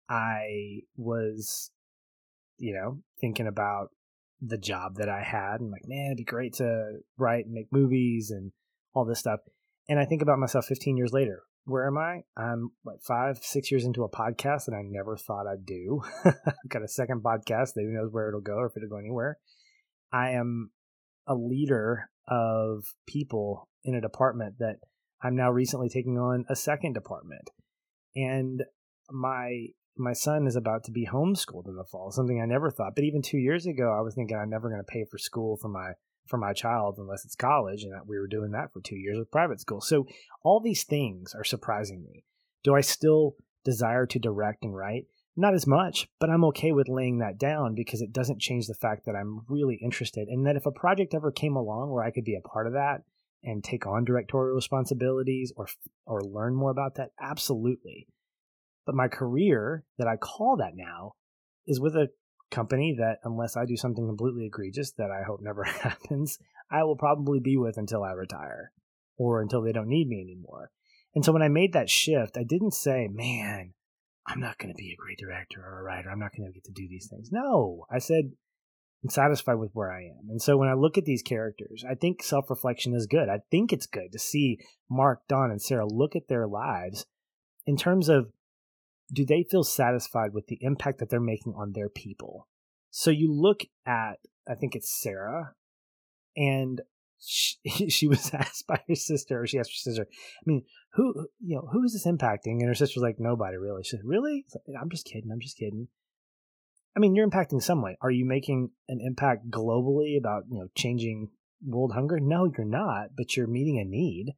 I 0.08 0.80
was, 0.96 1.70
you 2.58 2.74
know, 2.74 3.02
thinking 3.20 3.46
about 3.46 3.90
the 4.40 4.58
job 4.58 4.96
that 4.96 5.08
I 5.08 5.22
had 5.22 5.60
and 5.60 5.70
like, 5.70 5.86
man, 5.86 6.06
it'd 6.06 6.16
be 6.16 6.24
great 6.24 6.54
to 6.54 6.98
write 7.16 7.44
and 7.44 7.54
make 7.54 7.68
movies 7.70 8.32
and 8.32 8.50
all 8.94 9.04
this 9.04 9.20
stuff. 9.20 9.38
And 9.88 10.00
I 10.00 10.06
think 10.06 10.22
about 10.22 10.40
myself 10.40 10.66
15 10.66 10.96
years 10.96 11.12
later. 11.12 11.42
Where 11.64 11.86
am 11.86 11.96
I? 11.96 12.22
I'm 12.36 12.72
like 12.84 13.00
five, 13.06 13.38
six 13.42 13.70
years 13.70 13.84
into 13.84 14.02
a 14.02 14.10
podcast 14.10 14.64
that 14.64 14.74
I 14.74 14.82
never 14.84 15.16
thought 15.16 15.46
I'd 15.46 15.64
do. 15.64 16.02
I've 16.24 16.68
got 16.68 16.82
a 16.82 16.88
second 16.88 17.22
podcast 17.22 17.74
that 17.74 17.82
who 17.82 17.92
knows 17.92 18.10
where 18.10 18.28
it'll 18.28 18.40
go 18.40 18.54
or 18.54 18.66
if 18.66 18.76
it'll 18.76 18.88
go 18.88 18.96
anywhere. 18.96 19.38
I 20.12 20.30
am 20.30 20.72
a 21.28 21.36
leader 21.36 22.10
of 22.28 22.84
people 23.06 23.68
in 23.84 23.94
a 23.94 24.00
department 24.00 24.58
that 24.58 24.76
I'm 25.22 25.36
now 25.36 25.50
recently 25.50 25.88
taking 25.88 26.18
on 26.18 26.44
a 26.48 26.56
second 26.56 26.94
department. 26.94 27.50
And 28.14 28.64
my 29.10 29.68
my 29.96 30.12
son 30.14 30.46
is 30.46 30.56
about 30.56 30.84
to 30.84 30.90
be 30.90 31.06
homeschooled 31.06 31.68
in 31.68 31.76
the 31.76 31.84
fall, 31.84 32.10
something 32.10 32.40
I 32.40 32.46
never 32.46 32.70
thought. 32.70 32.94
But 32.94 33.04
even 33.04 33.20
two 33.20 33.38
years 33.38 33.66
ago, 33.66 33.94
I 33.96 34.00
was 34.00 34.14
thinking 34.14 34.36
I'm 34.36 34.48
never 34.48 34.68
going 34.68 34.80
to 34.80 34.84
pay 34.84 35.04
for 35.04 35.18
school 35.18 35.56
for 35.56 35.68
my 35.68 35.92
for 36.26 36.38
my 36.38 36.52
child 36.52 36.96
unless 36.98 37.24
it's 37.24 37.34
college, 37.34 37.82
and 37.82 37.92
we 38.06 38.18
were 38.18 38.28
doing 38.28 38.52
that 38.52 38.72
for 38.72 38.80
two 38.80 38.96
years 38.96 39.18
with 39.18 39.30
private 39.30 39.60
school. 39.60 39.80
So 39.80 40.06
all 40.42 40.60
these 40.60 40.84
things 40.84 41.34
are 41.34 41.44
surprising 41.44 42.04
me. 42.04 42.24
Do 42.62 42.74
I 42.74 42.80
still 42.80 43.36
desire 43.64 44.06
to 44.06 44.18
direct 44.18 44.64
and 44.64 44.74
write? 44.74 45.06
Not 45.34 45.54
as 45.54 45.66
much, 45.66 46.08
but 46.20 46.28
I'm 46.28 46.44
okay 46.46 46.72
with 46.72 46.88
laying 46.88 47.18
that 47.18 47.38
down 47.38 47.74
because 47.74 48.02
it 48.02 48.12
doesn't 48.12 48.40
change 48.40 48.66
the 48.66 48.74
fact 48.74 49.06
that 49.06 49.14
I'm 49.14 49.40
really 49.48 49.78
interested. 49.82 50.28
And 50.28 50.46
that 50.46 50.56
if 50.56 50.66
a 50.66 50.70
project 50.70 51.14
ever 51.14 51.32
came 51.32 51.56
along 51.56 51.90
where 51.90 52.04
I 52.04 52.10
could 52.10 52.24
be 52.24 52.36
a 52.36 52.46
part 52.46 52.66
of 52.66 52.74
that 52.74 53.02
and 53.42 53.64
take 53.64 53.86
on 53.86 54.04
directorial 54.04 54.54
responsibilities 54.54 55.52
or 55.56 55.68
or 56.06 56.22
learn 56.22 56.54
more 56.54 56.70
about 56.70 56.96
that, 56.96 57.10
absolutely. 57.20 58.08
But 58.84 58.94
my 58.94 59.08
career 59.08 59.84
that 59.96 60.06
I 60.08 60.16
call 60.16 60.56
that 60.58 60.76
now 60.76 61.12
is 61.66 61.80
with 61.80 61.96
a 61.96 62.08
company 62.50 62.94
that, 62.98 63.18
unless 63.24 63.56
I 63.56 63.64
do 63.64 63.76
something 63.76 64.06
completely 64.06 64.46
egregious 64.46 64.92
that 64.98 65.10
I 65.10 65.24
hope 65.26 65.40
never 65.40 65.64
happens, 65.64 66.38
I 66.70 66.84
will 66.84 66.96
probably 66.96 67.40
be 67.40 67.56
with 67.56 67.78
until 67.78 68.04
I 68.04 68.12
retire 68.12 68.72
or 69.16 69.40
until 69.40 69.62
they 69.62 69.72
don't 69.72 69.88
need 69.88 70.08
me 70.08 70.20
anymore. 70.20 70.70
And 71.14 71.24
so 71.24 71.32
when 71.32 71.42
I 71.42 71.48
made 71.48 71.72
that 71.72 71.90
shift, 71.90 72.36
I 72.36 72.44
didn't 72.44 72.74
say, 72.74 73.08
man, 73.10 73.74
I'm 74.26 74.40
not 74.40 74.58
going 74.58 74.72
to 74.72 74.78
be 74.78 74.92
a 74.92 75.02
great 75.02 75.18
director 75.18 75.60
or 75.60 75.80
a 75.80 75.82
writer. 75.82 76.10
I'm 76.10 76.18
not 76.18 76.36
going 76.36 76.46
to 76.48 76.52
get 76.52 76.64
to 76.64 76.72
do 76.72 76.88
these 76.88 77.08
things. 77.08 77.30
No, 77.32 77.86
I 77.90 77.98
said, 77.98 78.32
I'm 79.02 79.10
satisfied 79.10 79.54
with 79.54 79.72
where 79.72 79.92
I 79.92 80.02
am. 80.04 80.28
And 80.30 80.40
so 80.40 80.56
when 80.56 80.68
I 80.68 80.74
look 80.74 80.96
at 80.96 81.04
these 81.04 81.22
characters, 81.22 81.84
I 81.88 81.94
think 81.94 82.22
self 82.22 82.48
reflection 82.48 82.94
is 82.94 83.06
good. 83.06 83.28
I 83.28 83.40
think 83.50 83.72
it's 83.72 83.86
good 83.86 84.12
to 84.12 84.18
see 84.18 84.58
Mark, 84.88 85.22
Don, 85.28 85.50
and 85.50 85.60
Sarah 85.60 85.86
look 85.86 86.14
at 86.14 86.28
their 86.28 86.46
lives 86.46 87.04
in 87.66 87.76
terms 87.76 88.08
of 88.08 88.32
do 89.12 89.26
they 89.26 89.42
feel 89.42 89.64
satisfied 89.64 90.32
with 90.32 90.46
the 90.46 90.58
impact 90.60 90.98
that 91.00 91.10
they're 91.10 91.20
making 91.20 91.54
on 91.56 91.72
their 91.72 91.88
people? 91.88 92.48
So 92.90 93.10
you 93.10 93.32
look 93.32 93.62
at, 93.86 94.18
I 94.48 94.54
think 94.54 94.74
it's 94.74 95.02
Sarah, 95.02 95.54
and 96.36 96.80
she, 97.24 97.56
she 97.88 98.08
was 98.08 98.30
asked 98.34 98.66
by 98.66 98.80
her 98.88 98.94
sister, 98.94 99.42
or 99.42 99.46
she 99.46 99.58
asked 99.58 99.70
her 99.70 99.90
sister, 99.90 100.06
I 100.10 100.44
mean, 100.46 100.64
who, 100.94 101.28
you 101.40 101.56
know, 101.56 101.68
who 101.72 101.84
is 101.84 101.92
this 101.92 102.06
impacting? 102.06 102.60
And 102.60 102.68
her 102.68 102.74
sister 102.74 103.00
was 103.00 103.02
like, 103.02 103.16
nobody 103.18 103.56
really. 103.56 103.82
She 103.84 103.90
said, 103.90 104.04
really? 104.04 104.44
I'm 104.80 104.90
just 104.90 105.06
kidding. 105.06 105.30
I'm 105.32 105.40
just 105.40 105.56
kidding. 105.56 105.88
I 106.94 107.00
mean, 107.00 107.14
you're 107.14 107.28
impacting 107.28 107.62
some 107.62 107.80
way. 107.80 107.96
Are 108.02 108.10
you 108.10 108.26
making 108.26 108.70
an 108.88 109.00
impact 109.00 109.50
globally 109.50 110.18
about, 110.18 110.44
you 110.50 110.58
know, 110.58 110.68
changing 110.76 111.30
world 111.64 111.92
hunger? 111.94 112.20
No, 112.20 112.52
you're 112.56 112.66
not, 112.66 113.16
but 113.16 113.34
you're 113.34 113.46
meeting 113.46 113.78
a 113.78 113.84
need. 113.84 114.34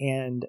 And 0.00 0.46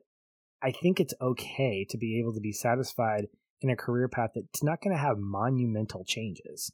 I 0.64 0.72
think 0.72 1.00
it's 1.00 1.14
okay 1.22 1.86
to 1.92 1.98
be 1.98 2.20
able 2.20 2.34
to 2.34 2.40
be 2.40 2.52
satisfied 2.52 3.28
in 3.62 3.70
a 3.70 3.76
career 3.76 4.08
path 4.08 4.32
that's 4.34 4.64
not 4.64 4.82
going 4.82 4.96
to 4.96 5.02
have 5.02 5.18
monumental 5.20 6.04
changes. 6.04 6.72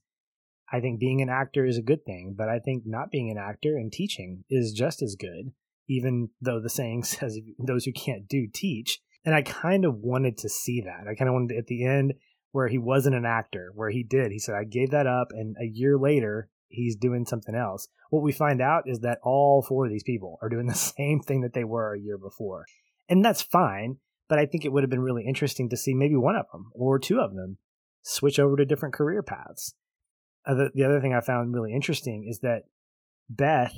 I 0.71 0.79
think 0.79 0.99
being 0.99 1.21
an 1.21 1.29
actor 1.29 1.65
is 1.65 1.77
a 1.77 1.83
good 1.83 2.05
thing, 2.05 2.35
but 2.37 2.47
I 2.47 2.59
think 2.59 2.83
not 2.85 3.11
being 3.11 3.29
an 3.29 3.37
actor 3.37 3.75
and 3.75 3.91
teaching 3.91 4.45
is 4.49 4.71
just 4.71 5.01
as 5.01 5.15
good, 5.15 5.51
even 5.89 6.29
though 6.39 6.61
the 6.61 6.69
saying 6.69 7.03
says 7.05 7.39
those 7.59 7.85
who 7.85 7.91
can't 7.91 8.27
do 8.27 8.47
teach. 8.51 8.99
And 9.25 9.35
I 9.35 9.41
kind 9.41 9.85
of 9.85 9.97
wanted 9.97 10.37
to 10.39 10.49
see 10.49 10.81
that. 10.81 11.07
I 11.07 11.15
kind 11.15 11.29
of 11.29 11.33
wanted 11.33 11.57
at 11.57 11.67
the 11.67 11.85
end 11.85 12.13
where 12.51 12.67
he 12.67 12.77
wasn't 12.77 13.15
an 13.15 13.25
actor, 13.25 13.71
where 13.75 13.89
he 13.89 14.03
did. 14.03 14.31
He 14.31 14.39
said, 14.39 14.55
I 14.55 14.63
gave 14.63 14.91
that 14.91 15.07
up, 15.07 15.27
and 15.31 15.55
a 15.61 15.65
year 15.65 15.97
later, 15.97 16.49
he's 16.67 16.95
doing 16.95 17.25
something 17.25 17.55
else. 17.55 17.87
What 18.09 18.23
we 18.23 18.31
find 18.31 18.61
out 18.61 18.83
is 18.87 18.99
that 19.01 19.19
all 19.23 19.61
four 19.61 19.85
of 19.85 19.91
these 19.91 20.03
people 20.03 20.37
are 20.41 20.49
doing 20.49 20.65
the 20.67 20.73
same 20.73 21.21
thing 21.21 21.41
that 21.41 21.53
they 21.53 21.63
were 21.63 21.93
a 21.93 21.99
year 21.99 22.17
before. 22.17 22.65
And 23.09 23.23
that's 23.23 23.41
fine, 23.41 23.97
but 24.27 24.39
I 24.39 24.45
think 24.45 24.65
it 24.65 24.71
would 24.71 24.83
have 24.83 24.89
been 24.89 25.01
really 25.01 25.25
interesting 25.25 25.69
to 25.69 25.77
see 25.77 25.93
maybe 25.93 26.15
one 26.15 26.35
of 26.35 26.45
them 26.51 26.71
or 26.73 26.99
two 26.99 27.19
of 27.19 27.35
them 27.35 27.57
switch 28.03 28.39
over 28.39 28.55
to 28.55 28.65
different 28.65 28.95
career 28.95 29.21
paths. 29.21 29.75
Uh, 30.45 30.55
the, 30.55 30.71
the 30.73 30.83
other 30.83 31.01
thing 31.01 31.13
I 31.13 31.21
found 31.21 31.53
really 31.53 31.73
interesting 31.73 32.27
is 32.27 32.39
that 32.39 32.63
Beth, 33.29 33.75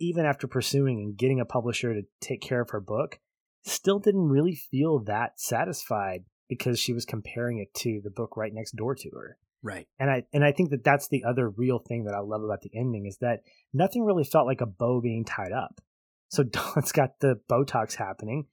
even 0.00 0.24
after 0.24 0.46
pursuing 0.46 0.98
and 0.98 1.16
getting 1.16 1.40
a 1.40 1.44
publisher 1.44 1.94
to 1.94 2.02
take 2.20 2.40
care 2.40 2.60
of 2.60 2.70
her 2.70 2.80
book, 2.80 3.18
still 3.64 3.98
didn't 3.98 4.28
really 4.28 4.54
feel 4.54 5.00
that 5.00 5.40
satisfied 5.40 6.24
because 6.48 6.78
she 6.78 6.92
was 6.92 7.04
comparing 7.04 7.58
it 7.58 7.72
to 7.74 8.00
the 8.02 8.10
book 8.10 8.36
right 8.36 8.52
next 8.54 8.76
door 8.76 8.94
to 8.94 9.10
her. 9.10 9.36
Right. 9.62 9.86
And 9.98 10.10
I 10.10 10.22
and 10.32 10.44
I 10.44 10.52
think 10.52 10.70
that 10.70 10.84
that's 10.84 11.08
the 11.08 11.24
other 11.24 11.48
real 11.50 11.78
thing 11.78 12.04
that 12.04 12.14
I 12.14 12.20
love 12.20 12.42
about 12.42 12.62
the 12.62 12.70
ending 12.74 13.06
is 13.06 13.18
that 13.18 13.40
nothing 13.72 14.04
really 14.04 14.24
felt 14.24 14.46
like 14.46 14.60
a 14.60 14.66
bow 14.66 15.00
being 15.00 15.24
tied 15.24 15.52
up. 15.52 15.80
So 16.28 16.42
Don's 16.44 16.92
got 16.92 17.20
the 17.20 17.40
Botox 17.50 17.94
happening, 17.94 18.46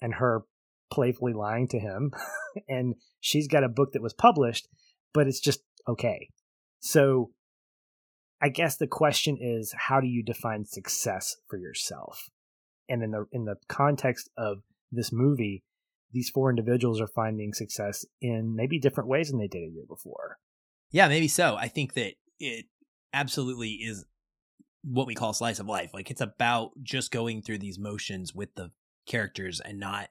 and 0.00 0.14
her 0.14 0.42
playfully 0.90 1.32
lying 1.32 1.68
to 1.68 1.78
him, 1.78 2.12
and 2.68 2.94
she's 3.20 3.48
got 3.48 3.64
a 3.64 3.68
book 3.68 3.92
that 3.92 4.02
was 4.02 4.14
published, 4.14 4.68
but 5.12 5.26
it's 5.26 5.40
just 5.40 5.60
okay. 5.88 6.28
So 6.84 7.30
I 8.42 8.50
guess 8.50 8.76
the 8.76 8.86
question 8.86 9.38
is 9.40 9.74
how 9.88 10.02
do 10.02 10.06
you 10.06 10.22
define 10.22 10.66
success 10.66 11.36
for 11.48 11.56
yourself? 11.56 12.28
And 12.90 13.02
in 13.02 13.10
the 13.10 13.24
in 13.32 13.46
the 13.46 13.56
context 13.68 14.28
of 14.36 14.58
this 14.92 15.10
movie, 15.10 15.64
these 16.12 16.28
four 16.28 16.50
individuals 16.50 17.00
are 17.00 17.06
finding 17.06 17.54
success 17.54 18.04
in 18.20 18.54
maybe 18.54 18.78
different 18.78 19.08
ways 19.08 19.30
than 19.30 19.38
they 19.38 19.48
did 19.48 19.62
a 19.62 19.72
year 19.72 19.86
before. 19.88 20.36
Yeah, 20.90 21.08
maybe 21.08 21.26
so. 21.26 21.56
I 21.56 21.68
think 21.68 21.94
that 21.94 22.16
it 22.38 22.66
absolutely 23.14 23.70
is 23.70 24.04
what 24.82 25.06
we 25.06 25.14
call 25.14 25.32
slice 25.32 25.60
of 25.60 25.66
life. 25.66 25.94
Like 25.94 26.10
it's 26.10 26.20
about 26.20 26.72
just 26.82 27.10
going 27.10 27.40
through 27.40 27.58
these 27.58 27.78
motions 27.78 28.34
with 28.34 28.54
the 28.56 28.72
characters 29.06 29.58
and 29.58 29.80
not 29.80 30.08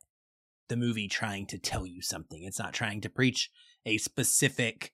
the 0.70 0.76
movie 0.76 1.08
trying 1.08 1.46
to 1.48 1.60
tell 1.60 1.86
you 1.86 2.02
something. 2.02 2.44
It's 2.44 2.58
not 2.58 2.74
trying 2.74 3.02
to 3.02 3.10
preach 3.10 3.52
a 3.86 4.00
specific 4.00 4.92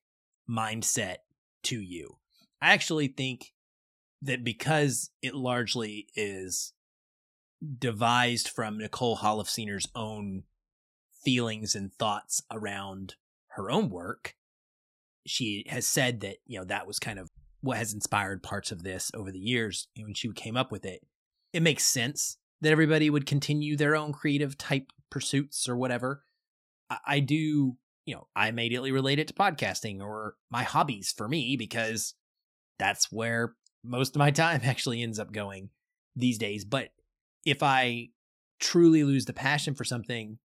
mindset 0.49 1.19
to 1.63 1.79
you. 1.79 2.17
I 2.61 2.73
actually 2.73 3.07
think 3.07 3.53
that 4.21 4.43
because 4.43 5.11
it 5.21 5.33
largely 5.33 6.07
is 6.15 6.73
devised 7.77 8.49
from 8.49 8.77
Nicole 8.77 9.17
Holofcener's 9.17 9.87
own 9.95 10.43
feelings 11.23 11.75
and 11.75 11.93
thoughts 11.93 12.41
around 12.51 13.15
her 13.49 13.69
own 13.69 13.89
work, 13.89 14.35
she 15.25 15.65
has 15.69 15.85
said 15.85 16.21
that, 16.21 16.37
you 16.45 16.59
know, 16.59 16.65
that 16.65 16.87
was 16.87 16.99
kind 16.99 17.19
of 17.19 17.29
what 17.61 17.77
has 17.77 17.93
inspired 17.93 18.41
parts 18.41 18.71
of 18.71 18.83
this 18.83 19.11
over 19.13 19.31
the 19.31 19.39
years 19.39 19.87
when 19.97 20.13
she 20.13 20.31
came 20.31 20.55
up 20.55 20.71
with 20.71 20.85
it. 20.85 21.01
It 21.51 21.61
makes 21.61 21.85
sense 21.85 22.37
that 22.61 22.71
everybody 22.71 23.09
would 23.09 23.25
continue 23.25 23.75
their 23.75 23.95
own 23.95 24.13
creative 24.13 24.57
type 24.57 24.91
pursuits 25.09 25.67
or 25.67 25.75
whatever. 25.75 26.23
I, 26.89 26.97
I 27.05 27.19
do, 27.19 27.77
you 28.09 28.15
know, 28.15 28.27
I 28.35 28.47
immediately 28.47 28.91
relate 28.91 29.19
it 29.19 29.27
to 29.27 29.35
podcasting 29.35 30.01
or 30.01 30.33
my 30.49 30.63
hobbies 30.63 31.13
for 31.15 31.27
me 31.27 31.55
because 31.57 32.15
that's 32.79 33.11
where 33.11 33.53
most 33.83 34.15
of 34.15 34.19
my 34.19 34.31
time 34.31 34.61
actually 34.63 35.03
ends 35.03 35.19
up 35.19 35.31
going 35.31 35.69
these 36.15 36.39
days. 36.39 36.65
But 36.65 36.89
if 37.45 37.61
I 37.61 38.07
truly 38.59 39.03
lose 39.03 39.25
the 39.25 39.33
passion 39.33 39.75
for 39.75 39.83
something, 39.83 40.39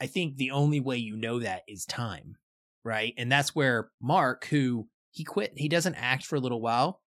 I 0.00 0.06
think 0.06 0.38
the 0.38 0.52
only 0.52 0.80
way 0.80 0.96
you 0.96 1.16
know 1.16 1.40
that 1.40 1.64
is 1.68 1.84
time, 1.84 2.36
right? 2.82 3.12
And 3.18 3.30
that's 3.30 3.54
where 3.54 3.90
Mark, 4.00 4.46
who 4.46 4.88
he 5.10 5.22
quit, 5.22 5.52
he 5.58 5.68
doesn't 5.68 5.96
act 5.96 6.24
for 6.24 6.36
a 6.36 6.40
little 6.40 6.62
while, 6.62 7.02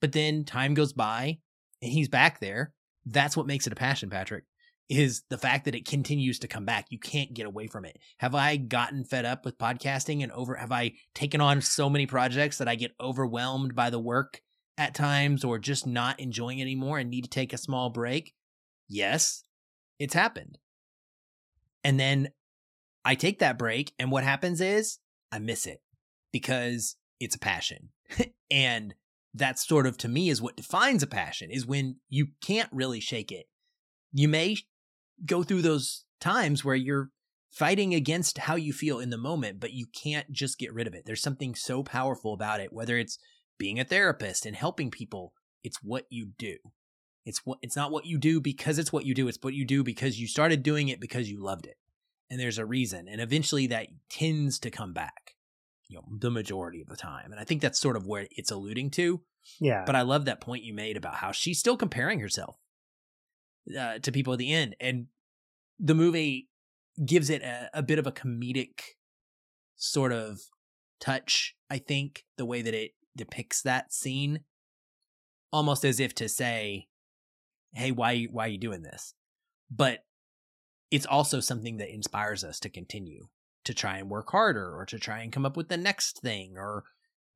but 0.00 0.10
then 0.10 0.44
time 0.44 0.74
goes 0.74 0.92
by 0.92 1.38
and 1.80 1.92
he's 1.92 2.08
back 2.08 2.40
there. 2.40 2.72
That's 3.06 3.36
what 3.36 3.46
makes 3.46 3.68
it 3.68 3.72
a 3.72 3.76
passion, 3.76 4.10
Patrick. 4.10 4.42
Is 4.88 5.22
the 5.28 5.36
fact 5.36 5.66
that 5.66 5.74
it 5.74 5.86
continues 5.86 6.38
to 6.38 6.48
come 6.48 6.64
back. 6.64 6.86
You 6.88 6.98
can't 6.98 7.34
get 7.34 7.44
away 7.44 7.66
from 7.66 7.84
it. 7.84 7.98
Have 8.18 8.34
I 8.34 8.56
gotten 8.56 9.04
fed 9.04 9.26
up 9.26 9.44
with 9.44 9.58
podcasting 9.58 10.22
and 10.22 10.32
over? 10.32 10.54
Have 10.54 10.72
I 10.72 10.92
taken 11.14 11.42
on 11.42 11.60
so 11.60 11.90
many 11.90 12.06
projects 12.06 12.56
that 12.56 12.68
I 12.68 12.74
get 12.74 12.94
overwhelmed 12.98 13.74
by 13.74 13.90
the 13.90 13.98
work 13.98 14.40
at 14.78 14.94
times 14.94 15.44
or 15.44 15.58
just 15.58 15.86
not 15.86 16.18
enjoying 16.20 16.60
it 16.60 16.62
anymore 16.62 16.98
and 16.98 17.10
need 17.10 17.24
to 17.24 17.30
take 17.30 17.52
a 17.52 17.58
small 17.58 17.90
break? 17.90 18.32
Yes, 18.88 19.44
it's 19.98 20.14
happened. 20.14 20.56
And 21.84 22.00
then 22.00 22.30
I 23.04 23.14
take 23.14 23.38
that 23.40 23.58
break, 23.58 23.92
and 23.98 24.10
what 24.10 24.24
happens 24.24 24.60
is 24.60 24.98
I 25.30 25.38
miss 25.38 25.66
it 25.66 25.80
because 26.32 26.96
it's 27.20 27.36
a 27.36 27.38
passion. 27.40 27.90
and 28.50 28.94
that's 29.34 29.66
sort 29.66 29.86
of 29.86 29.96
to 29.98 30.08
me 30.08 30.28
is 30.30 30.42
what 30.42 30.56
defines 30.56 31.02
a 31.02 31.06
passion 31.06 31.50
is 31.50 31.66
when 31.66 31.96
you 32.08 32.28
can't 32.40 32.70
really 32.72 33.00
shake 33.00 33.30
it. 33.30 33.46
You 34.12 34.28
may 34.28 34.56
go 35.24 35.42
through 35.42 35.62
those 35.62 36.04
times 36.20 36.64
where 36.64 36.76
you're 36.76 37.10
fighting 37.50 37.94
against 37.94 38.38
how 38.38 38.56
you 38.56 38.72
feel 38.72 39.00
in 39.00 39.10
the 39.10 39.18
moment, 39.18 39.60
but 39.60 39.72
you 39.72 39.86
can't 39.86 40.30
just 40.30 40.58
get 40.58 40.72
rid 40.72 40.86
of 40.86 40.94
it. 40.94 41.04
There's 41.06 41.22
something 41.22 41.54
so 41.54 41.82
powerful 41.82 42.34
about 42.34 42.60
it, 42.60 42.72
whether 42.72 42.96
it's 42.98 43.18
being 43.58 43.80
a 43.80 43.84
therapist 43.84 44.46
and 44.46 44.54
helping 44.54 44.90
people, 44.90 45.32
it's 45.64 45.82
what 45.82 46.04
you 46.10 46.30
do. 46.38 46.56
It's 47.24 47.44
what 47.44 47.58
it's 47.60 47.76
not 47.76 47.90
what 47.90 48.06
you 48.06 48.18
do 48.18 48.40
because 48.40 48.78
it's 48.78 48.92
what 48.92 49.04
you 49.04 49.14
do, 49.14 49.28
it's 49.28 49.38
what 49.42 49.54
you 49.54 49.66
do 49.66 49.82
because 49.82 50.18
you 50.20 50.26
started 50.26 50.62
doing 50.62 50.88
it 50.88 51.00
because 51.00 51.30
you 51.30 51.42
loved 51.42 51.66
it. 51.66 51.76
And 52.30 52.38
there's 52.38 52.58
a 52.58 52.66
reason. 52.66 53.08
And 53.08 53.20
eventually 53.20 53.66
that 53.68 53.88
tends 54.10 54.58
to 54.60 54.70
come 54.70 54.92
back 54.92 55.34
you 55.88 55.96
know 55.96 56.04
the 56.18 56.30
majority 56.30 56.80
of 56.80 56.88
the 56.88 56.96
time 56.96 57.32
and 57.32 57.40
i 57.40 57.44
think 57.44 57.60
that's 57.60 57.80
sort 57.80 57.96
of 57.96 58.06
where 58.06 58.26
it's 58.30 58.50
alluding 58.50 58.90
to 58.90 59.20
yeah 59.58 59.82
but 59.86 59.96
i 59.96 60.02
love 60.02 60.26
that 60.26 60.40
point 60.40 60.64
you 60.64 60.74
made 60.74 60.96
about 60.96 61.14
how 61.14 61.32
she's 61.32 61.58
still 61.58 61.76
comparing 61.76 62.20
herself 62.20 62.56
uh, 63.78 63.98
to 63.98 64.12
people 64.12 64.32
at 64.32 64.38
the 64.38 64.52
end 64.52 64.76
and 64.80 65.06
the 65.78 65.94
movie 65.94 66.48
gives 67.04 67.30
it 67.30 67.42
a, 67.42 67.70
a 67.74 67.82
bit 67.82 67.98
of 67.98 68.06
a 68.06 68.12
comedic 68.12 68.80
sort 69.76 70.12
of 70.12 70.40
touch 71.00 71.54
i 71.70 71.78
think 71.78 72.24
the 72.36 72.46
way 72.46 72.62
that 72.62 72.74
it 72.74 72.92
depicts 73.16 73.62
that 73.62 73.92
scene 73.92 74.40
almost 75.52 75.84
as 75.84 76.00
if 76.00 76.14
to 76.14 76.28
say 76.28 76.86
hey 77.74 77.90
why 77.90 78.24
why 78.24 78.46
are 78.46 78.50
you 78.50 78.58
doing 78.58 78.82
this 78.82 79.14
but 79.70 80.04
it's 80.90 81.06
also 81.06 81.40
something 81.40 81.76
that 81.76 81.92
inspires 81.92 82.42
us 82.42 82.58
to 82.60 82.68
continue 82.68 83.28
to 83.64 83.74
try 83.74 83.98
and 83.98 84.08
work 84.08 84.30
harder 84.30 84.74
or 84.74 84.86
to 84.86 84.98
try 84.98 85.20
and 85.20 85.32
come 85.32 85.44
up 85.44 85.56
with 85.56 85.68
the 85.68 85.76
next 85.76 86.20
thing 86.20 86.54
or 86.56 86.84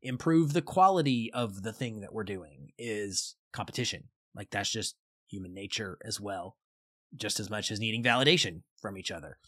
improve 0.03 0.53
the 0.53 0.62
quality 0.62 1.30
of 1.33 1.62
the 1.62 1.72
thing 1.72 2.01
that 2.01 2.12
we're 2.12 2.24
doing 2.24 2.72
is 2.78 3.37
competition. 3.53 4.05
Like 4.35 4.51
that's 4.51 4.70
just 4.70 4.97
human 5.33 5.55
nature 5.55 5.99
as 6.05 6.20
well, 6.20 6.57
just 7.16 7.41
as 7.41 7.51
much 7.51 7.70
as 7.70 7.80
needing 7.80 8.03
validation 8.03 8.62
from 8.80 8.99
each 8.99 9.11
other. 9.11 9.39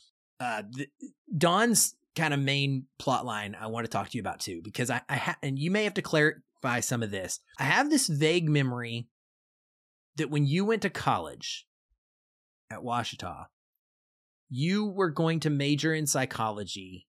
Uh, 0.41 0.63
Don's 1.37 1.95
kind 2.17 2.33
of 2.33 2.41
main 2.41 2.87
plot 2.99 3.25
line 3.25 3.57
I 3.61 3.67
want 3.67 3.85
to 3.85 3.91
talk 3.91 4.09
to 4.09 4.17
you 4.17 4.23
about 4.23 4.41
too, 4.41 4.61
because 4.63 4.91
I, 4.91 5.03
I 5.09 5.17
ha- 5.17 5.39
and 5.43 5.59
you 5.59 5.71
may 5.71 5.85
have 5.85 5.95
to 5.95 6.03
clarify 6.03 6.81
some 6.81 7.03
of 7.03 7.11
this. 7.11 7.41
I 7.59 7.65
have 7.65 7.91
this 7.91 8.09
vague 8.09 8.49
memory 8.49 9.09
that 10.17 10.31
when 10.31 10.47
you 10.47 10.65
went 10.65 10.83
to 10.83 10.91
college 10.91 11.67
at 12.71 12.83
Ouachita, 12.83 13.47
you 14.49 14.87
were 14.87 15.11
going 15.11 15.41
to 15.41 15.51
major 15.51 15.93
in 15.93 16.07
psychology 16.07 17.07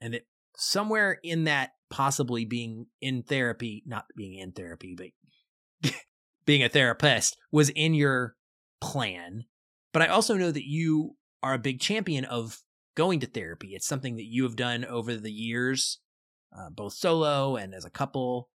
and 0.00 0.14
that 0.14 0.22
somewhere 0.56 1.18
in 1.22 1.44
that 1.44 1.72
possibly 1.90 2.44
being 2.44 2.86
in 3.00 3.22
therapy, 3.22 3.82
not 3.86 4.06
being 4.16 4.38
in 4.38 4.52
therapy, 4.52 4.96
but 4.96 5.92
being 6.48 6.64
a 6.64 6.68
therapist 6.70 7.36
was 7.52 7.68
in 7.68 7.92
your 7.92 8.34
plan. 8.80 9.44
But 9.92 10.00
I 10.00 10.06
also 10.06 10.34
know 10.34 10.50
that 10.50 10.66
you 10.66 11.14
are 11.42 11.52
a 11.52 11.58
big 11.58 11.78
champion 11.78 12.24
of 12.24 12.62
going 12.96 13.20
to 13.20 13.26
therapy. 13.26 13.74
It's 13.74 13.86
something 13.86 14.16
that 14.16 14.24
you 14.24 14.44
have 14.44 14.56
done 14.56 14.86
over 14.86 15.14
the 15.14 15.30
years, 15.30 15.98
uh, 16.58 16.70
both 16.70 16.94
solo 16.94 17.56
and 17.56 17.74
as 17.74 17.84
a 17.84 17.90
couple. 17.90 18.48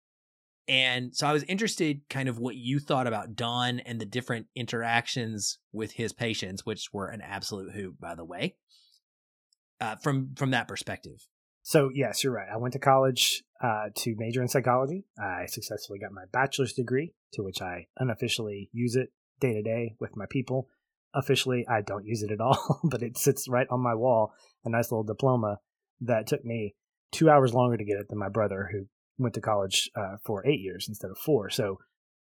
And 0.70 1.14
so 1.14 1.28
I 1.28 1.34
was 1.34 1.44
interested 1.44 2.00
kind 2.10 2.30
of 2.30 2.40
what 2.40 2.56
you 2.56 2.80
thought 2.80 3.08
about 3.08 3.36
Don 3.36 3.82
and 3.82 4.00
the 4.00 4.06
different 4.06 4.48
interactions 4.56 5.60
with 5.74 5.92
his 5.92 6.14
patients, 6.14 6.66
which 6.66 6.94
were 6.94 7.08
an 7.08 7.20
absolute 7.20 7.74
hoot, 7.74 8.00
by 8.00 8.16
the 8.16 8.24
way, 8.24 8.56
uh, 9.82 9.98
from 9.98 10.34
from 10.36 10.52
that 10.52 10.70
perspective. 10.70 11.28
So 11.62 11.90
yes, 11.94 12.24
you're 12.24 12.32
right. 12.32 12.48
I 12.50 12.56
went 12.56 12.72
to 12.72 12.80
college 12.80 13.44
uh, 13.62 13.90
to 13.96 14.16
major 14.18 14.42
in 14.42 14.48
psychology. 14.48 15.06
I 15.20 15.46
successfully 15.46 16.00
got 16.00 16.12
my 16.12 16.26
bachelor's 16.32 16.74
degree, 16.74 17.14
to 17.34 17.44
which 17.44 17.62
I 17.62 17.88
unofficially 17.98 18.70
use 18.74 18.96
it 18.96 19.12
day 19.40 19.54
to 19.54 19.62
day 19.62 19.96
with 20.00 20.16
my 20.16 20.26
people. 20.30 20.68
Officially, 21.14 21.66
I 21.68 21.82
don't 21.82 22.06
use 22.06 22.24
it 22.24 22.32
at 22.32 22.42
all, 22.42 22.80
but 22.84 23.04
it 23.04 23.18
sits 23.18 23.48
right 23.48 23.68
on 23.70 23.82
my 23.82 23.96
wall. 23.96 24.34
A 24.66 24.70
nice 24.70 24.92
little 24.92 25.04
diploma 25.04 25.60
that 26.02 26.28
took 26.28 26.44
me 26.44 26.76
two 27.12 27.30
hours 27.30 27.54
longer 27.54 27.78
to 27.78 27.86
get 27.86 27.98
it 27.98 28.08
than 28.10 28.18
my 28.18 28.30
brother, 28.30 28.70
who 28.72 28.88
went 29.18 29.36
to 29.36 29.42
college 29.42 29.90
uh, 29.96 30.18
for 30.26 30.46
eight 30.48 30.62
years 30.62 30.88
instead 30.88 31.12
of 31.12 31.18
four. 31.18 31.50
So 31.50 31.80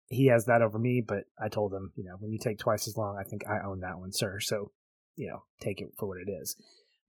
he 0.07 0.27
has 0.27 0.45
that 0.45 0.61
over 0.61 0.77
me, 0.77 1.01
but 1.05 1.23
I 1.39 1.47
told 1.47 1.73
him, 1.73 1.93
you 1.95 2.03
know, 2.03 2.15
when 2.19 2.31
you 2.31 2.39
take 2.39 2.59
twice 2.59 2.87
as 2.87 2.97
long, 2.97 3.17
I 3.17 3.23
think 3.23 3.43
I 3.47 3.65
own 3.65 3.79
that 3.79 3.97
one, 3.97 4.11
sir. 4.11 4.39
So, 4.41 4.71
you 5.15 5.29
know, 5.29 5.43
take 5.61 5.79
it 5.79 5.93
for 5.97 6.07
what 6.07 6.17
it 6.17 6.29
is. 6.29 6.55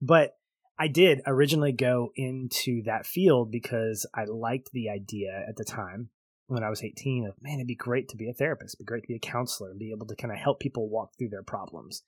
But 0.01 0.37
I 0.79 0.89
did 0.89 1.21
originally 1.27 1.73
go 1.73 2.13
into 2.17 2.83
that 2.85 3.07
field 3.07 3.51
because 3.51 4.07
I 4.15 4.25
liked 4.25 4.71
the 4.73 4.89
idea 4.89 5.45
at 5.49 5.57
the 5.57 5.65
time 5.65 6.11
when 6.47 6.65
I 6.65 6.71
was 6.71 6.83
18 6.83 7.27
of, 7.27 7.35
man, 7.41 7.59
it'd 7.59 7.67
be 7.67 7.75
great 7.75 8.09
to 8.09 8.17
be 8.17 8.29
a 8.29 8.35
therapist, 8.35 8.75
it'd 8.75 8.85
be 8.85 8.89
great 8.89 9.03
to 9.03 9.09
be 9.09 9.17
a 9.17 9.19
counselor 9.19 9.71
and 9.71 9.79
be 9.79 9.93
able 9.93 10.07
to 10.07 10.17
kind 10.17 10.33
of 10.33 10.39
help 10.39 10.61
people 10.61 10.89
walk 10.89 11.13
through 11.17 11.31
their 11.31 11.43
problems. 11.43 12.03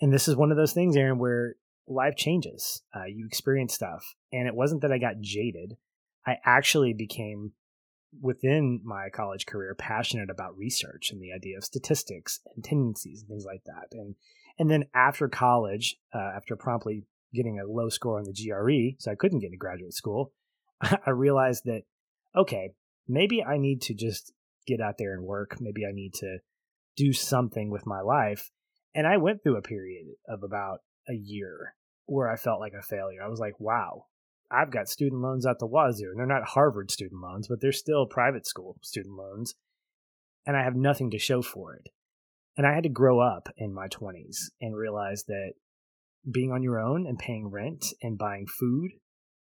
And 0.00 0.12
this 0.12 0.28
is 0.28 0.36
one 0.36 0.50
of 0.50 0.56
those 0.56 0.72
things, 0.72 0.96
Aaron, 0.96 1.18
where 1.18 1.56
life 1.88 2.14
changes. 2.16 2.82
Uh, 2.94 3.06
you 3.06 3.26
experience 3.26 3.74
stuff. 3.74 4.04
And 4.32 4.46
it 4.46 4.54
wasn't 4.54 4.82
that 4.82 4.92
I 4.92 4.98
got 4.98 5.20
jaded. 5.20 5.76
I 6.26 6.36
actually 6.44 6.92
became 6.92 7.52
within 8.20 8.80
my 8.84 9.08
college 9.12 9.46
career 9.46 9.74
passionate 9.74 10.30
about 10.30 10.56
research 10.56 11.10
and 11.10 11.20
the 11.20 11.32
idea 11.32 11.56
of 11.56 11.64
statistics 11.64 12.40
and 12.54 12.64
tendencies 12.64 13.20
and 13.20 13.28
things 13.28 13.44
like 13.44 13.62
that. 13.64 13.88
And 13.92 14.14
and 14.58 14.68
then 14.68 14.86
after 14.92 15.28
college, 15.28 15.96
uh, 16.12 16.32
after 16.36 16.56
promptly 16.56 17.04
getting 17.34 17.58
a 17.58 17.70
low 17.70 17.88
score 17.88 18.18
on 18.18 18.24
the 18.24 18.32
GRE, 18.32 18.96
so 18.98 19.10
I 19.10 19.16
couldn't 19.16 19.40
get 19.40 19.46
into 19.46 19.58
graduate 19.58 19.94
school, 19.94 20.32
I 20.80 21.10
realized 21.10 21.64
that 21.64 21.82
okay, 22.36 22.70
maybe 23.08 23.42
I 23.42 23.58
need 23.58 23.82
to 23.82 23.94
just 23.94 24.32
get 24.66 24.80
out 24.80 24.96
there 24.98 25.14
and 25.14 25.24
work. 25.24 25.56
Maybe 25.60 25.84
I 25.86 25.92
need 25.92 26.14
to 26.14 26.38
do 26.96 27.12
something 27.12 27.70
with 27.70 27.86
my 27.86 28.00
life. 28.00 28.50
And 28.94 29.06
I 29.06 29.16
went 29.16 29.42
through 29.42 29.56
a 29.56 29.62
period 29.62 30.06
of 30.28 30.42
about 30.42 30.80
a 31.08 31.14
year 31.14 31.74
where 32.06 32.30
I 32.30 32.36
felt 32.36 32.60
like 32.60 32.74
a 32.78 32.82
failure. 32.82 33.22
I 33.22 33.28
was 33.28 33.40
like, 33.40 33.58
wow, 33.58 34.06
I've 34.50 34.70
got 34.70 34.88
student 34.88 35.20
loans 35.20 35.46
at 35.46 35.58
the 35.58 35.66
wazoo, 35.66 36.10
and 36.10 36.18
they're 36.18 36.26
not 36.26 36.48
Harvard 36.48 36.90
student 36.90 37.20
loans, 37.20 37.48
but 37.48 37.60
they're 37.60 37.72
still 37.72 38.06
private 38.06 38.46
school 38.46 38.78
student 38.82 39.14
loans, 39.14 39.54
and 40.46 40.56
I 40.56 40.64
have 40.64 40.74
nothing 40.74 41.10
to 41.10 41.18
show 41.18 41.42
for 41.42 41.74
it. 41.74 41.88
And 42.56 42.66
I 42.66 42.74
had 42.74 42.82
to 42.84 42.88
grow 42.88 43.20
up 43.20 43.48
in 43.56 43.74
my 43.74 43.88
20s 43.88 44.36
and 44.60 44.74
realize 44.74 45.24
that 45.28 45.52
being 46.30 46.52
on 46.52 46.62
your 46.62 46.80
own 46.80 47.06
and 47.06 47.18
paying 47.18 47.48
rent 47.48 47.86
and 48.02 48.18
buying 48.18 48.46
food 48.46 48.92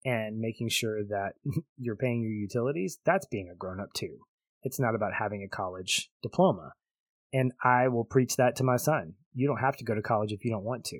and 0.04 0.38
making 0.38 0.68
sure 0.68 1.04
that 1.04 1.32
you're 1.78 1.96
paying 1.96 2.22
your 2.22 2.32
utilities, 2.32 2.98
that's 3.04 3.26
being 3.26 3.50
a 3.52 3.56
grown 3.56 3.80
up 3.80 3.92
too. 3.94 4.18
It's 4.62 4.80
not 4.80 4.94
about 4.94 5.14
having 5.18 5.42
a 5.42 5.54
college 5.54 6.10
diploma. 6.22 6.72
And 7.32 7.52
I 7.64 7.88
will 7.88 8.04
preach 8.04 8.36
that 8.36 8.56
to 8.56 8.64
my 8.64 8.76
son. 8.76 9.14
You 9.34 9.46
don't 9.46 9.60
have 9.60 9.76
to 9.78 9.84
go 9.84 9.94
to 9.94 10.02
college 10.02 10.32
if 10.32 10.44
you 10.44 10.50
don't 10.50 10.64
want 10.64 10.84
to. 10.86 10.98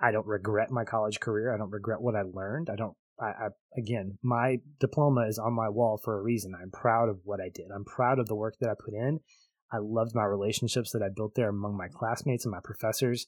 I 0.00 0.10
don't 0.10 0.26
regret 0.26 0.70
my 0.70 0.84
college 0.84 1.20
career. 1.20 1.54
I 1.54 1.58
don't 1.58 1.70
regret 1.70 2.00
what 2.00 2.16
I 2.16 2.22
learned. 2.22 2.68
I 2.70 2.76
don't. 2.76 2.94
I, 3.20 3.26
I, 3.26 3.48
again, 3.78 4.18
my 4.22 4.58
diploma 4.80 5.26
is 5.28 5.38
on 5.38 5.52
my 5.52 5.68
wall 5.68 6.00
for 6.02 6.18
a 6.18 6.22
reason. 6.22 6.54
I'm 6.60 6.70
proud 6.70 7.08
of 7.08 7.20
what 7.24 7.40
I 7.40 7.50
did. 7.54 7.66
I'm 7.74 7.84
proud 7.84 8.18
of 8.18 8.26
the 8.26 8.34
work 8.34 8.54
that 8.60 8.70
I 8.70 8.74
put 8.74 8.94
in. 8.94 9.20
I 9.72 9.78
loved 9.80 10.14
my 10.14 10.24
relationships 10.24 10.92
that 10.92 11.02
I 11.02 11.08
built 11.14 11.34
there 11.34 11.48
among 11.48 11.76
my 11.76 11.88
classmates 11.88 12.44
and 12.44 12.52
my 12.52 12.60
professors. 12.62 13.26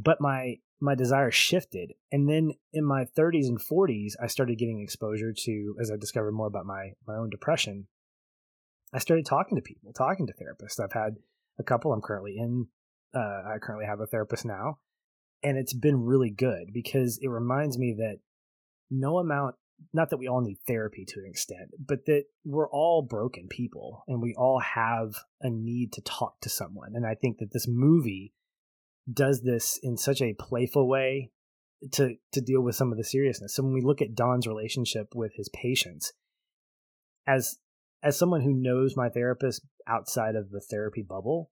But 0.00 0.20
my 0.20 0.58
my 0.80 0.94
desire 0.94 1.30
shifted, 1.30 1.94
and 2.12 2.28
then 2.28 2.52
in 2.72 2.84
my 2.84 3.04
30s 3.04 3.48
and 3.48 3.60
40s, 3.60 4.12
I 4.22 4.28
started 4.28 4.58
getting 4.58 4.80
exposure 4.80 5.32
to 5.32 5.76
as 5.80 5.90
I 5.90 5.96
discovered 5.96 6.32
more 6.32 6.46
about 6.46 6.66
my 6.66 6.92
my 7.06 7.16
own 7.16 7.30
depression. 7.30 7.86
I 8.92 8.98
started 8.98 9.26
talking 9.26 9.56
to 9.56 9.62
people, 9.62 9.92
talking 9.92 10.26
to 10.26 10.32
therapists. 10.32 10.82
I've 10.82 10.92
had 10.92 11.16
a 11.58 11.62
couple. 11.62 11.92
I'm 11.92 12.00
currently 12.00 12.36
in. 12.38 12.68
Uh, 13.14 13.42
I 13.54 13.58
currently 13.60 13.86
have 13.86 14.00
a 14.00 14.06
therapist 14.06 14.44
now 14.44 14.78
and 15.42 15.56
it's 15.56 15.72
been 15.72 16.04
really 16.04 16.30
good 16.30 16.72
because 16.72 17.18
it 17.22 17.28
reminds 17.28 17.78
me 17.78 17.94
that 17.98 18.18
no 18.90 19.18
amount 19.18 19.54
not 19.92 20.10
that 20.10 20.16
we 20.16 20.26
all 20.26 20.40
need 20.40 20.58
therapy 20.66 21.04
to 21.06 21.20
an 21.20 21.26
extent 21.26 21.70
but 21.78 22.04
that 22.06 22.24
we're 22.44 22.68
all 22.70 23.02
broken 23.02 23.46
people 23.48 24.02
and 24.08 24.20
we 24.20 24.34
all 24.34 24.58
have 24.58 25.14
a 25.40 25.48
need 25.48 25.92
to 25.92 26.00
talk 26.00 26.40
to 26.40 26.48
someone 26.48 26.92
and 26.94 27.06
i 27.06 27.14
think 27.14 27.38
that 27.38 27.52
this 27.52 27.68
movie 27.68 28.32
does 29.12 29.42
this 29.42 29.78
in 29.82 29.96
such 29.96 30.20
a 30.20 30.34
playful 30.34 30.88
way 30.88 31.30
to 31.92 32.16
to 32.32 32.40
deal 32.40 32.60
with 32.60 32.74
some 32.74 32.90
of 32.90 32.98
the 32.98 33.04
seriousness 33.04 33.54
so 33.54 33.62
when 33.62 33.72
we 33.72 33.80
look 33.80 34.02
at 34.02 34.14
don's 34.14 34.46
relationship 34.46 35.14
with 35.14 35.32
his 35.36 35.48
patients 35.50 36.12
as 37.26 37.58
as 38.02 38.18
someone 38.18 38.42
who 38.42 38.52
knows 38.54 38.96
my 38.96 39.08
therapist 39.08 39.62
outside 39.86 40.36
of 40.36 40.50
the 40.50 40.60
therapy 40.60 41.02
bubble, 41.02 41.50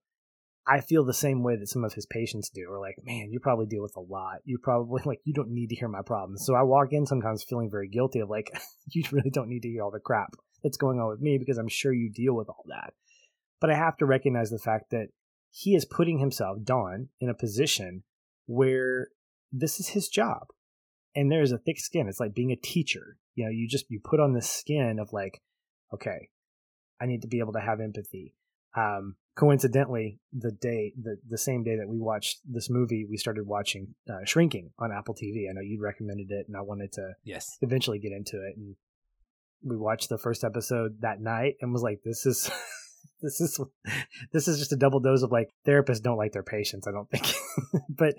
I 0.65 0.81
feel 0.81 1.05
the 1.05 1.13
same 1.13 1.43
way 1.43 1.55
that 1.55 1.67
some 1.67 1.83
of 1.83 1.93
his 1.93 2.05
patients 2.05 2.49
do. 2.49 2.67
Or 2.69 2.79
like, 2.79 2.95
man, 3.03 3.31
you 3.31 3.39
probably 3.39 3.65
deal 3.65 3.81
with 3.81 3.95
a 3.97 4.01
lot. 4.01 4.39
You 4.45 4.57
probably 4.57 5.01
like 5.05 5.21
you 5.23 5.33
don't 5.33 5.51
need 5.51 5.69
to 5.69 5.75
hear 5.75 5.87
my 5.87 6.01
problems. 6.01 6.45
So 6.45 6.55
I 6.55 6.63
walk 6.63 6.89
in 6.91 7.05
sometimes 7.05 7.43
feeling 7.43 7.69
very 7.69 7.89
guilty 7.89 8.19
of 8.19 8.29
like, 8.29 8.51
you 8.91 9.03
really 9.11 9.29
don't 9.29 9.49
need 9.49 9.63
to 9.63 9.69
hear 9.69 9.83
all 9.83 9.91
the 9.91 9.99
crap 9.99 10.33
that's 10.63 10.77
going 10.77 10.99
on 10.99 11.09
with 11.09 11.21
me 11.21 11.37
because 11.37 11.57
I'm 11.57 11.67
sure 11.67 11.93
you 11.93 12.09
deal 12.09 12.33
with 12.33 12.49
all 12.49 12.65
that. 12.67 12.93
But 13.59 13.71
I 13.71 13.75
have 13.75 13.97
to 13.97 14.05
recognize 14.05 14.49
the 14.49 14.59
fact 14.59 14.91
that 14.91 15.07
he 15.57 15.73
is 15.73 15.85
putting 15.85 16.19
himself, 16.19 16.59
Don, 16.63 17.09
in 17.19 17.29
a 17.29 17.33
position 17.33 18.03
where 18.45 19.07
this 19.51 19.79
is 19.79 19.89
his 19.89 20.07
job. 20.07 20.49
And 21.15 21.31
there's 21.31 21.51
a 21.51 21.57
thick 21.57 21.79
skin. 21.79 22.07
It's 22.07 22.19
like 22.19 22.35
being 22.35 22.51
a 22.51 22.55
teacher. 22.55 23.17
You 23.33 23.45
know, 23.45 23.51
you 23.51 23.67
just 23.67 23.85
you 23.89 23.99
put 24.03 24.19
on 24.19 24.33
this 24.33 24.47
skin 24.47 24.99
of 24.99 25.13
like, 25.13 25.41
okay, 25.91 26.29
I 27.01 27.07
need 27.07 27.23
to 27.23 27.27
be 27.27 27.39
able 27.39 27.53
to 27.53 27.59
have 27.59 27.79
empathy. 27.79 28.35
Um, 28.75 29.15
coincidentally, 29.35 30.19
the 30.31 30.51
day 30.51 30.93
the 31.01 31.17
the 31.27 31.39
same 31.39 31.63
day 31.63 31.75
that 31.77 31.89
we 31.89 31.99
watched 31.99 32.41
this 32.45 32.69
movie, 32.69 33.07
we 33.09 33.17
started 33.17 33.47
watching 33.47 33.95
uh, 34.07 34.25
Shrinking 34.25 34.73
on 34.77 34.91
Apple 34.91 35.15
TV. 35.15 35.49
I 35.49 35.53
know 35.53 35.61
you 35.61 35.81
recommended 35.81 36.29
it, 36.29 36.45
and 36.47 36.55
I 36.55 36.61
wanted 36.61 36.91
to 36.93 37.13
yes 37.23 37.57
eventually 37.61 37.97
get 37.97 38.11
into 38.11 38.37
it. 38.37 38.57
And 38.57 38.75
we 39.63 39.75
watched 39.75 40.09
the 40.09 40.19
first 40.19 40.43
episode 40.43 41.01
that 41.01 41.19
night 41.19 41.55
and 41.61 41.73
was 41.73 41.81
like, 41.81 42.01
this 42.03 42.27
is. 42.27 42.51
this 43.21 43.41
is 43.41 43.59
this 44.31 44.47
is 44.47 44.59
just 44.59 44.73
a 44.73 44.77
double 44.77 44.99
dose 44.99 45.23
of 45.23 45.31
like 45.31 45.49
therapists 45.65 46.01
don't 46.01 46.17
like 46.17 46.33
their 46.33 46.43
patients 46.43 46.87
i 46.87 46.91
don't 46.91 47.09
think. 47.09 47.25
But 47.89 48.13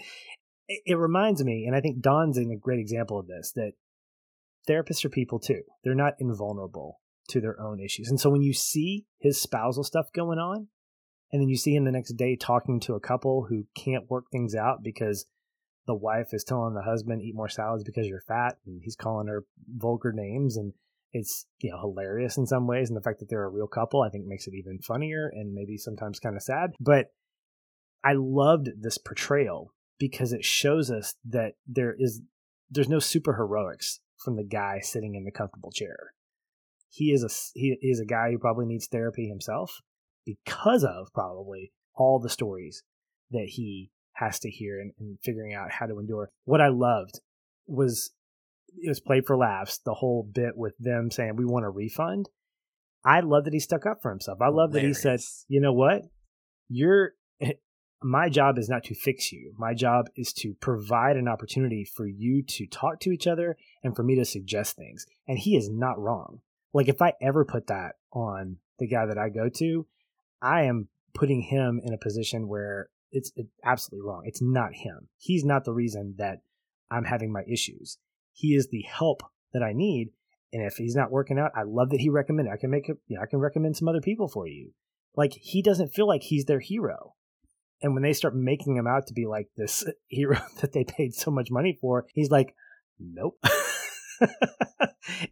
it, 0.66 0.82
it 0.86 0.99
reminds 0.99 1.44
me 1.44 1.64
and 1.66 1.76
i 1.76 1.80
think 1.80 2.01
don's 2.01 2.38
a 2.38 2.44
great 2.61 2.80
example 2.80 3.18
of 3.18 3.26
this 3.26 3.53
that 3.53 3.72
therapists 4.68 5.05
are 5.05 5.11
people 5.11 5.38
too. 5.38 5.62
They're 5.82 5.94
not 5.94 6.14
invulnerable 6.20 7.01
to 7.30 7.40
their 7.40 7.61
own 7.61 7.80
issues. 7.80 8.09
And 8.09 8.20
so 8.20 8.30
when 8.30 8.42
you 8.42 8.53
see 8.53 9.07
his 9.18 9.40
spousal 9.40 9.84
stuff 9.84 10.12
going 10.14 10.38
on 10.38 10.68
and 11.32 11.42
then 11.42 11.49
you 11.49 11.57
see 11.57 11.74
him 11.74 11.84
the 11.84 11.92
next 11.92 12.12
day 12.12 12.36
talking 12.36 12.80
to 12.80 12.94
a 12.94 13.01
couple 13.01 13.46
who 13.49 13.66
can't 13.76 14.11
work 14.11 14.24
things 14.30 14.55
out 14.55 14.82
because 14.82 15.26
the 15.86 15.94
wife 15.94 16.28
is 16.32 16.44
telling 16.44 16.74
the 16.74 16.82
husband 16.82 17.22
eat 17.22 17.34
more 17.34 17.49
salads 17.49 17.84
because 17.84 18.07
you're 18.07 18.22
fat 18.26 18.57
and 18.66 18.80
he's 18.84 18.96
calling 18.96 19.26
her 19.26 19.44
vulgar 19.76 20.12
names 20.12 20.57
and 20.57 20.74
it's 21.13 21.47
you 21.61 21.71
know 21.71 21.79
hilarious 21.81 22.37
in 22.37 22.47
some 22.47 22.67
ways 22.67 22.89
and 22.91 22.97
the 22.97 23.03
fact 23.03 23.19
that 23.19 23.29
they're 23.29 23.45
a 23.45 23.49
real 23.49 23.67
couple 23.67 24.03
i 24.03 24.11
think 24.11 24.27
makes 24.27 24.47
it 24.47 24.55
even 24.55 24.79
funnier 24.79 25.31
and 25.35 25.55
maybe 25.55 25.77
sometimes 25.77 26.21
kind 26.21 26.37
of 26.37 26.43
sad 26.43 26.71
but 26.81 27.07
i 28.05 28.13
loved 28.13 28.69
this 28.81 28.99
portrayal 28.99 29.73
because 29.99 30.33
it 30.33 30.45
shows 30.45 30.91
us 30.91 31.15
that 31.25 31.55
there 31.67 31.95
is 31.99 32.23
there's 32.71 32.89
no 32.89 32.99
super 32.99 33.35
heroics 33.35 34.01
from 34.19 34.37
the 34.37 34.45
guy 34.45 34.81
sitting 34.81 35.15
in 35.15 35.25
the 35.25 35.31
comfortable 35.31 35.71
chair. 35.71 36.13
He 36.91 37.13
is 37.13 37.23
a 37.23 37.59
he 37.59 37.77
is 37.81 38.01
a 38.01 38.07
guy 38.07 38.31
who 38.31 38.39
probably 38.39 38.67
needs 38.67 38.87
therapy 38.87 39.29
himself 39.29 39.81
because 40.25 40.85
of 40.85 41.13
probably 41.13 41.73
all 41.95 42.19
the 42.19 42.31
stories 42.31 42.83
that 43.31 43.47
he 43.49 43.91
has 44.15 44.39
to 44.41 44.51
hear 44.51 44.81
and, 44.81 44.93
and 44.99 45.19
figuring 45.23 45.55
out 45.55 45.71
how 45.71 45.87
to 45.87 45.99
endure. 45.99 46.31
What 46.45 46.61
i 46.61 46.69
loved 46.69 47.21
was 47.67 48.11
it 48.77 48.89
was 48.89 49.01
played 49.01 49.27
for 49.27 49.37
laughs. 49.37 49.79
The 49.79 49.95
whole 49.95 50.23
bit 50.23 50.57
with 50.57 50.77
them 50.79 51.11
saying 51.11 51.37
we 51.37 51.45
want 51.45 51.64
a 51.64 51.71
refund. 51.71 52.29
I 53.05 53.21
love 53.21 53.45
that 53.45 53.53
he 53.53 53.61
stuck 53.61 53.87
up 53.87 54.03
for 54.03 54.11
himself. 54.11 54.39
I 54.41 54.49
love 54.49 54.71
Hilarious. 54.71 55.03
that 55.03 55.12
he 55.12 55.19
said, 55.19 55.45
"You 55.49 55.61
know 55.61 55.73
what? 55.73 56.03
You're 56.69 57.12
my 58.03 58.29
job 58.29 58.59
is 58.59 58.69
not 58.69 58.85
to 58.85 58.95
fix 58.95 59.33
you. 59.33 59.55
My 59.59 59.75
job 59.75 60.07
is 60.16 60.33
to 60.35 60.55
provide 60.61 61.16
an 61.16 61.29
opportunity 61.29 61.85
for 61.85 62.07
you 62.07 62.43
to 62.43 62.66
talk 62.66 63.01
to 63.01 63.11
each 63.11 63.27
other 63.27 63.57
and 63.83 63.95
for 63.95 64.03
me 64.03 64.16
to 64.16 64.25
suggest 64.25 64.77
things." 64.77 65.07
And 65.27 65.39
he 65.39 65.57
is 65.57 65.71
not 65.71 65.99
wrong. 65.99 66.41
Like 66.73 66.89
if 66.89 67.01
I 67.01 67.14
ever 67.21 67.45
put 67.45 67.69
that 67.69 67.97
on 68.12 68.59
the 68.79 68.87
guy 68.87 69.07
that 69.07 69.19
I 69.19 69.31
go 69.31 69.49
to, 69.49 69.87
I 70.43 70.62
am 70.62 70.89
putting 71.14 71.43
him 71.43 71.81
in 71.83 71.93
a 71.93 71.99
position 71.99 72.49
where 72.49 72.91
it's 73.11 73.33
absolutely 73.64 74.07
wrong. 74.07 74.23
It's 74.25 74.43
not 74.43 74.75
him. 74.75 75.09
He's 75.16 75.45
not 75.45 75.64
the 75.64 75.73
reason 75.73 76.14
that 76.19 76.43
I'm 76.91 77.05
having 77.05 77.33
my 77.33 77.43
issues 77.51 77.99
he 78.39 78.55
is 78.55 78.68
the 78.68 78.82
help 78.82 79.22
that 79.53 79.62
I 79.62 79.72
need. 79.72 80.11
And 80.53 80.64
if 80.64 80.76
he's 80.76 80.95
not 80.95 81.11
working 81.11 81.39
out, 81.39 81.51
I 81.57 81.64
love 81.64 81.91
that 81.91 82.01
he 82.01 82.09
recommended. 82.09 82.53
I 82.53 82.57
can 82.57 82.70
make 82.70 82.89
it. 82.89 82.97
You 83.09 83.16
know, 83.16 83.22
I 83.22 83.26
can 83.26 83.41
recommend 83.41 83.76
some 83.76 83.89
other 83.89 84.01
people 84.01 84.28
for 84.28 84.47
you. 84.47 84.70
Like 85.16 85.32
he 85.34 85.61
doesn't 85.61 85.89
feel 85.89 86.07
like 86.07 86.22
he's 86.22 86.45
their 86.45 86.61
hero. 86.61 87.14
And 87.82 87.95
when 87.95 88.03
they 88.03 88.12
start 88.12 88.36
making 88.36 88.76
him 88.76 88.86
out 88.86 89.09
to 89.09 89.14
be 89.14 89.26
like 89.26 89.49
this 89.57 89.84
hero 90.09 90.39
that 90.61 90.72
they 90.72 90.84
paid 90.84 91.14
so 91.14 91.30
much 91.30 91.51
money 91.51 91.76
for, 91.80 92.07
he's 92.14 92.30
like, 92.30 92.55
nope. 92.99 93.39
and 94.20 94.30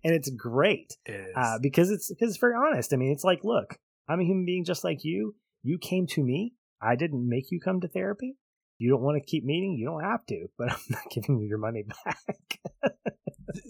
it's 0.04 0.30
great 0.30 0.96
it 1.04 1.32
uh, 1.34 1.58
because 1.60 1.90
it's 1.90 2.08
because 2.08 2.30
it's 2.30 2.40
very 2.40 2.54
honest. 2.54 2.92
I 2.92 2.96
mean, 2.96 3.12
it's 3.12 3.24
like, 3.24 3.44
look, 3.44 3.78
I'm 4.08 4.20
a 4.20 4.24
human 4.24 4.44
being 4.44 4.64
just 4.64 4.84
like 4.84 5.04
you. 5.04 5.36
You 5.62 5.78
came 5.78 6.06
to 6.08 6.24
me. 6.24 6.54
I 6.82 6.96
didn't 6.96 7.28
make 7.28 7.50
you 7.50 7.60
come 7.60 7.80
to 7.80 7.88
therapy 7.88 8.36
you 8.78 8.90
don't 8.90 9.02
want 9.02 9.16
to 9.16 9.24
keep 9.24 9.44
meeting, 9.44 9.76
you 9.78 9.86
don't 9.86 10.04
have 10.04 10.24
to, 10.26 10.46
but 10.58 10.70
I'm 10.72 10.78
not 10.90 11.10
giving 11.10 11.40
you 11.40 11.46
your 11.46 11.58
money 11.58 11.84
back. 12.04 12.60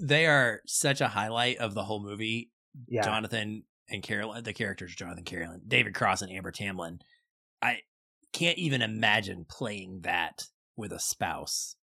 they 0.03 0.27
are 0.27 0.61
such 0.67 1.01
a 1.01 1.09
highlight 1.09 1.59
of 1.59 1.75
the 1.75 1.85
whole 1.85 2.03
movie. 2.03 2.51
Yeah. 2.89 3.03
Jonathan 3.03 3.65
and 3.89 4.03
Carolyn, 4.03 4.45
the 4.45 4.53
characters 4.53 4.95
Jonathan 4.95 5.25
Carolyn, 5.25 5.63
David 5.67 5.95
Cross 5.95 6.23
and 6.23 6.33
Amber 6.33 6.51
Tamblyn. 6.51 7.01
I 7.63 7.81
can't 8.33 8.59
even 8.59 8.83
imagine 8.83 9.47
playing 9.49 10.01
that 10.03 10.45
with 10.77 10.93
a 10.93 11.01
spouse, 11.01 11.77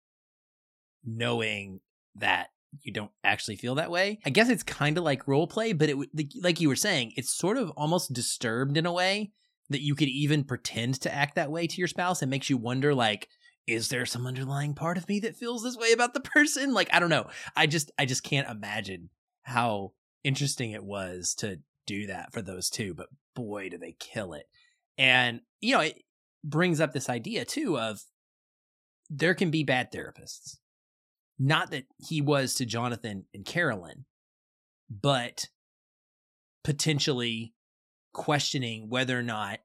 knowing 1.04 1.80
that 2.16 2.50
you 2.82 2.92
don't 2.92 3.12
actually 3.24 3.56
feel 3.56 3.76
that 3.76 3.92
way. 3.92 4.20
I 4.26 4.30
guess 4.30 4.50
it's 4.50 4.64
kind 4.64 4.98
of 4.98 5.04
like 5.04 5.28
role 5.28 5.48
play, 5.48 5.74
but 5.74 5.90
it 5.90 5.98
like 6.42 6.60
you 6.60 6.70
were 6.70 6.76
saying, 6.76 7.14
it's 7.16 7.32
sort 7.32 7.58
of 7.58 7.72
almost 7.72 8.14
disturbed 8.14 8.78
in 8.78 8.86
a 8.86 8.92
way 8.94 9.32
that 9.74 9.82
you 9.82 9.96
could 9.96 10.08
even 10.08 10.44
pretend 10.44 11.02
to 11.02 11.14
act 11.14 11.36
that 11.36 11.52
way 11.52 11.68
to 11.68 11.78
your 11.78 11.88
spouse 11.88 12.22
and 12.22 12.32
makes 12.32 12.50
you 12.50 12.58
wonder 12.58 12.96
like 12.96 13.28
is 13.66 13.88
there 13.88 14.06
some 14.06 14.28
underlying 14.28 14.74
part 14.74 14.98
of 14.98 15.08
me 15.08 15.22
that 15.22 15.38
feels 15.38 15.64
this 15.64 15.78
way 15.78 15.94
about 15.94 16.14
the 16.14 16.20
person? 16.20 16.74
Like 16.74 16.90
i 16.94 17.00
don't 17.00 17.10
know. 17.10 17.28
I 17.56 17.68
just 17.68 17.92
i 18.00 18.06
just 18.06 18.24
can't 18.24 18.50
imagine 18.50 19.10
how 19.44 19.94
interesting 20.24 20.72
it 20.72 20.84
was 20.84 21.36
to 21.36 21.60
do 21.86 22.08
that 22.08 22.32
for 22.32 22.42
those 22.42 22.70
two 22.70 22.94
but 22.94 23.08
boy 23.36 23.70
do 23.70 23.78
they 23.78 23.96
kill 24.00 24.34
it. 24.34 24.46
And 24.98 25.42
you 25.62 25.76
know 25.76 25.82
it 25.82 26.02
brings 26.44 26.80
up 26.80 26.94
this 26.94 27.10
idea 27.10 27.46
too 27.46 27.78
of 27.78 28.02
there 29.10 29.34
can 29.34 29.52
be 29.52 29.64
bad 29.64 29.92
therapists. 29.92 30.58
Not 31.40 31.72
that 31.72 31.86
he 31.98 32.22
was 32.22 32.56
to 32.56 32.66
jonathan 32.66 33.26
and 33.34 33.46
carolyn 33.46 34.06
but 34.90 35.48
potentially 36.64 37.54
questioning 38.14 38.90
whether 38.90 39.18
or 39.18 39.24
not 39.24 39.60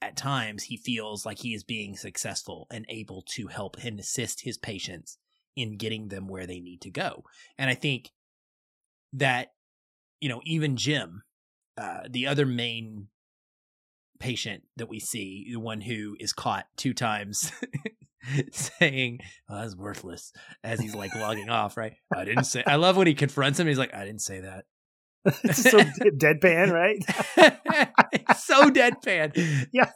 at 0.00 0.16
times 0.16 0.64
he 0.64 0.76
feels 0.76 1.26
like 1.26 1.38
he 1.38 1.54
is 1.54 1.64
being 1.64 1.96
successful 1.96 2.66
and 2.70 2.86
able 2.88 3.22
to 3.22 3.48
help 3.48 3.76
and 3.82 3.98
assist 3.98 4.42
his 4.42 4.56
patients 4.56 5.18
in 5.56 5.76
getting 5.76 6.08
them 6.08 6.28
where 6.28 6.46
they 6.46 6.60
need 6.60 6.80
to 6.82 6.90
go. 6.90 7.24
And 7.58 7.68
I 7.68 7.74
think 7.74 8.10
that, 9.14 9.48
you 10.20 10.28
know, 10.28 10.40
even 10.44 10.76
Jim, 10.76 11.22
uh, 11.76 12.02
the 12.08 12.28
other 12.28 12.46
main 12.46 13.08
patient 14.20 14.62
that 14.76 14.88
we 14.88 15.00
see, 15.00 15.48
the 15.52 15.60
one 15.60 15.80
who 15.80 16.16
is 16.20 16.32
caught 16.32 16.66
two 16.76 16.94
times 16.94 17.50
saying, 18.52 19.20
oh, 19.48 19.60
that's 19.60 19.76
worthless 19.76 20.32
as 20.62 20.80
he's 20.80 20.94
like 20.94 21.14
logging 21.14 21.50
off, 21.50 21.76
right? 21.76 21.94
I 22.14 22.24
didn't 22.24 22.44
say, 22.44 22.62
I 22.66 22.76
love 22.76 22.96
when 22.96 23.06
he 23.06 23.14
confronts 23.14 23.58
him. 23.58 23.66
He's 23.66 23.78
like, 23.78 23.94
I 23.94 24.04
didn't 24.04 24.22
say 24.22 24.40
that. 24.40 24.64
so 25.52 25.78
deadpan, 25.78 26.70
right? 26.72 27.02
so 28.36 28.70
deadpan. 28.70 29.68
Yeah. 29.72 29.90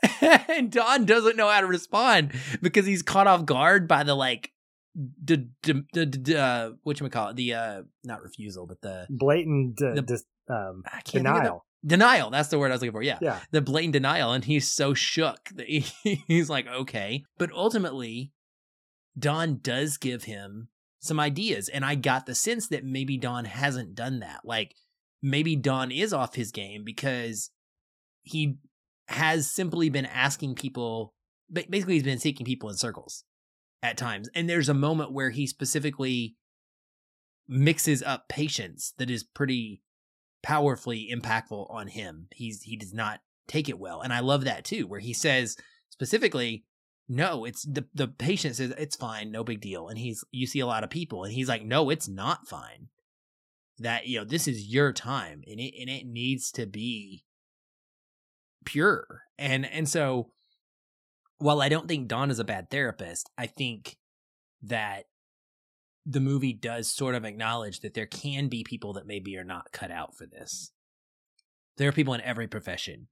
and 0.48 0.70
Don 0.70 1.04
doesn't 1.04 1.36
know 1.36 1.48
how 1.48 1.60
to 1.60 1.66
respond 1.66 2.32
because 2.60 2.86
he's 2.86 3.02
caught 3.02 3.26
off 3.26 3.44
guard 3.44 3.88
by 3.88 4.02
the 4.02 4.14
like 4.14 4.52
the 4.94 5.48
the 5.64 6.38
uh 6.38 6.70
what 6.82 7.00
you 7.00 7.08
call 7.08 7.28
it 7.28 7.36
the 7.36 7.54
uh 7.54 7.82
not 8.04 8.22
refusal 8.22 8.66
but 8.66 8.80
the 8.82 9.06
blatant 9.08 9.80
uh, 9.82 9.94
the, 9.94 10.02
dis, 10.02 10.24
um 10.50 10.82
denial 11.06 11.64
denial 11.84 12.30
that's 12.30 12.50
the 12.50 12.58
word 12.58 12.70
i 12.70 12.74
was 12.74 12.82
looking 12.82 12.92
for 12.92 13.02
yeah 13.02 13.18
yeah 13.22 13.40
the 13.52 13.62
blatant 13.62 13.94
denial 13.94 14.32
and 14.32 14.44
he's 14.44 14.70
so 14.70 14.92
shook 14.92 15.48
that 15.54 15.66
he, 15.66 15.84
he's 16.28 16.50
like 16.50 16.66
okay 16.68 17.24
but 17.38 17.50
ultimately 17.52 18.32
don 19.18 19.58
does 19.62 19.96
give 19.96 20.24
him 20.24 20.68
some 21.00 21.18
ideas 21.18 21.68
and 21.68 21.84
i 21.86 21.94
got 21.94 22.26
the 22.26 22.34
sense 22.34 22.68
that 22.68 22.84
maybe 22.84 23.16
don 23.16 23.46
hasn't 23.46 23.94
done 23.94 24.20
that 24.20 24.40
like 24.44 24.74
maybe 25.22 25.56
Don 25.56 25.90
is 25.90 26.12
off 26.12 26.34
his 26.34 26.50
game 26.50 26.82
because 26.84 27.50
he 28.22 28.56
has 29.08 29.50
simply 29.50 29.88
been 29.88 30.06
asking 30.06 30.54
people 30.54 31.14
basically 31.52 31.94
he's 31.94 32.02
been 32.02 32.18
seeking 32.18 32.46
people 32.46 32.70
in 32.70 32.76
circles 32.76 33.24
at 33.82 33.96
times. 33.96 34.28
And 34.34 34.48
there's 34.48 34.68
a 34.68 34.74
moment 34.74 35.12
where 35.12 35.30
he 35.30 35.46
specifically 35.46 36.36
mixes 37.48 38.02
up 38.02 38.28
patients 38.28 38.94
that 38.98 39.10
is 39.10 39.24
pretty 39.24 39.82
powerfully 40.42 41.08
impactful 41.12 41.70
on 41.70 41.88
him. 41.88 42.28
He's 42.32 42.62
he 42.62 42.76
does 42.76 42.94
not 42.94 43.20
take 43.46 43.68
it 43.68 43.78
well. 43.78 44.00
And 44.00 44.12
i 44.12 44.20
love 44.20 44.44
that 44.44 44.64
too 44.64 44.86
where 44.86 45.00
he 45.00 45.12
says 45.12 45.56
specifically 45.90 46.64
no 47.08 47.44
it's 47.44 47.62
the 47.62 47.84
the 47.92 48.08
patient 48.08 48.56
says 48.56 48.72
it's 48.78 48.96
fine 48.96 49.30
no 49.30 49.44
big 49.44 49.60
deal. 49.60 49.88
And 49.88 49.98
he's 49.98 50.24
you 50.30 50.46
see 50.46 50.60
a 50.60 50.66
lot 50.66 50.84
of 50.84 50.90
people 50.90 51.24
and 51.24 51.32
he's 51.32 51.48
like 51.48 51.64
no 51.64 51.90
it's 51.90 52.08
not 52.08 52.48
fine 52.48 52.88
that 53.82 54.06
you 54.06 54.18
know 54.18 54.24
this 54.24 54.48
is 54.48 54.66
your 54.66 54.92
time 54.92 55.42
and 55.46 55.60
it 55.60 55.74
and 55.78 55.90
it 55.90 56.06
needs 56.06 56.50
to 56.52 56.66
be 56.66 57.24
pure. 58.64 59.22
And 59.38 59.66
and 59.66 59.88
so 59.88 60.30
while 61.38 61.60
I 61.60 61.68
don't 61.68 61.88
think 61.88 62.08
Don 62.08 62.30
is 62.30 62.38
a 62.38 62.44
bad 62.44 62.70
therapist, 62.70 63.30
I 63.36 63.46
think 63.46 63.96
that 64.62 65.06
the 66.06 66.20
movie 66.20 66.52
does 66.52 66.88
sort 66.88 67.14
of 67.14 67.24
acknowledge 67.24 67.80
that 67.80 67.94
there 67.94 68.06
can 68.06 68.48
be 68.48 68.64
people 68.64 68.92
that 68.94 69.06
maybe 69.06 69.36
are 69.36 69.44
not 69.44 69.72
cut 69.72 69.90
out 69.90 70.16
for 70.16 70.26
this. 70.26 70.72
There 71.76 71.88
are 71.88 71.92
people 71.92 72.14
in 72.14 72.20
every 72.20 72.48
profession 72.48 73.08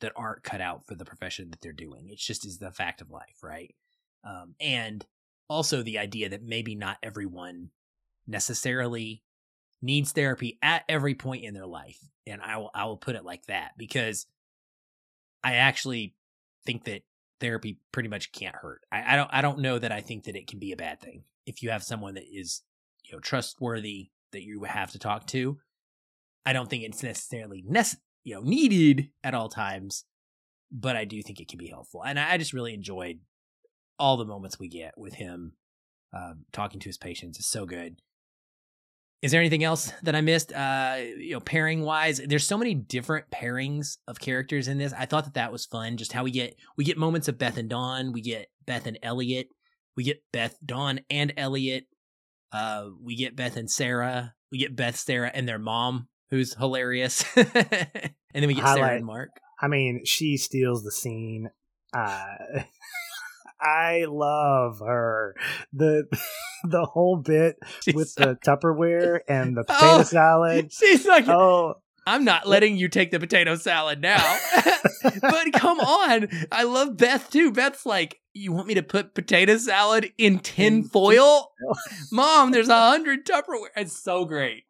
that 0.00 0.12
aren't 0.16 0.42
cut 0.42 0.60
out 0.60 0.86
for 0.86 0.94
the 0.94 1.04
profession 1.04 1.50
that 1.50 1.60
they're 1.60 1.72
doing. 1.72 2.08
It's 2.08 2.24
just 2.24 2.46
is 2.46 2.58
the 2.58 2.70
fact 2.70 3.00
of 3.00 3.10
life, 3.10 3.38
right? 3.42 3.74
Um, 4.24 4.54
and 4.60 5.04
also 5.48 5.82
the 5.82 5.98
idea 5.98 6.28
that 6.28 6.42
maybe 6.42 6.74
not 6.74 6.98
everyone 7.02 7.70
necessarily 8.26 9.22
needs 9.84 10.12
therapy 10.12 10.58
at 10.62 10.82
every 10.88 11.14
point 11.14 11.44
in 11.44 11.54
their 11.54 11.66
life. 11.66 11.98
And 12.26 12.40
I 12.40 12.56
will 12.56 12.70
I 12.74 12.86
will 12.86 12.96
put 12.96 13.16
it 13.16 13.24
like 13.24 13.44
that 13.46 13.72
because 13.76 14.26
I 15.42 15.54
actually 15.54 16.14
think 16.64 16.84
that 16.84 17.02
therapy 17.40 17.78
pretty 17.92 18.08
much 18.08 18.32
can't 18.32 18.56
hurt. 18.56 18.80
I, 18.90 19.12
I 19.12 19.16
don't 19.16 19.30
I 19.32 19.42
don't 19.42 19.58
know 19.60 19.78
that 19.78 19.92
I 19.92 20.00
think 20.00 20.24
that 20.24 20.36
it 20.36 20.46
can 20.46 20.58
be 20.58 20.72
a 20.72 20.76
bad 20.76 21.00
thing 21.00 21.24
if 21.46 21.62
you 21.62 21.70
have 21.70 21.82
someone 21.82 22.14
that 22.14 22.24
is 22.24 22.62
you 23.04 23.12
know 23.12 23.20
trustworthy 23.20 24.10
that 24.32 24.42
you 24.42 24.64
have 24.64 24.92
to 24.92 24.98
talk 24.98 25.26
to. 25.28 25.58
I 26.46 26.52
don't 26.52 26.68
think 26.68 26.84
it's 26.84 27.02
necessarily 27.02 27.62
nece- 27.70 27.96
you 28.24 28.34
know 28.34 28.40
needed 28.40 29.10
at 29.22 29.34
all 29.34 29.50
times, 29.50 30.04
but 30.72 30.96
I 30.96 31.04
do 31.04 31.22
think 31.22 31.40
it 31.40 31.48
can 31.48 31.58
be 31.58 31.68
helpful. 31.68 32.02
And 32.02 32.18
I, 32.18 32.32
I 32.32 32.38
just 32.38 32.54
really 32.54 32.72
enjoyed 32.72 33.20
all 33.98 34.16
the 34.16 34.24
moments 34.24 34.58
we 34.58 34.68
get 34.68 34.94
with 34.96 35.14
him 35.14 35.52
um, 36.14 36.46
talking 36.52 36.80
to 36.80 36.88
his 36.88 36.98
patients. 36.98 37.38
It's 37.38 37.48
so 37.48 37.66
good. 37.66 38.00
Is 39.24 39.30
there 39.30 39.40
anything 39.40 39.64
else 39.64 39.90
that 40.02 40.14
I 40.14 40.20
missed? 40.20 40.52
Uh, 40.52 40.98
you 41.16 41.32
know, 41.32 41.40
pairing 41.40 41.80
wise, 41.80 42.20
there's 42.22 42.46
so 42.46 42.58
many 42.58 42.74
different 42.74 43.30
pairings 43.30 43.96
of 44.06 44.20
characters 44.20 44.68
in 44.68 44.76
this. 44.76 44.92
I 44.92 45.06
thought 45.06 45.24
that 45.24 45.32
that 45.32 45.50
was 45.50 45.64
fun. 45.64 45.96
Just 45.96 46.12
how 46.12 46.24
we 46.24 46.30
get 46.30 46.56
we 46.76 46.84
get 46.84 46.98
moments 46.98 47.26
of 47.26 47.38
Beth 47.38 47.56
and 47.56 47.70
Don, 47.70 48.12
we 48.12 48.20
get 48.20 48.48
Beth 48.66 48.86
and 48.86 48.98
Elliot, 49.02 49.48
we 49.96 50.04
get 50.04 50.22
Beth, 50.30 50.58
Don, 50.62 51.00
and 51.08 51.32
Elliot. 51.38 51.86
Uh, 52.52 52.88
we 53.02 53.16
get 53.16 53.34
Beth 53.34 53.56
and 53.56 53.70
Sarah. 53.70 54.34
We 54.52 54.58
get 54.58 54.76
Beth, 54.76 54.96
Sarah, 54.96 55.30
and 55.32 55.48
their 55.48 55.58
mom, 55.58 56.08
who's 56.28 56.54
hilarious. 56.54 57.24
and 57.36 57.46
then 58.34 58.46
we 58.46 58.52
get 58.52 58.62
Highlight. 58.64 58.78
Sarah 58.84 58.96
and 58.96 59.06
Mark. 59.06 59.30
I 59.58 59.68
mean, 59.68 60.02
she 60.04 60.36
steals 60.36 60.84
the 60.84 60.92
scene. 60.92 61.48
Uh, 61.96 62.26
I 63.64 64.04
love 64.08 64.80
her. 64.80 65.34
The 65.72 66.04
the 66.64 66.84
whole 66.84 67.16
bit 67.16 67.56
she's 67.80 67.94
with 67.94 68.14
the 68.14 68.38
Tupperware 68.46 69.20
and 69.28 69.56
the 69.56 69.62
oh, 69.62 69.64
potato 69.64 69.96
oh, 69.96 70.02
salad. 70.02 70.72
She's 70.72 71.06
like, 71.06 71.26
oh. 71.28 71.76
I'm 72.06 72.26
not 72.26 72.46
letting 72.46 72.76
you 72.76 72.88
take 72.88 73.10
the 73.12 73.18
potato 73.18 73.54
salad 73.54 74.02
now. 74.02 74.38
but 75.22 75.52
come 75.54 75.80
on. 75.80 76.28
I 76.52 76.64
love 76.64 76.98
Beth 76.98 77.30
too. 77.30 77.50
Beth's 77.50 77.86
like, 77.86 78.20
you 78.34 78.52
want 78.52 78.68
me 78.68 78.74
to 78.74 78.82
put 78.82 79.14
potato 79.14 79.56
salad 79.56 80.12
in 80.18 80.38
tin 80.40 80.84
foil? 80.84 81.50
Mom, 82.12 82.50
there's 82.50 82.68
a 82.68 82.90
hundred 82.90 83.24
Tupperware. 83.24 83.68
It's 83.74 83.98
so 83.98 84.26
great. 84.26 84.64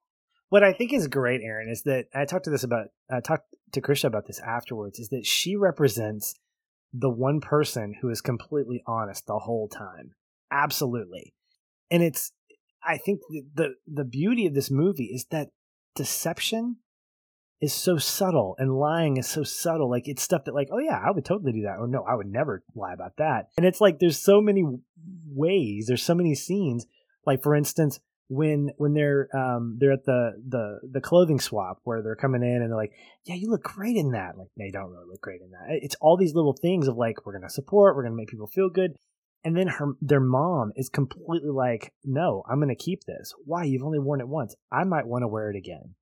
What 0.51 0.63
I 0.63 0.73
think 0.73 0.93
is 0.93 1.09
great, 1.09 1.41
Aaron, 1.43 1.69
is 1.69 1.83
that 1.83 2.05
I 2.15 2.25
talked 2.25 2.45
to 2.45 2.51
this 2.51 2.63
about 2.63 2.87
I 3.11 3.19
talked 3.19 3.53
to 3.73 3.81
Krisha 3.81 4.05
about 4.05 4.29
this 4.29 4.39
afterwards, 4.39 5.01
is 5.01 5.09
that 5.09 5.27
she 5.27 5.57
represents 5.57 6.37
the 6.97 7.11
one 7.11 7.41
person 7.41 7.97
who 8.01 8.09
is 8.09 8.21
completely 8.21 8.83
honest 8.87 9.27
the 9.27 9.41
whole 9.41 9.69
time. 9.69 10.13
Absolutely. 10.51 11.35
And 11.91 12.03
it's 12.03 12.33
I 12.87 12.99
think 12.99 13.21
the, 13.29 13.43
the 13.55 13.75
the 13.87 14.05
beauty 14.05 14.47
of 14.47 14.55
this 14.55 14.71
movie 14.71 15.11
is 15.13 15.27
that 15.31 15.49
deception 15.97 16.77
is 17.61 17.73
so 17.73 17.97
subtle 17.97 18.55
and 18.59 18.79
lying 18.79 19.17
is 19.17 19.27
so 19.27 19.43
subtle. 19.43 19.91
Like 19.91 20.07
it's 20.07 20.23
stuff 20.23 20.45
that 20.45 20.55
like, 20.55 20.69
oh 20.71 20.79
yeah, 20.79 21.01
I 21.05 21.11
would 21.11 21.25
totally 21.25 21.53
do 21.53 21.63
that. 21.63 21.79
Or 21.79 21.89
no, 21.89 22.05
I 22.09 22.15
would 22.15 22.27
never 22.27 22.63
lie 22.75 22.93
about 22.93 23.17
that. 23.19 23.49
And 23.57 23.67
it's 23.67 23.81
like 23.81 23.99
there's 23.99 24.23
so 24.23 24.41
many 24.41 24.65
ways, 25.27 25.87
there's 25.89 26.03
so 26.03 26.15
many 26.15 26.35
scenes. 26.35 26.87
Like 27.27 27.43
for 27.43 27.55
instance, 27.55 27.99
when 28.29 28.71
when 28.79 28.95
they're 28.95 29.29
um 29.37 29.77
they're 29.79 29.93
at 29.93 30.05
the 30.05 30.33
the 30.49 30.81
the 30.91 31.01
clothing 31.01 31.41
swap 31.41 31.81
where 31.85 32.03
they're 32.03 32.17
coming 32.17 32.43
in 32.43 32.63
and 32.63 32.71
they're 32.71 32.77
like, 32.77 32.93
yeah, 33.25 33.35
you 33.35 33.51
look 33.51 33.63
great 33.63 33.97
in 33.97 34.13
that. 34.13 34.39
Like 34.39 34.49
they 34.57 34.71
don't 34.71 34.91
really 34.91 35.09
look 35.09 35.21
great 35.21 35.41
in 35.43 35.51
that. 35.51 35.79
It's 35.83 35.97
all 36.01 36.17
these 36.17 36.35
little 36.35 36.55
things 36.55 36.89
of 36.89 36.97
like 36.97 37.25
we're 37.27 37.35
gonna 37.35 37.51
support, 37.51 37.97
we're 37.97 38.05
gonna 38.05 38.17
make 38.17 38.29
people 38.29 38.47
feel 38.47 38.71
good. 38.71 38.97
And 39.45 39.57
then 39.57 39.67
her 39.67 39.93
their 40.01 40.21
mom 40.21 40.73
is 40.75 40.89
completely 40.89 41.51
like, 41.51 41.93
no, 42.03 42.43
I'm 42.51 42.61
gonna 42.61 42.75
keep 42.75 43.05
this. 43.05 43.35
Why? 43.45 43.65
You've 43.65 43.85
only 43.85 43.99
worn 43.99 44.21
it 44.21 44.29
once. 44.29 44.55
I 44.73 44.85
might 44.85 45.07
want 45.07 45.23
to 45.23 45.29
wear 45.29 45.51
it 45.51 45.57
again. 45.57 45.95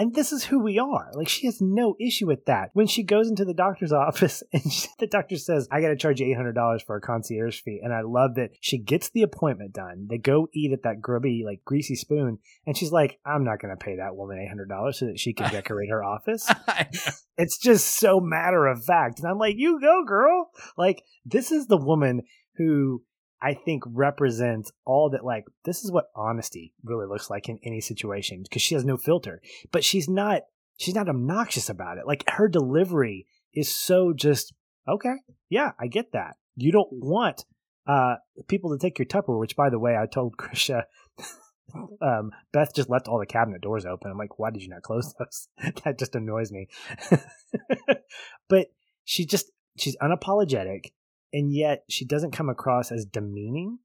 And 0.00 0.14
this 0.14 0.32
is 0.32 0.44
who 0.44 0.60
we 0.60 0.78
are. 0.78 1.10
Like 1.12 1.28
she 1.28 1.44
has 1.44 1.60
no 1.60 1.94
issue 2.00 2.26
with 2.26 2.46
that. 2.46 2.70
When 2.72 2.86
she 2.86 3.02
goes 3.02 3.28
into 3.28 3.44
the 3.44 3.52
doctor's 3.52 3.92
office 4.08 4.42
and 4.50 4.72
she, 4.72 4.88
the 4.98 5.06
doctor 5.06 5.36
says, 5.36 5.68
I 5.70 5.82
got 5.82 5.88
to 5.88 5.96
charge 5.96 6.20
you 6.20 6.34
$800 6.34 6.86
for 6.86 6.96
a 6.96 7.02
concierge 7.02 7.60
fee. 7.60 7.80
And 7.82 7.92
I 7.92 8.00
love 8.00 8.36
that 8.36 8.52
she 8.62 8.78
gets 8.78 9.10
the 9.10 9.20
appointment 9.20 9.74
done. 9.74 10.06
They 10.08 10.16
go 10.16 10.48
eat 10.54 10.72
at 10.72 10.84
that 10.84 11.02
grubby, 11.02 11.42
like 11.44 11.66
greasy 11.66 11.96
spoon. 11.96 12.38
And 12.66 12.78
she's 12.78 12.92
like, 12.92 13.18
I'm 13.26 13.44
not 13.44 13.60
going 13.60 13.76
to 13.76 13.84
pay 13.84 13.96
that 13.96 14.16
woman 14.16 14.38
$800 14.38 14.94
so 14.94 15.04
that 15.04 15.20
she 15.20 15.34
can 15.34 15.50
decorate 15.50 15.90
her 15.90 16.02
office. 16.02 16.50
it's 17.36 17.58
just 17.58 17.98
so 17.98 18.20
matter 18.20 18.66
of 18.68 18.82
fact. 18.82 19.18
And 19.18 19.28
I'm 19.28 19.36
like, 19.36 19.56
you 19.58 19.82
go, 19.82 20.02
girl. 20.06 20.50
Like 20.78 21.04
this 21.26 21.52
is 21.52 21.66
the 21.66 21.76
woman 21.76 22.22
who 22.56 23.02
I 23.42 23.54
think 23.54 23.84
represents 23.86 24.70
all 24.84 25.10
that 25.10 25.24
like 25.24 25.44
this 25.64 25.84
is 25.84 25.90
what 25.90 26.10
honesty 26.14 26.74
really 26.84 27.06
looks 27.06 27.30
like 27.30 27.48
in 27.48 27.58
any 27.64 27.80
situation 27.80 28.42
because 28.42 28.62
she 28.62 28.74
has 28.74 28.84
no 28.84 28.96
filter. 28.96 29.40
But 29.72 29.84
she's 29.84 30.08
not 30.08 30.42
she's 30.78 30.94
not 30.94 31.08
obnoxious 31.08 31.68
about 31.68 31.98
it. 31.98 32.06
Like 32.06 32.24
her 32.28 32.48
delivery 32.48 33.26
is 33.54 33.74
so 33.74 34.12
just 34.12 34.52
okay. 34.88 35.14
Yeah, 35.48 35.72
I 35.78 35.86
get 35.86 36.12
that. 36.12 36.36
You 36.56 36.72
don't 36.72 36.92
want 36.92 37.44
uh 37.86 38.16
people 38.48 38.70
to 38.70 38.78
take 38.78 38.98
your 38.98 39.06
Tupperware, 39.06 39.40
which 39.40 39.56
by 39.56 39.70
the 39.70 39.78
way, 39.78 39.96
I 39.96 40.06
told 40.06 40.36
Krisha 40.36 40.84
um, 42.02 42.32
Beth 42.52 42.74
just 42.74 42.90
left 42.90 43.08
all 43.08 43.18
the 43.18 43.26
cabinet 43.26 43.62
doors 43.62 43.86
open. 43.86 44.10
I'm 44.10 44.18
like, 44.18 44.38
why 44.38 44.50
did 44.50 44.62
you 44.62 44.68
not 44.68 44.82
close 44.82 45.14
those? 45.18 45.48
that 45.84 45.98
just 45.98 46.14
annoys 46.14 46.52
me. 46.52 46.68
but 48.48 48.68
she 49.04 49.24
just 49.24 49.50
she's 49.78 49.96
unapologetic 49.96 50.92
and 51.32 51.52
yet 51.52 51.84
she 51.88 52.04
doesn't 52.04 52.32
come 52.32 52.48
across 52.48 52.90
as 52.92 53.04
demeaning 53.04 53.78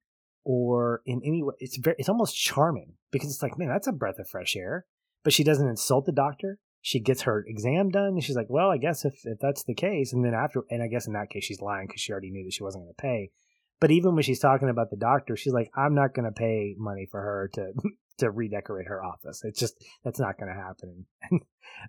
or 0.43 1.02
in 1.06 1.22
any 1.26 1.43
way. 1.43 1.56
It's 1.60 1.78
very, 1.78 1.96
it's 2.00 2.10
almost 2.10 2.38
charming 2.38 2.93
because 3.12 3.30
it's 3.30 3.41
like, 3.41 3.58
man, 3.58 3.70
that's 3.70 3.88
a 3.88 3.91
breath 3.91 4.20
of 4.20 4.30
fresh 4.30 4.56
air. 4.56 4.86
But 5.24 5.34
she 5.34 5.43
doesn't 5.43 5.68
insult 5.68 6.06
the 6.06 6.12
doctor. 6.12 6.60
She 6.82 7.00
gets 7.00 7.24
her 7.24 7.43
exam 7.48 7.89
done, 7.89 8.10
and 8.10 8.24
she's 8.24 8.36
like, 8.36 8.46
well, 8.48 8.70
I 8.70 8.78
guess 8.78 9.06
if, 9.06 9.16
if 9.24 9.39
that's 9.39 9.64
the 9.64 9.74
case, 9.74 10.14
and 10.14 10.24
then 10.24 10.36
after, 10.36 10.64
and 10.70 10.84
I 10.84 10.88
guess 10.88 11.08
in 11.08 11.14
that 11.14 11.32
case 11.32 11.43
she's 11.43 11.62
lying 11.62 11.88
because 11.88 12.00
she 12.00 12.12
already 12.12 12.30
knew 12.30 12.43
that 12.43 12.54
she 12.54 12.64
wasn't 12.64 12.84
going 12.84 12.93
to 12.93 13.02
pay. 13.02 13.32
But 13.80 13.89
even 13.89 14.14
when 14.14 14.24
she's 14.24 14.39
talking 14.39 14.70
about 14.70 14.91
the 14.91 14.98
doctor, 14.98 15.36
she's 15.36 15.54
like, 15.54 15.72
I'm 15.76 15.96
not 15.96 16.14
going 16.14 16.26
to 16.26 16.32
pay 16.32 16.76
money 16.78 17.08
for 17.10 17.20
her 17.20 17.50
to 17.54 17.74
to 18.20 18.30
redecorate 18.30 18.88
her 18.88 19.04
office. 19.04 19.41
It's 19.43 19.60
just 19.60 19.84
that's 20.04 20.20
not 20.20 20.38
going 20.38 20.54
to 20.54 20.62
happen. 20.62 21.06
And 21.32 21.41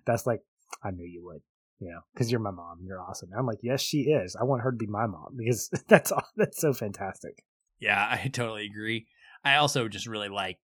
that's 0.05 0.25
like, 0.25 0.41
I 0.83 0.89
knew 0.89 1.05
you 1.05 1.23
would 1.25 1.41
you 1.79 1.89
know, 1.89 1.99
because 2.13 2.31
you're 2.31 2.39
my 2.39 2.51
mom, 2.51 2.79
you're 2.83 3.01
awesome. 3.01 3.29
And 3.31 3.39
I'm 3.39 3.45
like, 3.45 3.59
yes, 3.61 3.81
she 3.81 4.01
is. 4.01 4.35
I 4.35 4.43
want 4.43 4.63
her 4.63 4.71
to 4.71 4.77
be 4.77 4.87
my 4.87 5.05
mom 5.05 5.35
because 5.37 5.69
that's 5.87 6.11
all, 6.11 6.27
that's 6.35 6.59
so 6.59 6.73
fantastic. 6.73 7.43
Yeah, 7.79 8.07
I 8.09 8.27
totally 8.29 8.65
agree. 8.65 9.07
I 9.43 9.57
also 9.57 9.87
just 9.87 10.07
really 10.07 10.29
like 10.29 10.57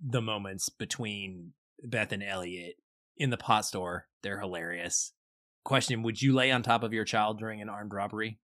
the 0.00 0.22
moments 0.22 0.68
between 0.68 1.52
Beth 1.82 2.12
and 2.12 2.22
Elliot 2.22 2.76
in 3.16 3.30
the 3.30 3.36
pot 3.36 3.64
store. 3.64 4.06
They're 4.22 4.40
hilarious. 4.40 5.12
Question: 5.64 6.02
Would 6.02 6.22
you 6.22 6.32
lay 6.32 6.52
on 6.52 6.62
top 6.62 6.84
of 6.84 6.92
your 6.92 7.04
child 7.04 7.38
during 7.38 7.60
an 7.60 7.68
armed 7.68 7.92
robbery? 7.92 8.38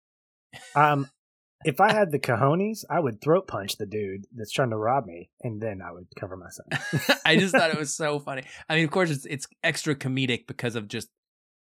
Um, 0.75 1.09
if 1.63 1.79
I 1.79 1.93
had 1.93 2.11
the 2.11 2.19
cojones, 2.19 2.83
I 2.89 2.99
would 2.99 3.21
throat 3.21 3.47
punch 3.47 3.77
the 3.77 3.85
dude 3.85 4.25
that's 4.35 4.51
trying 4.51 4.71
to 4.71 4.77
rob 4.77 5.05
me, 5.05 5.29
and 5.41 5.61
then 5.61 5.81
I 5.87 5.91
would 5.91 6.07
cover 6.19 6.35
myself. 6.35 7.21
I 7.25 7.35
just 7.35 7.55
thought 7.55 7.69
it 7.69 7.77
was 7.77 7.95
so 7.95 8.19
funny. 8.19 8.43
I 8.67 8.75
mean, 8.75 8.85
of 8.85 8.91
course, 8.91 9.11
it's 9.11 9.25
it's 9.25 9.47
extra 9.63 9.93
comedic 9.93 10.47
because 10.47 10.75
of 10.75 10.87
just 10.87 11.09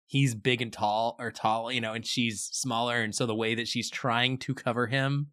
he's 0.07 0.33
big 0.33 0.61
and 0.61 0.73
tall 0.73 1.15
or 1.19 1.31
tall, 1.31 1.71
you 1.71 1.81
know, 1.81 1.93
and 1.93 2.05
she's 2.05 2.49
smaller, 2.51 3.01
and 3.01 3.13
so 3.13 3.25
the 3.25 3.35
way 3.35 3.53
that 3.55 3.67
she's 3.67 3.89
trying 3.89 4.37
to 4.39 4.55
cover 4.55 4.87
him 4.87 5.27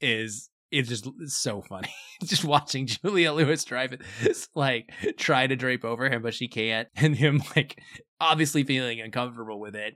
is 0.00 0.50
it's 0.70 0.88
just 0.88 1.08
so 1.26 1.62
funny. 1.62 1.92
just 2.22 2.44
watching 2.44 2.86
Julia 2.86 3.32
Louis 3.32 3.64
Dreyfus, 3.64 4.48
like 4.54 4.92
try 5.16 5.46
to 5.46 5.56
drape 5.56 5.84
over 5.84 6.08
him, 6.08 6.22
but 6.22 6.34
she 6.34 6.48
can't, 6.48 6.88
and 6.96 7.16
him 7.16 7.42
like 7.56 7.80
obviously 8.20 8.62
feeling 8.64 9.00
uncomfortable 9.00 9.58
with 9.58 9.74
it. 9.74 9.94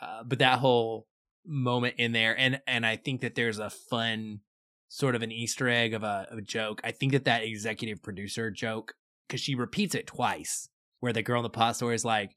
Uh, 0.00 0.22
but 0.24 0.40
that 0.40 0.58
whole 0.58 1.06
moment 1.46 1.94
in 1.98 2.12
there, 2.12 2.38
and 2.38 2.60
and 2.66 2.84
I 2.84 2.96
think 2.96 3.22
that 3.22 3.34
there's 3.34 3.58
a 3.58 3.70
fun 3.70 4.40
sort 4.88 5.14
of 5.14 5.22
an 5.22 5.32
Easter 5.32 5.68
egg 5.68 5.94
of 5.94 6.02
a, 6.02 6.26
of 6.30 6.38
a 6.38 6.42
joke. 6.42 6.80
I 6.84 6.90
think 6.90 7.12
that 7.12 7.24
that 7.24 7.44
executive 7.44 8.02
producer 8.02 8.50
joke 8.50 8.92
because 9.26 9.40
she 9.40 9.54
repeats 9.54 9.94
it 9.94 10.06
twice, 10.06 10.68
where 11.00 11.14
the 11.14 11.22
girl 11.22 11.40
in 11.40 11.44
the 11.44 11.50
pot 11.50 11.76
store 11.76 11.94
is 11.94 12.04
like, 12.04 12.32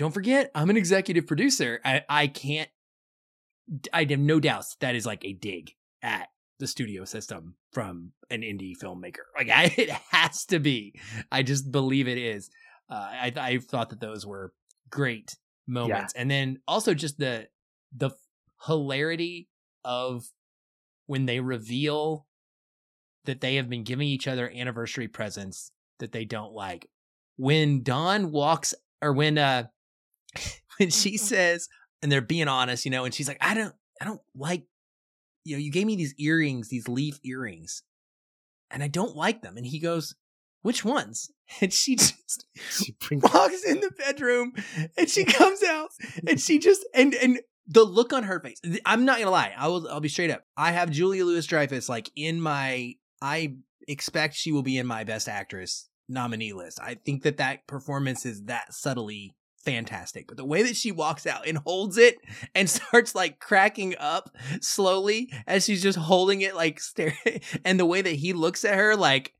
don't 0.00 0.12
forget, 0.12 0.50
I'm 0.54 0.70
an 0.70 0.78
executive 0.78 1.26
producer. 1.26 1.78
I, 1.84 2.02
I 2.08 2.26
can't, 2.26 2.70
I 3.92 4.06
have 4.08 4.18
no 4.18 4.40
doubts 4.40 4.78
that 4.80 4.94
is 4.94 5.04
like 5.04 5.26
a 5.26 5.34
dig 5.34 5.72
at 6.00 6.28
the 6.58 6.66
studio 6.66 7.04
system 7.04 7.56
from 7.74 8.12
an 8.30 8.40
indie 8.40 8.72
filmmaker. 8.82 9.28
Like 9.36 9.50
I, 9.54 9.64
it 9.76 9.90
has 10.10 10.46
to 10.46 10.58
be. 10.58 10.98
I 11.30 11.42
just 11.42 11.70
believe 11.70 12.08
it 12.08 12.16
is. 12.16 12.48
Uh, 12.88 12.94
I, 12.94 13.32
I 13.36 13.58
thought 13.58 13.90
that 13.90 14.00
those 14.00 14.26
were 14.26 14.54
great 14.88 15.36
moments. 15.66 16.14
And 16.16 16.30
then 16.30 16.60
also 16.66 16.94
just 16.94 17.18
the 17.18 17.48
the 17.94 18.10
hilarity 18.66 19.48
of 19.84 20.24
when 21.08 21.26
they 21.26 21.40
reveal 21.40 22.26
that 23.26 23.42
they 23.42 23.56
have 23.56 23.68
been 23.68 23.84
giving 23.84 24.08
each 24.08 24.26
other 24.26 24.50
anniversary 24.50 25.08
presents 25.08 25.72
that 25.98 26.12
they 26.12 26.24
don't 26.24 26.54
like. 26.54 26.88
When 27.36 27.82
Don 27.82 28.30
walks 28.30 28.72
or 29.02 29.12
when 29.12 29.36
uh 29.36 29.64
when 30.78 30.90
she 30.90 31.10
mm-hmm. 31.10 31.24
says 31.24 31.68
and 32.02 32.10
they're 32.10 32.20
being 32.20 32.48
honest, 32.48 32.84
you 32.84 32.90
know, 32.90 33.04
and 33.04 33.14
she's 33.14 33.28
like, 33.28 33.38
I 33.40 33.54
don't 33.54 33.74
I 34.00 34.04
don't 34.04 34.20
like 34.34 34.64
you 35.44 35.56
know, 35.56 35.60
you 35.60 35.70
gave 35.70 35.86
me 35.86 35.96
these 35.96 36.14
earrings, 36.18 36.68
these 36.68 36.88
leaf 36.88 37.18
earrings, 37.24 37.82
and 38.70 38.82
I 38.82 38.88
don't 38.88 39.16
like 39.16 39.42
them. 39.42 39.56
And 39.56 39.66
he 39.66 39.78
goes, 39.78 40.14
Which 40.62 40.84
ones? 40.84 41.30
And 41.60 41.72
she 41.72 41.96
just 41.96 42.46
She 42.70 42.94
brings 43.00 43.24
walks 43.24 43.64
in 43.64 43.80
the 43.80 43.90
bedroom 43.90 44.52
and 44.96 45.10
she 45.10 45.24
comes 45.24 45.64
out 45.64 45.90
and 46.24 46.40
she 46.40 46.60
just 46.60 46.86
and 46.94 47.12
and 47.12 47.40
the 47.66 47.82
look 47.82 48.12
on 48.12 48.22
her 48.22 48.38
face. 48.38 48.60
I'm 48.86 49.04
not 49.04 49.18
gonna 49.18 49.32
lie. 49.32 49.52
I 49.58 49.66
will 49.66 49.88
I'll 49.88 49.98
be 49.98 50.08
straight 50.08 50.30
up. 50.30 50.44
I 50.56 50.70
have 50.70 50.92
Julia 50.92 51.24
Louis 51.24 51.44
Dreyfus 51.44 51.88
like 51.88 52.08
in 52.14 52.40
my 52.40 52.94
I 53.20 53.56
expect 53.88 54.36
she 54.36 54.52
will 54.52 54.62
be 54.62 54.78
in 54.78 54.86
my 54.86 55.02
best 55.02 55.28
actress 55.28 55.88
nominee 56.08 56.52
list. 56.52 56.78
I 56.80 56.94
think 56.94 57.24
that 57.24 57.38
that 57.38 57.66
performance 57.66 58.24
is 58.24 58.44
that 58.44 58.72
subtly 58.72 59.34
fantastic. 59.64 60.26
But 60.26 60.36
the 60.36 60.44
way 60.44 60.62
that 60.62 60.76
she 60.76 60.92
walks 60.92 61.26
out 61.26 61.46
and 61.46 61.58
holds 61.58 61.98
it 61.98 62.16
and 62.54 62.68
starts 62.70 63.14
like 63.14 63.38
cracking 63.38 63.94
up 63.98 64.36
slowly 64.60 65.32
as 65.46 65.64
she's 65.64 65.82
just 65.82 65.98
holding 65.98 66.40
it 66.40 66.54
like 66.54 66.80
staring 66.80 67.14
and 67.64 67.78
the 67.78 67.86
way 67.86 68.02
that 68.02 68.10
he 68.14 68.32
looks 68.32 68.64
at 68.64 68.74
her 68.74 68.96
like 68.96 69.34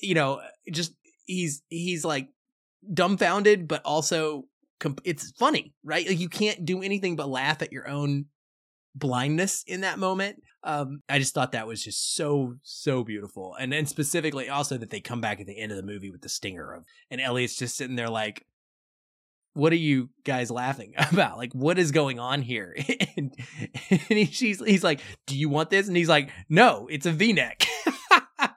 you 0.00 0.14
know 0.14 0.40
just 0.70 0.92
he's 1.26 1.62
he's 1.68 2.04
like 2.04 2.28
dumbfounded 2.92 3.66
but 3.66 3.82
also 3.84 4.44
comp- 4.80 5.00
it's 5.04 5.32
funny 5.32 5.74
right? 5.82 6.06
Like 6.06 6.20
you 6.20 6.28
can't 6.28 6.64
do 6.64 6.82
anything 6.82 7.16
but 7.16 7.28
laugh 7.28 7.62
at 7.62 7.72
your 7.72 7.88
own 7.88 8.26
blindness 8.94 9.64
in 9.66 9.80
that 9.80 9.98
moment. 9.98 10.40
Um 10.62 11.02
i 11.08 11.18
just 11.18 11.34
thought 11.34 11.52
that 11.52 11.66
was 11.66 11.82
just 11.82 12.14
so 12.14 12.54
so 12.62 13.02
beautiful. 13.02 13.56
And 13.58 13.72
then 13.72 13.86
specifically 13.86 14.48
also 14.48 14.78
that 14.78 14.90
they 14.90 15.00
come 15.00 15.20
back 15.20 15.40
at 15.40 15.46
the 15.46 15.58
end 15.58 15.72
of 15.72 15.76
the 15.76 15.82
movie 15.82 16.10
with 16.10 16.22
the 16.22 16.28
stinger 16.28 16.72
of 16.72 16.84
and 17.10 17.20
elliot's 17.20 17.56
just 17.56 17.76
sitting 17.76 17.96
there 17.96 18.08
like 18.08 18.46
what 19.54 19.72
are 19.72 19.76
you 19.76 20.10
guys 20.24 20.50
laughing 20.50 20.92
about 21.12 21.38
like 21.38 21.52
what 21.52 21.78
is 21.78 21.90
going 21.92 22.18
on 22.18 22.42
here 22.42 22.76
and, 23.16 23.34
and 23.90 24.00
he, 24.08 24.26
she's 24.26 24.62
he's 24.64 24.84
like 24.84 25.00
do 25.26 25.36
you 25.38 25.48
want 25.48 25.70
this 25.70 25.88
and 25.88 25.96
he's 25.96 26.08
like 26.08 26.28
no 26.48 26.86
it's 26.90 27.06
a 27.06 27.12
v-neck 27.12 27.66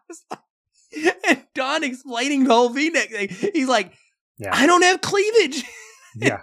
and 1.28 1.44
Don 1.54 1.84
explaining 1.84 2.44
the 2.46 2.54
whole 2.54 2.70
V-neck 2.70 3.10
thing. 3.10 3.30
He's 3.54 3.68
like, 3.68 3.92
Yeah. 4.38 4.50
I 4.54 4.66
don't 4.66 4.84
have 4.84 5.02
cleavage. 5.02 5.64
yeah. 6.16 6.42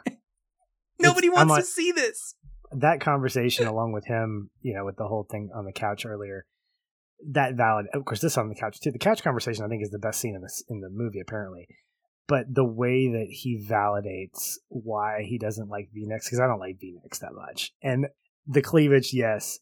Nobody 0.99 1.29
It's- 1.29 1.37
wants 1.37 1.51
like- 1.51 1.61
to 1.63 1.67
see 1.67 1.93
this. 1.93 2.35
that 2.73 3.01
conversation 3.01 3.67
along 3.67 3.93
with 3.93 4.07
him, 4.07 4.51
you 4.61 4.75
know, 4.75 4.85
with 4.85 4.97
the 4.97 5.07
whole 5.07 5.27
thing 5.31 5.51
on 5.55 5.65
the 5.65 5.73
couch 5.73 6.05
earlier, 6.07 6.47
that 7.31 7.55
valid. 7.55 7.87
Of 7.95 8.05
course, 8.05 8.21
this 8.21 8.37
on 8.37 8.49
the 8.49 8.55
couch 8.55 8.81
too. 8.81 8.91
The 8.91 8.99
couch 8.99 9.23
conversation, 9.23 9.65
I 9.65 9.69
think, 9.69 9.83
is 9.83 9.91
the 9.91 9.99
best 9.99 10.21
scene 10.21 10.35
in 10.35 10.43
this 10.43 10.63
in 10.69 10.81
the 10.81 10.89
movie, 10.91 11.21
apparently. 11.21 11.67
But 12.27 12.55
the 12.55 12.65
way 12.65 13.09
that 13.09 13.27
he 13.29 13.63
validates 13.69 14.55
why 14.69 15.25
he 15.25 15.39
doesn't 15.39 15.69
like 15.69 15.91
V 15.93 16.07
necks, 16.07 16.27
because 16.27 16.41
I 16.41 16.47
don't 16.47 16.61
like 16.61 16.81
V 16.81 16.97
necks 17.03 17.19
that 17.19 17.35
much, 17.35 17.73
and 17.83 18.07
the 18.47 18.63
cleavage, 18.63 19.13
yes. 19.13 19.59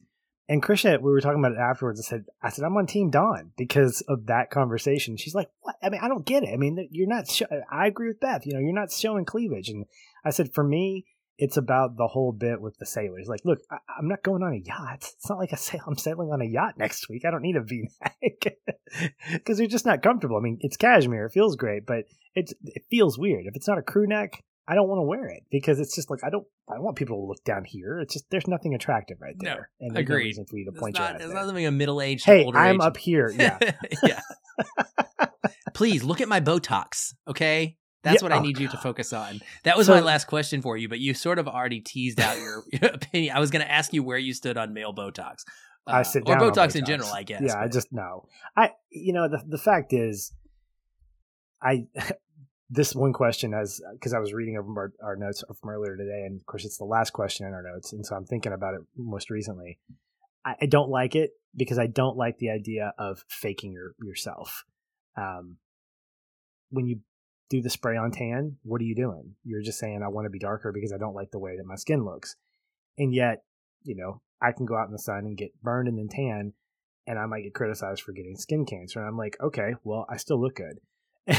And 0.49 0.63
Krisha, 0.63 1.01
we 1.01 1.11
were 1.11 1.21
talking 1.21 1.39
about 1.39 1.53
it 1.53 1.59
afterwards. 1.59 2.01
I 2.01 2.03
said, 2.03 2.25
I 2.43 2.51
said, 2.51 2.65
I'm 2.65 2.77
on 2.77 2.87
Team 2.87 3.11
Don 3.11 3.53
because 3.57 4.03
of 4.03 4.27
that 4.27 4.51
conversation. 4.51 5.17
She's 5.17 5.35
like, 5.35 5.49
what? 5.61 5.77
I 5.83 5.89
mean, 5.89 6.01
I 6.03 6.09
don't 6.09 6.27
get 6.27 6.43
it. 6.43 6.51
I 6.53 6.57
mean, 6.57 6.89
you're 6.91 7.09
not. 7.09 7.27
I 7.71 7.87
agree 7.87 8.09
with 8.09 8.21
Beth. 8.21 8.45
You 8.45 8.55
know, 8.55 8.61
you're 8.61 8.73
not 8.73 8.93
showing 8.93 9.25
cleavage. 9.25 9.69
And 9.69 9.87
I 10.25 10.31
said, 10.31 10.53
for 10.53 10.65
me, 10.65 11.07
it's 11.39 11.57
about 11.57 11.97
the 11.97 12.07
whole 12.09 12.33
bit 12.33 12.61
with 12.61 12.77
the 12.79 12.87
sailors. 12.87 13.27
Like, 13.29 13.41
look, 13.45 13.59
I, 13.71 13.79
I'm 13.99 14.07
not 14.09 14.23
going 14.23 14.43
on 14.43 14.53
a 14.53 14.63
yacht. 14.65 14.99
It's 15.17 15.29
not 15.29 15.39
like 15.39 15.53
I 15.53 15.57
sail. 15.57 15.81
I'm 15.87 15.97
sailing 15.97 16.31
on 16.33 16.41
a 16.41 16.45
yacht 16.45 16.75
next 16.79 17.09
week. 17.09 17.25
I 17.25 17.31
don't 17.31 17.43
need 17.43 17.57
a 17.57 17.63
V-neck 17.63 18.59
because 19.33 19.59
they're 19.59 19.67
just 19.67 19.87
not 19.87 20.03
comfortable. 20.03 20.37
I 20.37 20.41
mean, 20.41 20.59
it's 20.61 20.77
cashmere. 20.77 21.27
It 21.27 21.33
feels 21.33 21.57
great, 21.57 21.87
but 21.87 22.05
it's 22.35 22.53
it 22.65 22.85
feels 22.91 23.19
weird. 23.19 23.47
If 23.47 23.57
it's 23.57 23.67
not 23.69 23.79
a 23.79 23.83
crew 23.83 24.07
neck, 24.07 24.43
I 24.69 24.75
don't 24.75 24.89
want 24.89 24.99
to 25.01 25.03
wear 25.03 25.27
it 25.29 25.43
because 25.51 25.81
it's 25.81 25.95
just 25.95 26.11
like 26.11 26.21
I 26.23 26.31
don't. 26.31 26.47
I 26.71 26.75
don't 26.75 26.85
want 26.85 26.97
people 26.97 27.17
to 27.21 27.27
look 27.27 27.43
down 27.45 27.65
here. 27.67 27.99
It's 28.01 28.15
just 28.15 28.31
there's 28.31 28.47
nothing 28.47 28.75
attractive 28.75 29.19
right 29.21 29.35
No, 29.43 29.51
there, 29.51 29.71
and 29.81 29.91
there's 29.97 30.09
no 30.09 30.15
agreed. 30.15 30.25
reason 30.27 30.45
for 30.49 30.57
you 30.57 30.65
to 30.67 30.71
It's 30.71 30.81
point 30.81 30.97
not, 30.99 31.15
your 31.19 31.23
it's 31.29 31.35
not 31.35 31.47
something 31.47 31.67
a 31.67 31.71
middle 31.73 32.01
aged. 32.01 32.25
Hey, 32.25 32.45
older 32.45 32.57
I'm 32.59 32.77
age- 32.77 32.81
up 32.83 32.97
here. 32.97 33.33
Yeah, 33.37 33.59
yeah. 34.05 34.21
Please 35.75 36.05
look 36.05 36.21
at 36.21 36.29
my 36.29 36.41
Botox. 36.41 37.15
Okay. 37.27 37.77
That's 38.03 38.21
Yeah, 38.21 38.29
what 38.29 38.33
I 38.33 38.41
need 38.41 38.59
you 38.59 38.69
to 38.69 38.77
focus 38.77 39.13
on. 39.13 39.41
That 39.63 39.77
was 39.77 39.87
So- 39.87 39.95
my 39.95 40.01
last 40.01 40.27
question 40.27 40.61
for 40.61 40.77
you, 40.77 40.89
but 40.89 40.99
you 40.99 41.15
sort 41.15 41.39
of 41.39 41.47
already 41.47 41.81
teased 41.81 42.21
out 42.21 42.37
your, 42.39 42.65
opinion. 42.83 43.37
I 43.37 43.41
was 43.41 43.51
going 43.51 43.65
to 43.65 43.71
ask 43.71 43.93
you 43.93 44.03
where 44.03 44.19
you 44.19 44.35
stood 44.35 44.57
on 44.57 44.73
male 44.75 44.93
Botox. 44.93 45.45
I 45.87 46.01
Uh, 46.01 46.05
sit 46.05 46.23
or 46.23 46.35
down 46.35 46.43
on 46.43 46.51
Botox, 46.53 46.77
in 46.77 46.85
general, 46.85 47.11
I 47.13 47.23
guess. 47.23 47.43
Yeah, 47.45 47.59
I 47.59 47.69
just 47.69 47.93
no. 47.93 48.29
I 48.57 48.73
you 48.91 49.13
know 49.13 49.29
the 49.29 49.43
the 49.49 49.59
fact 49.59 49.93
is, 49.93 50.33
I 51.61 51.87
this 52.71 52.95
one 52.95 53.13
question 53.13 53.53
as 53.55 53.81
because 53.93 54.15
I 54.15 54.19
was 54.19 54.33
reading 54.33 54.57
over 54.57 54.93
our, 55.03 55.09
our 55.11 55.17
notes 55.17 55.43
from 55.61 55.71
earlier 55.71 55.97
today, 55.97 56.25
and 56.27 56.41
of 56.41 56.47
course 56.47 56.65
it's 56.65 56.79
the 56.79 56.85
last 56.85 57.13
question 57.13 57.47
in 57.47 57.53
our 57.53 57.63
notes, 57.63 57.93
and 57.93 58.05
so 58.07 58.15
I'm 58.17 58.25
thinking 58.27 58.53
about 58.53 58.75
it 58.75 58.81
most 58.97 59.29
recently. 59.31 59.79
I, 60.45 60.55
I 60.63 60.67
don't 60.67 60.89
like 60.91 61.15
it 61.17 61.31
because 61.57 61.79
I 61.79 61.87
don't 61.87 62.17
like 62.17 62.39
the 62.39 62.51
idea 62.51 62.95
of 62.99 63.25
faking 63.29 63.73
your 63.73 63.95
yourself. 64.01 64.65
Um, 65.17 65.57
when 66.71 66.87
you 66.87 67.01
do 67.53 67.61
the 67.61 67.69
spray 67.69 67.99
on 67.99 68.11
tan, 68.11 68.57
what 68.63 68.81
are 68.81 68.85
you 68.85 68.95
doing? 68.95 69.35
You're 69.45 69.61
just 69.61 69.79
saying 69.79 70.03
I 70.03 70.09
want 70.09 70.25
to 70.25 70.31
be 70.31 70.39
darker 70.39 70.73
because 70.73 70.91
I 70.91 70.97
don't 70.97 71.15
like 71.15 71.31
the 71.31 71.39
way 71.39 71.59
that 71.59 71.67
my 71.67 71.75
skin 71.77 72.03
looks, 72.03 72.35
and 72.97 73.15
yet 73.15 73.45
you 73.85 73.95
know 73.95 74.23
I 74.41 74.53
can 74.53 74.65
go 74.65 74.75
out 74.75 74.87
in 74.87 74.93
the 74.93 74.99
sun 74.99 75.27
and 75.27 75.37
get 75.37 75.63
burned 75.63 75.87
and 75.87 75.99
then 75.99 76.09
tan, 76.09 76.55
and 77.07 77.19
I 77.19 77.27
might 77.27 77.43
get 77.43 77.55
criticized 77.55 78.01
for 78.01 78.13
getting 78.13 78.37
skin 78.37 78.65
cancer. 78.65 79.01
And 79.01 79.09
I'm 79.09 79.19
like, 79.19 79.37
okay, 79.41 79.75
well, 79.85 80.07
I 80.09 80.17
still 80.17 80.41
look 80.41 80.57
good. 80.57 80.81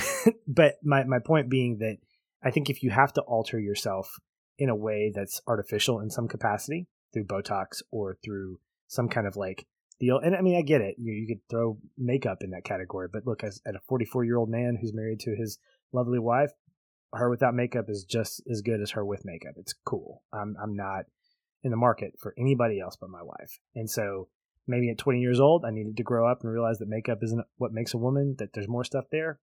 but 0.47 0.75
my, 0.83 1.03
my 1.03 1.19
point 1.19 1.49
being 1.49 1.79
that 1.79 1.97
I 2.43 2.51
think 2.51 2.69
if 2.69 2.83
you 2.83 2.91
have 2.91 3.11
to 3.13 3.21
alter 3.21 3.59
yourself 3.59 4.19
in 4.59 4.69
a 4.69 4.75
way 4.75 5.11
that's 5.13 5.41
artificial 5.47 5.99
in 5.99 6.11
some 6.11 6.27
capacity 6.27 6.87
through 7.11 7.25
Botox 7.25 7.81
or 7.91 8.17
through 8.23 8.59
some 8.87 9.09
kind 9.09 9.25
of 9.25 9.35
like 9.35 9.65
deal, 9.99 10.19
and 10.19 10.35
I 10.35 10.41
mean, 10.41 10.57
I 10.57 10.61
get 10.61 10.81
it. 10.81 10.95
You, 10.99 11.13
you 11.13 11.27
could 11.27 11.41
throw 11.49 11.79
makeup 11.97 12.37
in 12.41 12.51
that 12.51 12.65
category, 12.65 13.07
but 13.11 13.25
look, 13.25 13.43
as 13.43 13.59
at 13.65 13.75
a 13.75 13.81
44 13.89 14.23
year 14.23 14.37
old 14.37 14.49
man 14.49 14.77
who's 14.79 14.93
married 14.93 15.19
to 15.21 15.35
his 15.35 15.57
lovely 15.93 16.19
wife, 16.19 16.51
her 17.13 17.29
without 17.29 17.53
makeup 17.53 17.85
is 17.89 18.03
just 18.03 18.41
as 18.49 18.61
good 18.61 18.81
as 18.81 18.91
her 18.91 19.05
with 19.05 19.25
makeup. 19.25 19.53
It's 19.57 19.73
cool. 19.85 20.23
I'm, 20.33 20.55
I'm 20.61 20.75
not 20.75 21.05
in 21.63 21.71
the 21.71 21.77
market 21.77 22.13
for 22.19 22.33
anybody 22.37 22.79
else 22.79 22.97
but 22.99 23.09
my 23.09 23.21
wife. 23.21 23.59
And 23.75 23.89
so 23.89 24.27
maybe 24.67 24.89
at 24.89 24.97
20 24.97 25.19
years 25.19 25.39
old, 25.39 25.63
I 25.65 25.71
needed 25.71 25.97
to 25.97 26.03
grow 26.03 26.29
up 26.29 26.39
and 26.41 26.51
realize 26.51 26.79
that 26.79 26.87
makeup 26.87 27.19
isn't 27.21 27.45
what 27.57 27.73
makes 27.73 27.93
a 27.93 27.97
woman, 27.97 28.35
that 28.39 28.53
there's 28.53 28.67
more 28.67 28.83
stuff 28.83 29.05
there. 29.11 29.39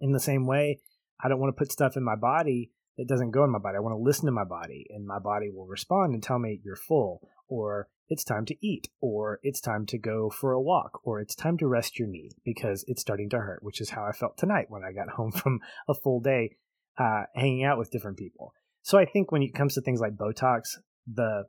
In 0.00 0.12
the 0.12 0.20
same 0.20 0.46
way, 0.46 0.80
I 1.22 1.28
don't 1.28 1.40
want 1.40 1.54
to 1.54 1.58
put 1.58 1.72
stuff 1.72 1.96
in 1.96 2.04
my 2.04 2.16
body 2.16 2.70
that 2.98 3.08
doesn't 3.08 3.30
go 3.30 3.44
in 3.44 3.50
my 3.50 3.58
body. 3.58 3.76
I 3.76 3.80
want 3.80 3.94
to 3.94 4.02
listen 4.02 4.26
to 4.26 4.32
my 4.32 4.44
body, 4.44 4.86
and 4.90 5.06
my 5.06 5.18
body 5.18 5.50
will 5.50 5.66
respond 5.66 6.14
and 6.14 6.22
tell 6.22 6.38
me 6.38 6.60
you're 6.62 6.76
full, 6.76 7.26
or 7.48 7.88
it's 8.08 8.24
time 8.24 8.44
to 8.46 8.66
eat, 8.66 8.88
or 9.00 9.40
it's 9.42 9.60
time 9.60 9.86
to 9.86 9.98
go 9.98 10.28
for 10.30 10.52
a 10.52 10.60
walk, 10.60 11.00
or 11.04 11.20
it's 11.20 11.34
time 11.34 11.56
to 11.58 11.66
rest 11.66 11.98
your 11.98 12.08
knee 12.08 12.32
because 12.44 12.84
it's 12.86 13.00
starting 13.00 13.30
to 13.30 13.38
hurt, 13.38 13.62
which 13.62 13.80
is 13.80 13.90
how 13.90 14.04
I 14.04 14.12
felt 14.12 14.36
tonight 14.36 14.66
when 14.68 14.82
I 14.84 14.92
got 14.92 15.08
home 15.16 15.32
from 15.32 15.60
a 15.88 15.94
full 15.94 16.20
day 16.20 16.56
uh, 16.98 17.24
hanging 17.34 17.64
out 17.64 17.78
with 17.78 17.90
different 17.90 18.18
people. 18.18 18.54
So 18.82 18.98
I 18.98 19.06
think 19.06 19.32
when 19.32 19.42
it 19.42 19.54
comes 19.54 19.74
to 19.74 19.80
things 19.80 20.00
like 20.00 20.16
Botox, 20.16 20.76
the 21.06 21.44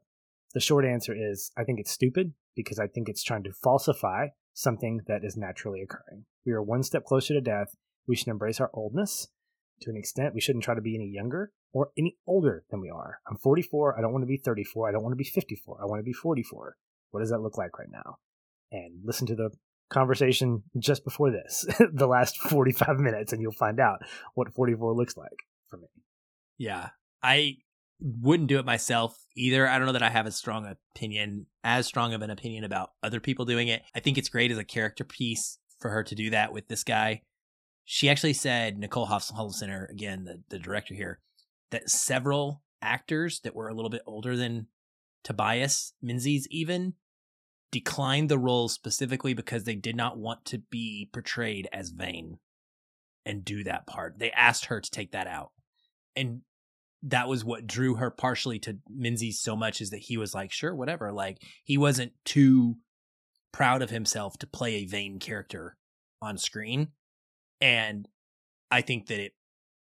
the 0.54 0.62
short 0.62 0.86
answer 0.86 1.14
is 1.14 1.52
I 1.58 1.66
think 1.66 1.80
it's 1.80 1.92
stupid 1.92 2.34
because 2.56 2.80
I 2.80 2.88
think 2.88 3.10
it's 3.10 3.24
trying 3.24 3.44
to 3.44 3.52
falsify 3.52 4.28
something 4.54 5.02
that 5.08 5.26
is 5.26 5.36
naturally 5.36 5.82
occurring. 5.82 6.26
We 6.46 6.54
are 6.54 6.64
one 6.64 6.84
step 6.84 7.04
closer 7.04 7.34
to 7.34 7.42
death. 7.42 7.76
We 8.08 8.16
should 8.16 8.30
embrace 8.30 8.62
our 8.62 8.72
oldness 8.74 9.28
to 9.82 9.90
an 9.90 9.98
extent. 9.98 10.34
We 10.34 10.42
shouldn't 10.42 10.64
try 10.64 10.76
to 10.76 10.82
be 10.82 10.96
any 10.96 11.08
younger 11.08 11.52
or 11.74 11.92
any 11.98 12.18
older 12.26 12.64
than 12.70 12.82
we 12.82 12.90
are. 12.90 13.20
I'm 13.30 13.38
44. 13.38 13.98
I 13.98 14.02
don't 14.02 14.12
want 14.12 14.24
to 14.24 14.28
be 14.28 14.38
34. 14.38 14.90
I 14.90 14.92
don't 14.92 15.04
want 15.04 15.14
to 15.14 15.18
be 15.18 15.24
54. 15.24 15.80
I 15.82 15.86
want 15.86 16.00
to 16.00 16.04
be 16.04 16.14
44. 16.14 16.78
What 17.12 17.20
does 17.20 17.30
that 17.30 17.42
look 17.42 17.58
like 17.58 17.78
right 17.78 17.92
now? 17.92 18.18
And 18.72 19.02
listen 19.04 19.28
to 19.28 19.36
the 19.36 19.52
conversation 19.90 20.64
just 20.78 21.04
before 21.04 21.32
this, 21.32 21.66
the 21.94 22.08
last 22.08 22.38
45 22.38 23.00
minutes, 23.00 23.34
and 23.34 23.42
you'll 23.42 23.52
find 23.52 23.80
out 23.80 24.00
what 24.34 24.54
44 24.54 24.94
looks 24.94 25.18
like 25.18 25.38
for 25.70 25.78
me. 25.78 25.88
Yeah. 26.58 26.90
I 27.22 27.58
wouldn't 28.00 28.50
do 28.50 28.60
it 28.60 28.66
myself 28.66 29.18
either. 29.36 29.68
I 29.68 29.78
don't 29.78 29.88
know 29.88 29.94
that 29.94 30.04
I 30.04 30.10
have 30.10 30.26
a 30.26 30.32
strong 30.32 30.66
opinion, 30.66 31.48
as 31.64 31.86
strong 31.86 32.14
of 32.14 32.22
an 32.22 32.30
opinion 32.30 32.64
about 32.64 32.92
other 33.04 33.20
people 33.20 33.46
doing 33.46 33.68
it. 33.68 33.84
I 33.96 34.00
think 34.00 34.18
it's 34.18 34.30
great 34.30 34.52
as 34.52 34.58
a 34.58 34.64
character 34.64 35.04
piece 35.04 35.60
for 35.80 35.90
her 35.90 36.04
to 36.04 36.16
do 36.16 36.30
that 36.32 36.54
with 36.54 36.68
this 36.68 36.84
guy. 36.84 37.22
She 37.86 38.10
actually 38.10 38.34
said, 38.34 38.78
Nicole 38.78 39.08
Holofcener, 39.08 39.90
again, 39.90 40.26
the, 40.26 40.42
the 40.50 40.60
director 40.60 40.94
here, 40.94 41.20
that 41.72 41.90
several 41.90 42.64
actors 42.82 43.40
that 43.42 43.56
were 43.56 43.68
a 43.68 43.74
little 43.74 43.90
bit 43.90 44.02
older 44.06 44.36
than 44.36 44.68
Tobias 45.24 45.94
Menzies 46.02 46.48
even 46.50 46.94
declined 47.72 48.30
the 48.30 48.40
role 48.40 48.70
specifically 48.70 49.34
because 49.34 49.64
they 49.64 49.76
did 49.76 49.96
not 49.96 50.18
want 50.18 50.46
to 50.46 50.60
be 50.70 51.10
portrayed 51.12 51.68
as 51.72 51.90
vain 51.90 52.40
and 53.26 53.44
do 53.44 53.64
that 53.64 53.88
part. 53.88 54.18
They 54.18 54.32
asked 54.32 54.66
her 54.66 54.80
to 54.80 54.92
take 54.92 55.12
that 55.12 55.28
out. 55.28 55.52
And 56.16 56.42
that 57.04 57.28
was 57.28 57.44
what 57.44 57.68
drew 57.68 57.96
her 57.96 58.10
partially 58.10 58.60
to 58.60 58.78
Menzies 58.90 59.40
so 59.40 59.56
much 59.56 59.82
is 59.82 59.90
that 59.92 60.00
he 60.00 60.18
was 60.18 60.34
like, 60.34 60.52
sure, 60.52 60.74
whatever. 60.74 61.12
Like 61.12 61.42
he 61.64 61.78
wasn't 61.78 62.14
too 62.24 62.78
proud 63.52 63.82
of 63.82 63.90
himself 63.90 64.38
to 64.40 64.48
play 64.48 64.76
a 64.76 64.86
vain 64.86 65.20
character 65.20 65.78
on 66.22 66.38
screen. 66.38 66.90
And 67.62 68.08
I 68.72 68.82
think 68.82 69.08
that 69.08 69.20
it 69.20 69.34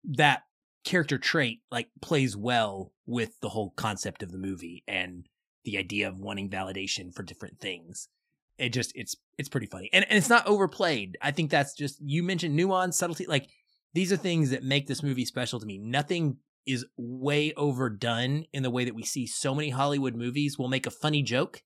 that 0.04 0.44
character 0.84 1.18
trait 1.18 1.62
like 1.72 1.90
plays 2.02 2.36
well 2.36 2.92
with 3.06 3.40
the 3.42 3.50
whole 3.50 3.72
concept 3.72 4.22
of 4.22 4.32
the 4.32 4.38
movie 4.38 4.84
and 4.88 5.28
the 5.64 5.78
idea 5.78 6.08
of 6.08 6.20
wanting 6.20 6.50
validation 6.50 7.14
for 7.14 7.24
different 7.24 7.60
things. 7.60 8.10
It 8.58 8.70
just 8.70 8.92
it's 8.96 9.16
it's 9.38 9.50
pretty 9.50 9.68
funny. 9.68 9.90
And, 9.94 10.06
and 10.10 10.18
it's 10.18 10.30
not 10.30 10.46
overplayed. 10.46 11.18
I 11.22 11.32
think 11.32 11.50
that's 11.50 11.74
just 11.74 12.00
you 12.02 12.22
mentioned 12.24 12.56
nuance, 12.56 12.98
subtlety, 12.98 13.26
like 13.26 13.50
these 13.94 14.12
are 14.12 14.18
things 14.18 14.50
that 14.50 14.64
make 14.64 14.88
this 14.88 15.04
movie 15.04 15.26
special 15.26 15.60
to 15.60 15.66
me. 15.66 15.78
Nothing 15.78 16.38
is 16.66 16.86
way 16.98 17.54
overdone 17.54 18.46
in 18.54 18.64
the 18.64 18.70
way 18.70 18.86
that 18.86 18.96
we 18.96 19.04
see 19.04 19.28
so 19.28 19.54
many 19.54 19.70
Hollywood 19.70 20.16
movies 20.16 20.58
will 20.58 20.70
make 20.70 20.86
a 20.86 20.92
funny 20.92 21.22
joke 21.22 21.62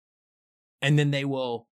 and 0.81 0.97
then 0.97 1.11
they 1.11 1.25
will 1.25 1.67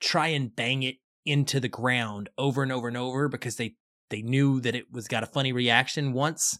try 0.00 0.28
and 0.28 0.54
bang 0.54 0.82
it 0.82 0.96
into 1.28 1.60
the 1.60 1.68
ground 1.68 2.28
over 2.38 2.62
and 2.62 2.72
over 2.72 2.88
and 2.88 2.96
over 2.96 3.28
because 3.28 3.56
they 3.56 3.74
they 4.10 4.22
knew 4.22 4.60
that 4.60 4.74
it 4.74 4.90
was 4.90 5.06
got 5.06 5.22
a 5.22 5.26
funny 5.26 5.52
reaction 5.52 6.12
once. 6.14 6.58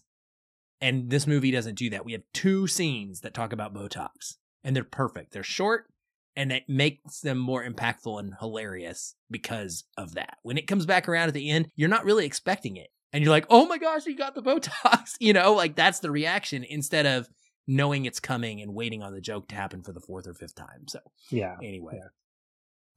And 0.81 1.09
this 1.09 1.27
movie 1.27 1.51
doesn't 1.51 1.77
do 1.77 1.89
that. 1.89 2.05
We 2.05 2.13
have 2.13 2.21
two 2.33 2.67
scenes 2.67 3.21
that 3.21 3.33
talk 3.33 3.51
about 3.51 3.73
botox 3.73 4.35
and 4.63 4.75
they're 4.75 4.83
perfect. 4.83 5.33
They're 5.33 5.43
short 5.43 5.87
and 6.35 6.51
it 6.51 6.63
makes 6.69 7.19
them 7.21 7.37
more 7.37 7.65
impactful 7.67 8.17
and 8.19 8.33
hilarious 8.39 9.15
because 9.29 9.83
of 9.97 10.13
that. 10.13 10.37
When 10.43 10.57
it 10.57 10.67
comes 10.67 10.85
back 10.85 11.09
around 11.09 11.27
at 11.27 11.33
the 11.33 11.49
end 11.49 11.69
you're 11.75 11.89
not 11.89 12.05
really 12.05 12.25
expecting 12.25 12.77
it. 12.77 12.89
And 13.11 13.23
you're 13.23 13.31
like 13.31 13.47
oh 13.49 13.65
my 13.65 13.77
gosh 13.79 14.05
he 14.05 14.13
got 14.13 14.35
the 14.35 14.43
botox 14.51 15.15
you 15.19 15.33
know? 15.33 15.53
Like 15.53 15.75
that's 15.75 15.99
the 15.99 16.11
reaction 16.11 16.63
instead 16.63 17.05
of 17.07 17.27
knowing 17.67 18.05
it's 18.05 18.19
coming 18.19 18.61
and 18.61 18.73
waiting 18.73 19.03
on 19.03 19.13
the 19.13 19.21
joke 19.21 19.47
to 19.49 19.55
happen 19.55 19.81
for 19.83 19.91
the 19.91 19.99
fourth 19.99 20.27
or 20.27 20.33
fifth 20.33 20.55
time. 20.55 20.87
So 20.87 20.99
Yeah. 21.31 21.55
anyway. 21.63 21.95
Yeah. 21.95 22.07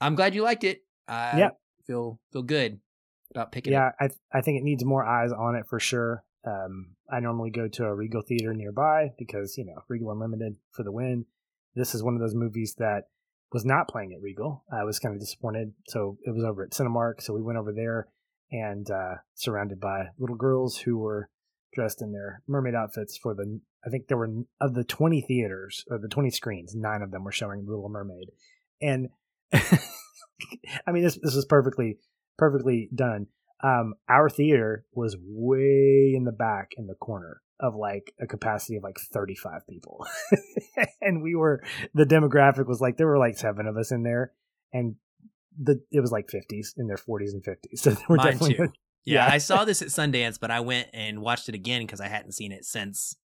i'm 0.00 0.14
glad 0.14 0.34
you 0.34 0.42
liked 0.42 0.64
it. 0.64 0.80
I 1.08 1.38
Yeah. 1.38 1.50
Feel 1.86 2.20
feel 2.32 2.42
good 2.42 2.80
about 3.30 3.52
picking 3.52 3.72
it 3.72 3.76
Yeah, 3.76 3.92
I 4.00 4.08
I 4.32 4.40
think 4.40 4.58
it 4.58 4.64
needs 4.64 4.84
more 4.84 5.04
eyes 5.04 5.32
on 5.32 5.56
it 5.56 5.66
for 5.68 5.80
sure. 5.80 6.24
Um, 6.44 6.96
I 7.10 7.20
normally 7.20 7.50
go 7.50 7.68
to 7.68 7.84
a 7.84 7.94
Regal 7.94 8.22
theater 8.22 8.52
nearby 8.52 9.12
because 9.18 9.56
you 9.56 9.64
know 9.64 9.82
Regal 9.88 10.10
Unlimited 10.10 10.56
for 10.70 10.82
the 10.82 10.92
win. 10.92 11.26
This 11.74 11.94
is 11.94 12.02
one 12.02 12.14
of 12.14 12.20
those 12.20 12.34
movies 12.34 12.74
that 12.78 13.04
was 13.52 13.64
not 13.64 13.88
playing 13.88 14.12
at 14.12 14.22
Regal. 14.22 14.64
I 14.72 14.84
was 14.84 14.98
kind 14.98 15.14
of 15.14 15.20
disappointed, 15.20 15.72
so 15.88 16.18
it 16.24 16.34
was 16.34 16.44
over 16.44 16.64
at 16.64 16.70
Cinemark. 16.70 17.20
So 17.20 17.34
we 17.34 17.42
went 17.42 17.58
over 17.58 17.72
there 17.72 18.08
and 18.50 18.90
uh, 18.90 19.16
surrounded 19.34 19.80
by 19.80 20.08
little 20.18 20.36
girls 20.36 20.78
who 20.78 20.98
were 20.98 21.28
dressed 21.74 22.02
in 22.02 22.12
their 22.12 22.42
mermaid 22.46 22.74
outfits 22.74 23.16
for 23.16 23.34
the. 23.34 23.60
I 23.84 23.90
think 23.90 24.06
there 24.06 24.18
were 24.18 24.30
of 24.60 24.74
the 24.74 24.84
twenty 24.84 25.20
theaters 25.20 25.84
or 25.88 25.98
the 25.98 26.08
twenty 26.08 26.30
screens, 26.30 26.74
nine 26.74 27.02
of 27.02 27.10
them 27.10 27.24
were 27.24 27.32
showing 27.32 27.66
Little 27.66 27.88
Mermaid, 27.88 28.30
and 28.80 29.08
I 30.86 30.92
mean 30.92 31.02
this 31.02 31.18
this 31.22 31.34
was 31.34 31.44
perfectly 31.44 31.98
perfectly 32.38 32.88
done. 32.94 33.26
Um, 33.62 33.94
our 34.08 34.28
theater 34.28 34.84
was 34.92 35.16
way 35.20 36.12
in 36.16 36.24
the 36.24 36.32
back 36.32 36.72
in 36.76 36.86
the 36.88 36.94
corner 36.94 37.40
of 37.60 37.76
like 37.76 38.12
a 38.20 38.26
capacity 38.26 38.76
of 38.76 38.82
like 38.82 38.98
35 38.98 39.66
people. 39.68 40.04
and 41.00 41.22
we 41.22 41.36
were, 41.36 41.62
the 41.94 42.04
demographic 42.04 42.66
was 42.66 42.80
like, 42.80 42.96
there 42.96 43.06
were 43.06 43.18
like 43.18 43.38
seven 43.38 43.68
of 43.68 43.76
us 43.76 43.92
in 43.92 44.02
there 44.02 44.32
and 44.72 44.96
the, 45.56 45.80
it 45.92 46.00
was 46.00 46.10
like 46.10 46.26
50s 46.26 46.76
in 46.76 46.88
their 46.88 46.96
40s 46.96 47.32
and 47.32 47.44
50s. 47.44 47.56
So 47.76 47.90
they 47.90 48.02
were 48.08 48.16
Mine 48.16 48.32
definitely, 48.32 48.54
too. 48.54 48.72
Yeah, 49.04 49.26
Yeah. 49.26 49.32
I 49.32 49.38
saw 49.38 49.64
this 49.64 49.80
at 49.80 49.88
Sundance, 49.88 50.40
but 50.40 50.50
I 50.50 50.58
went 50.58 50.88
and 50.92 51.22
watched 51.22 51.48
it 51.48 51.54
again 51.54 51.82
because 51.82 52.00
I 52.00 52.08
hadn't 52.08 52.32
seen 52.32 52.50
it 52.50 52.64
since 52.64 53.16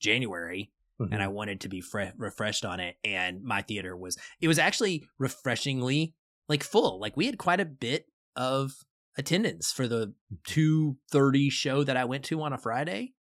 January, 0.00 0.70
Mhm. 1.00 1.08
and 1.12 1.22
I 1.22 1.28
wanted 1.28 1.60
to 1.62 1.68
be 1.68 1.80
fre- 1.80 2.12
refreshed 2.16 2.64
on 2.64 2.80
it. 2.80 2.96
And 3.04 3.42
my 3.42 3.62
theater 3.62 3.96
was 3.96 4.16
it 4.40 4.48
was 4.48 4.58
actually 4.58 5.04
refreshingly 5.18 6.14
like 6.48 6.62
full. 6.62 6.98
Like 7.00 7.16
we 7.16 7.26
had 7.26 7.38
quite 7.38 7.60
a 7.60 7.64
bit 7.64 8.06
of 8.36 8.72
attendance 9.16 9.72
for 9.72 9.86
the 9.88 10.14
two 10.44 10.96
thirty 11.10 11.50
show 11.50 11.84
that 11.84 11.96
I 11.96 12.04
went 12.04 12.24
to 12.24 12.40
on 12.42 12.52
a 12.52 12.58
Friday, 12.58 13.14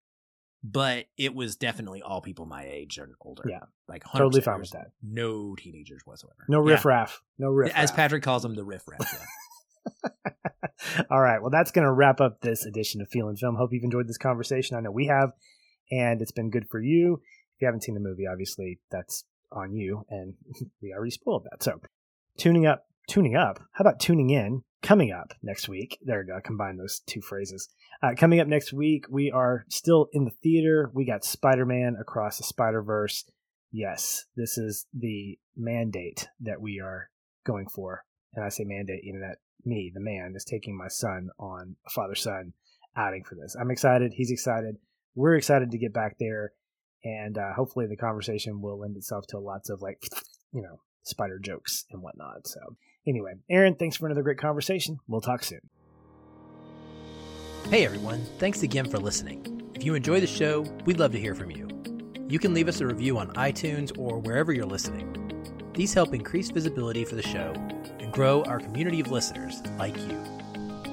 but 0.63 1.07
it 1.17 1.35
was 1.35 1.57
definitely 1.57 2.03
all 2.03 2.21
people 2.21 2.47
my 2.47 2.65
age 2.65 2.99
and 2.99 3.13
older. 3.21 3.45
Yeah. 3.49 3.61
like 3.89 4.05
100. 4.05 4.25
totally 4.25 4.41
fine 4.43 4.61
with 4.61 4.71
that. 4.71 4.93
No 5.03 5.57
teenagers 5.57 6.03
whatsoever. 6.05 6.45
No 6.49 6.65
Yeah. 6.67 6.75
riffraff. 6.75 7.21
No 7.39 7.49
riffraff. 7.51 7.77
As 7.83 7.91
Patrick 7.91 8.23
calls 8.23 8.43
them, 8.43 8.55
the 8.55 8.65
riff 8.65 8.87
raff. 8.87 9.01
Yeah. 9.13 10.11
All 11.11 11.21
right. 11.21 11.41
Well, 11.41 11.51
that's 11.51 11.71
going 11.73 11.85
to 11.87 11.93
wrap 11.93 12.21
up 12.21 12.41
this 12.41 12.65
edition 12.67 13.01
of 13.01 13.09
Feelin' 13.11 13.37
Film. 13.37 13.57
Hope 13.57 13.73
you've 13.73 13.85
enjoyed 13.85 14.09
this 14.09 14.19
conversation. 14.19 14.77
I 14.77 14.81
know 14.81 14.91
we 14.91 15.07
have, 15.07 15.33
and 15.91 16.21
it's 16.23 16.31
been 16.33 16.51
good 16.51 16.69
for 16.71 16.81
you. 16.81 17.21
You 17.61 17.67
haven't 17.67 17.83
seen 17.83 17.95
the 17.95 18.01
movie, 18.01 18.27
obviously 18.27 18.81
that's 18.91 19.25
on 19.53 19.73
you, 19.75 20.05
and 20.09 20.35
we 20.83 20.93
already 20.93 21.11
spoiled 21.11 21.47
that. 21.51 21.63
So, 21.63 21.81
tuning 22.39 22.67
up, 22.67 22.87
tuning 23.09 23.37
up. 23.37 23.61
How 23.73 23.83
about 23.83 24.01
tuning 24.01 24.31
in? 24.31 24.63
Coming 24.83 25.13
up 25.13 25.35
next 25.43 25.69
week. 25.69 25.99
There 26.03 26.21
we 26.21 26.33
go. 26.33 26.41
Combine 26.43 26.79
those 26.79 27.01
two 27.07 27.21
phrases. 27.21 27.69
Uh, 28.03 28.15
coming 28.17 28.41
up 28.41 28.49
next 28.49 28.73
week, 28.73 29.05
we 29.11 29.31
are 29.31 29.67
still 29.69 30.09
in 30.13 30.25
the 30.25 30.31
theater. 30.43 30.91
We 30.95 31.05
got 31.05 31.23
Spider 31.23 31.67
Man 31.67 31.97
Across 32.01 32.39
the 32.39 32.45
Spider 32.45 32.83
Verse. 32.83 33.25
Yes, 33.73 34.25
this 34.37 34.57
is 34.57 34.87
the 34.95 35.39
mandate 35.55 36.29
that 36.41 36.63
we 36.63 36.81
are 36.81 37.11
going 37.45 37.67
for. 37.69 38.05
And 38.35 38.45
I 38.45 38.49
say 38.49 38.65
mandate, 38.65 39.03
know, 39.05 39.21
that 39.21 39.39
me, 39.65 39.91
the 39.93 40.01
man, 40.01 40.33
is 40.35 40.45
taking 40.45 40.77
my 40.77 40.89
son 40.89 41.29
on 41.39 41.77
a 41.87 41.91
father 41.91 42.15
son 42.15 42.55
outing 42.97 43.25
for 43.25 43.35
this. 43.35 43.57
I'm 43.61 43.71
excited. 43.71 44.13
He's 44.15 44.31
excited. 44.31 44.77
We're 45.15 45.37
excited 45.37 45.71
to 45.71 45.79
get 45.79 45.93
back 45.93 46.17
there. 46.19 46.53
And 47.05 47.39
uh, 47.39 47.53
hopefully 47.55 47.87
the 47.87 47.97
conversation 47.97 48.61
will 48.61 48.79
lend 48.79 48.97
itself 48.97 49.27
to 49.29 49.39
lots 49.39 49.71
of 49.71 49.81
like, 49.81 50.03
you 50.53 50.63
know, 50.63 50.81
spider 51.03 51.39
jokes 51.39 51.85
and 51.91 52.03
whatnot. 52.03 52.47
So, 52.47 52.61
anyway, 53.07 53.35
Aaron, 53.49 53.75
thanks 53.75 53.97
for 53.97 54.07
another 54.07 54.23
great 54.23 54.39
conversation. 54.39 54.99
We'll 55.09 55.21
talk 55.21 55.43
soon. 55.43 55.61
Hey 57.69 57.85
everyone, 57.85 58.25
thanks 58.39 58.65
again 58.65 58.91
for 58.91 58.99
listening. 58.99 59.71
If 59.75 59.85
you 59.85 59.95
enjoy 59.95 60.19
the 60.19 60.27
show, 60.27 60.63
we'd 60.87 60.99
love 60.99 61.13
to 61.13 61.21
hear 61.21 61.37
from 61.37 61.53
you. 61.53 61.69
You 62.29 62.39
can 62.39 62.53
leave 62.53 62.69
us 62.69 62.81
a 62.81 62.87
review 62.87 63.17
on 63.19 63.29
iTunes 63.35 63.97
or 63.97 64.19
wherever 64.19 64.53
you're 64.53 64.67
listening. 64.67 65.17
These 65.75 65.95
help 65.95 66.13
increase 66.13 66.51
visibility 66.51 67.05
for 67.05 67.15
the 67.15 67.23
show 67.23 67.53
and 68.01 68.13
grow 68.13 68.43
our 68.45 68.59
community 68.59 69.01
of 69.01 69.13
listeners 69.13 69.63
like 69.79 69.97
you. 69.97 70.21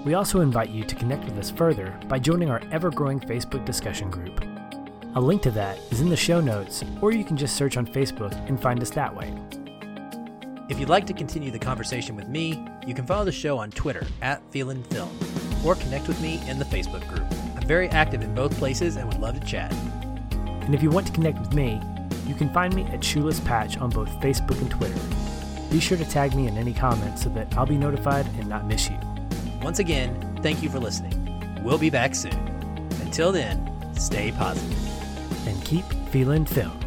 We 0.06 0.14
also 0.14 0.42
invite 0.42 0.70
you 0.70 0.84
to 0.84 0.96
connect 0.96 1.26
with 1.26 1.38
us 1.38 1.50
further 1.50 2.00
by 2.08 2.20
joining 2.20 2.50
our 2.50 2.62
ever 2.72 2.92
growing 2.92 3.20
Facebook 3.20 3.66
discussion 3.66 4.12
group. 4.12 4.46
A 5.18 5.28
link 5.28 5.42
to 5.42 5.52
that 5.52 5.80
is 5.90 6.00
in 6.00 6.10
the 6.10 6.16
show 6.16 6.40
notes, 6.40 6.84
or 7.02 7.12
you 7.12 7.24
can 7.24 7.38
just 7.38 7.56
search 7.56 7.76
on 7.76 7.88
Facebook 7.88 8.36
and 8.48 8.62
find 8.62 8.80
us 8.84 8.92
that 8.92 9.16
way. 9.16 9.36
If 10.70 10.80
you'd 10.80 10.90
like 10.90 11.08
to 11.08 11.14
continue 11.14 11.50
the 11.50 11.58
conversation 11.58 12.16
with 12.16 12.28
me, 12.28 12.64
you 12.86 12.94
can 12.94 13.04
follow 13.08 13.26
the 13.26 13.32
show 13.32 13.58
on 13.58 13.72
Twitter 13.72 14.06
at 14.22 14.44
Feelin' 14.52 14.84
Film 14.84 15.10
or 15.66 15.74
connect 15.74 16.08
with 16.08 16.22
me 16.22 16.40
in 16.48 16.60
the 16.60 16.66
Facebook 16.66 17.08
group. 17.08 17.26
I'm 17.56 17.68
very 17.68 17.90
active 17.90 18.22
in 18.22 18.36
both 18.36 18.56
places 18.60 18.96
and 18.96 19.08
would 19.08 19.20
love 19.20 19.40
to 19.40 19.44
chat. 19.48 19.74
And 20.34 20.76
if 20.76 20.84
you 20.84 20.92
want 20.92 21.08
to 21.08 21.14
connect 21.14 21.40
with 21.40 21.52
me, 21.52 21.82
you 22.28 22.36
can 22.36 22.54
find 22.54 22.76
me 22.76 22.84
at 22.84 23.04
Shoeless 23.04 23.40
Patch 23.40 23.76
on 23.80 23.90
both 23.90 24.10
Facebook 24.22 24.62
and 24.62 24.70
Twitter. 24.70 25.00
Be 25.72 25.80
sure 25.80 25.98
to 25.98 26.06
tag 26.06 26.36
me 26.36 26.46
in 26.46 26.60
any 26.60 26.76
comments 26.76 27.24
so 27.24 27.30
that 27.30 27.58
I'll 27.58 27.66
be 27.66 27.76
notified 27.76 28.28
and 28.38 28.48
not 28.48 28.68
miss 28.68 28.88
you. 28.88 29.00
Once 29.64 29.80
again, 29.80 30.40
thank 30.44 30.62
you 30.62 30.70
for 30.70 30.78
listening. 30.78 31.64
We'll 31.64 31.80
be 31.80 31.90
back 31.90 32.14
soon. 32.14 32.38
Until 33.02 33.32
then, 33.32 33.68
stay 33.96 34.32
positive. 34.32 34.97
Feelin' 36.08 36.46
Film. 36.46 36.87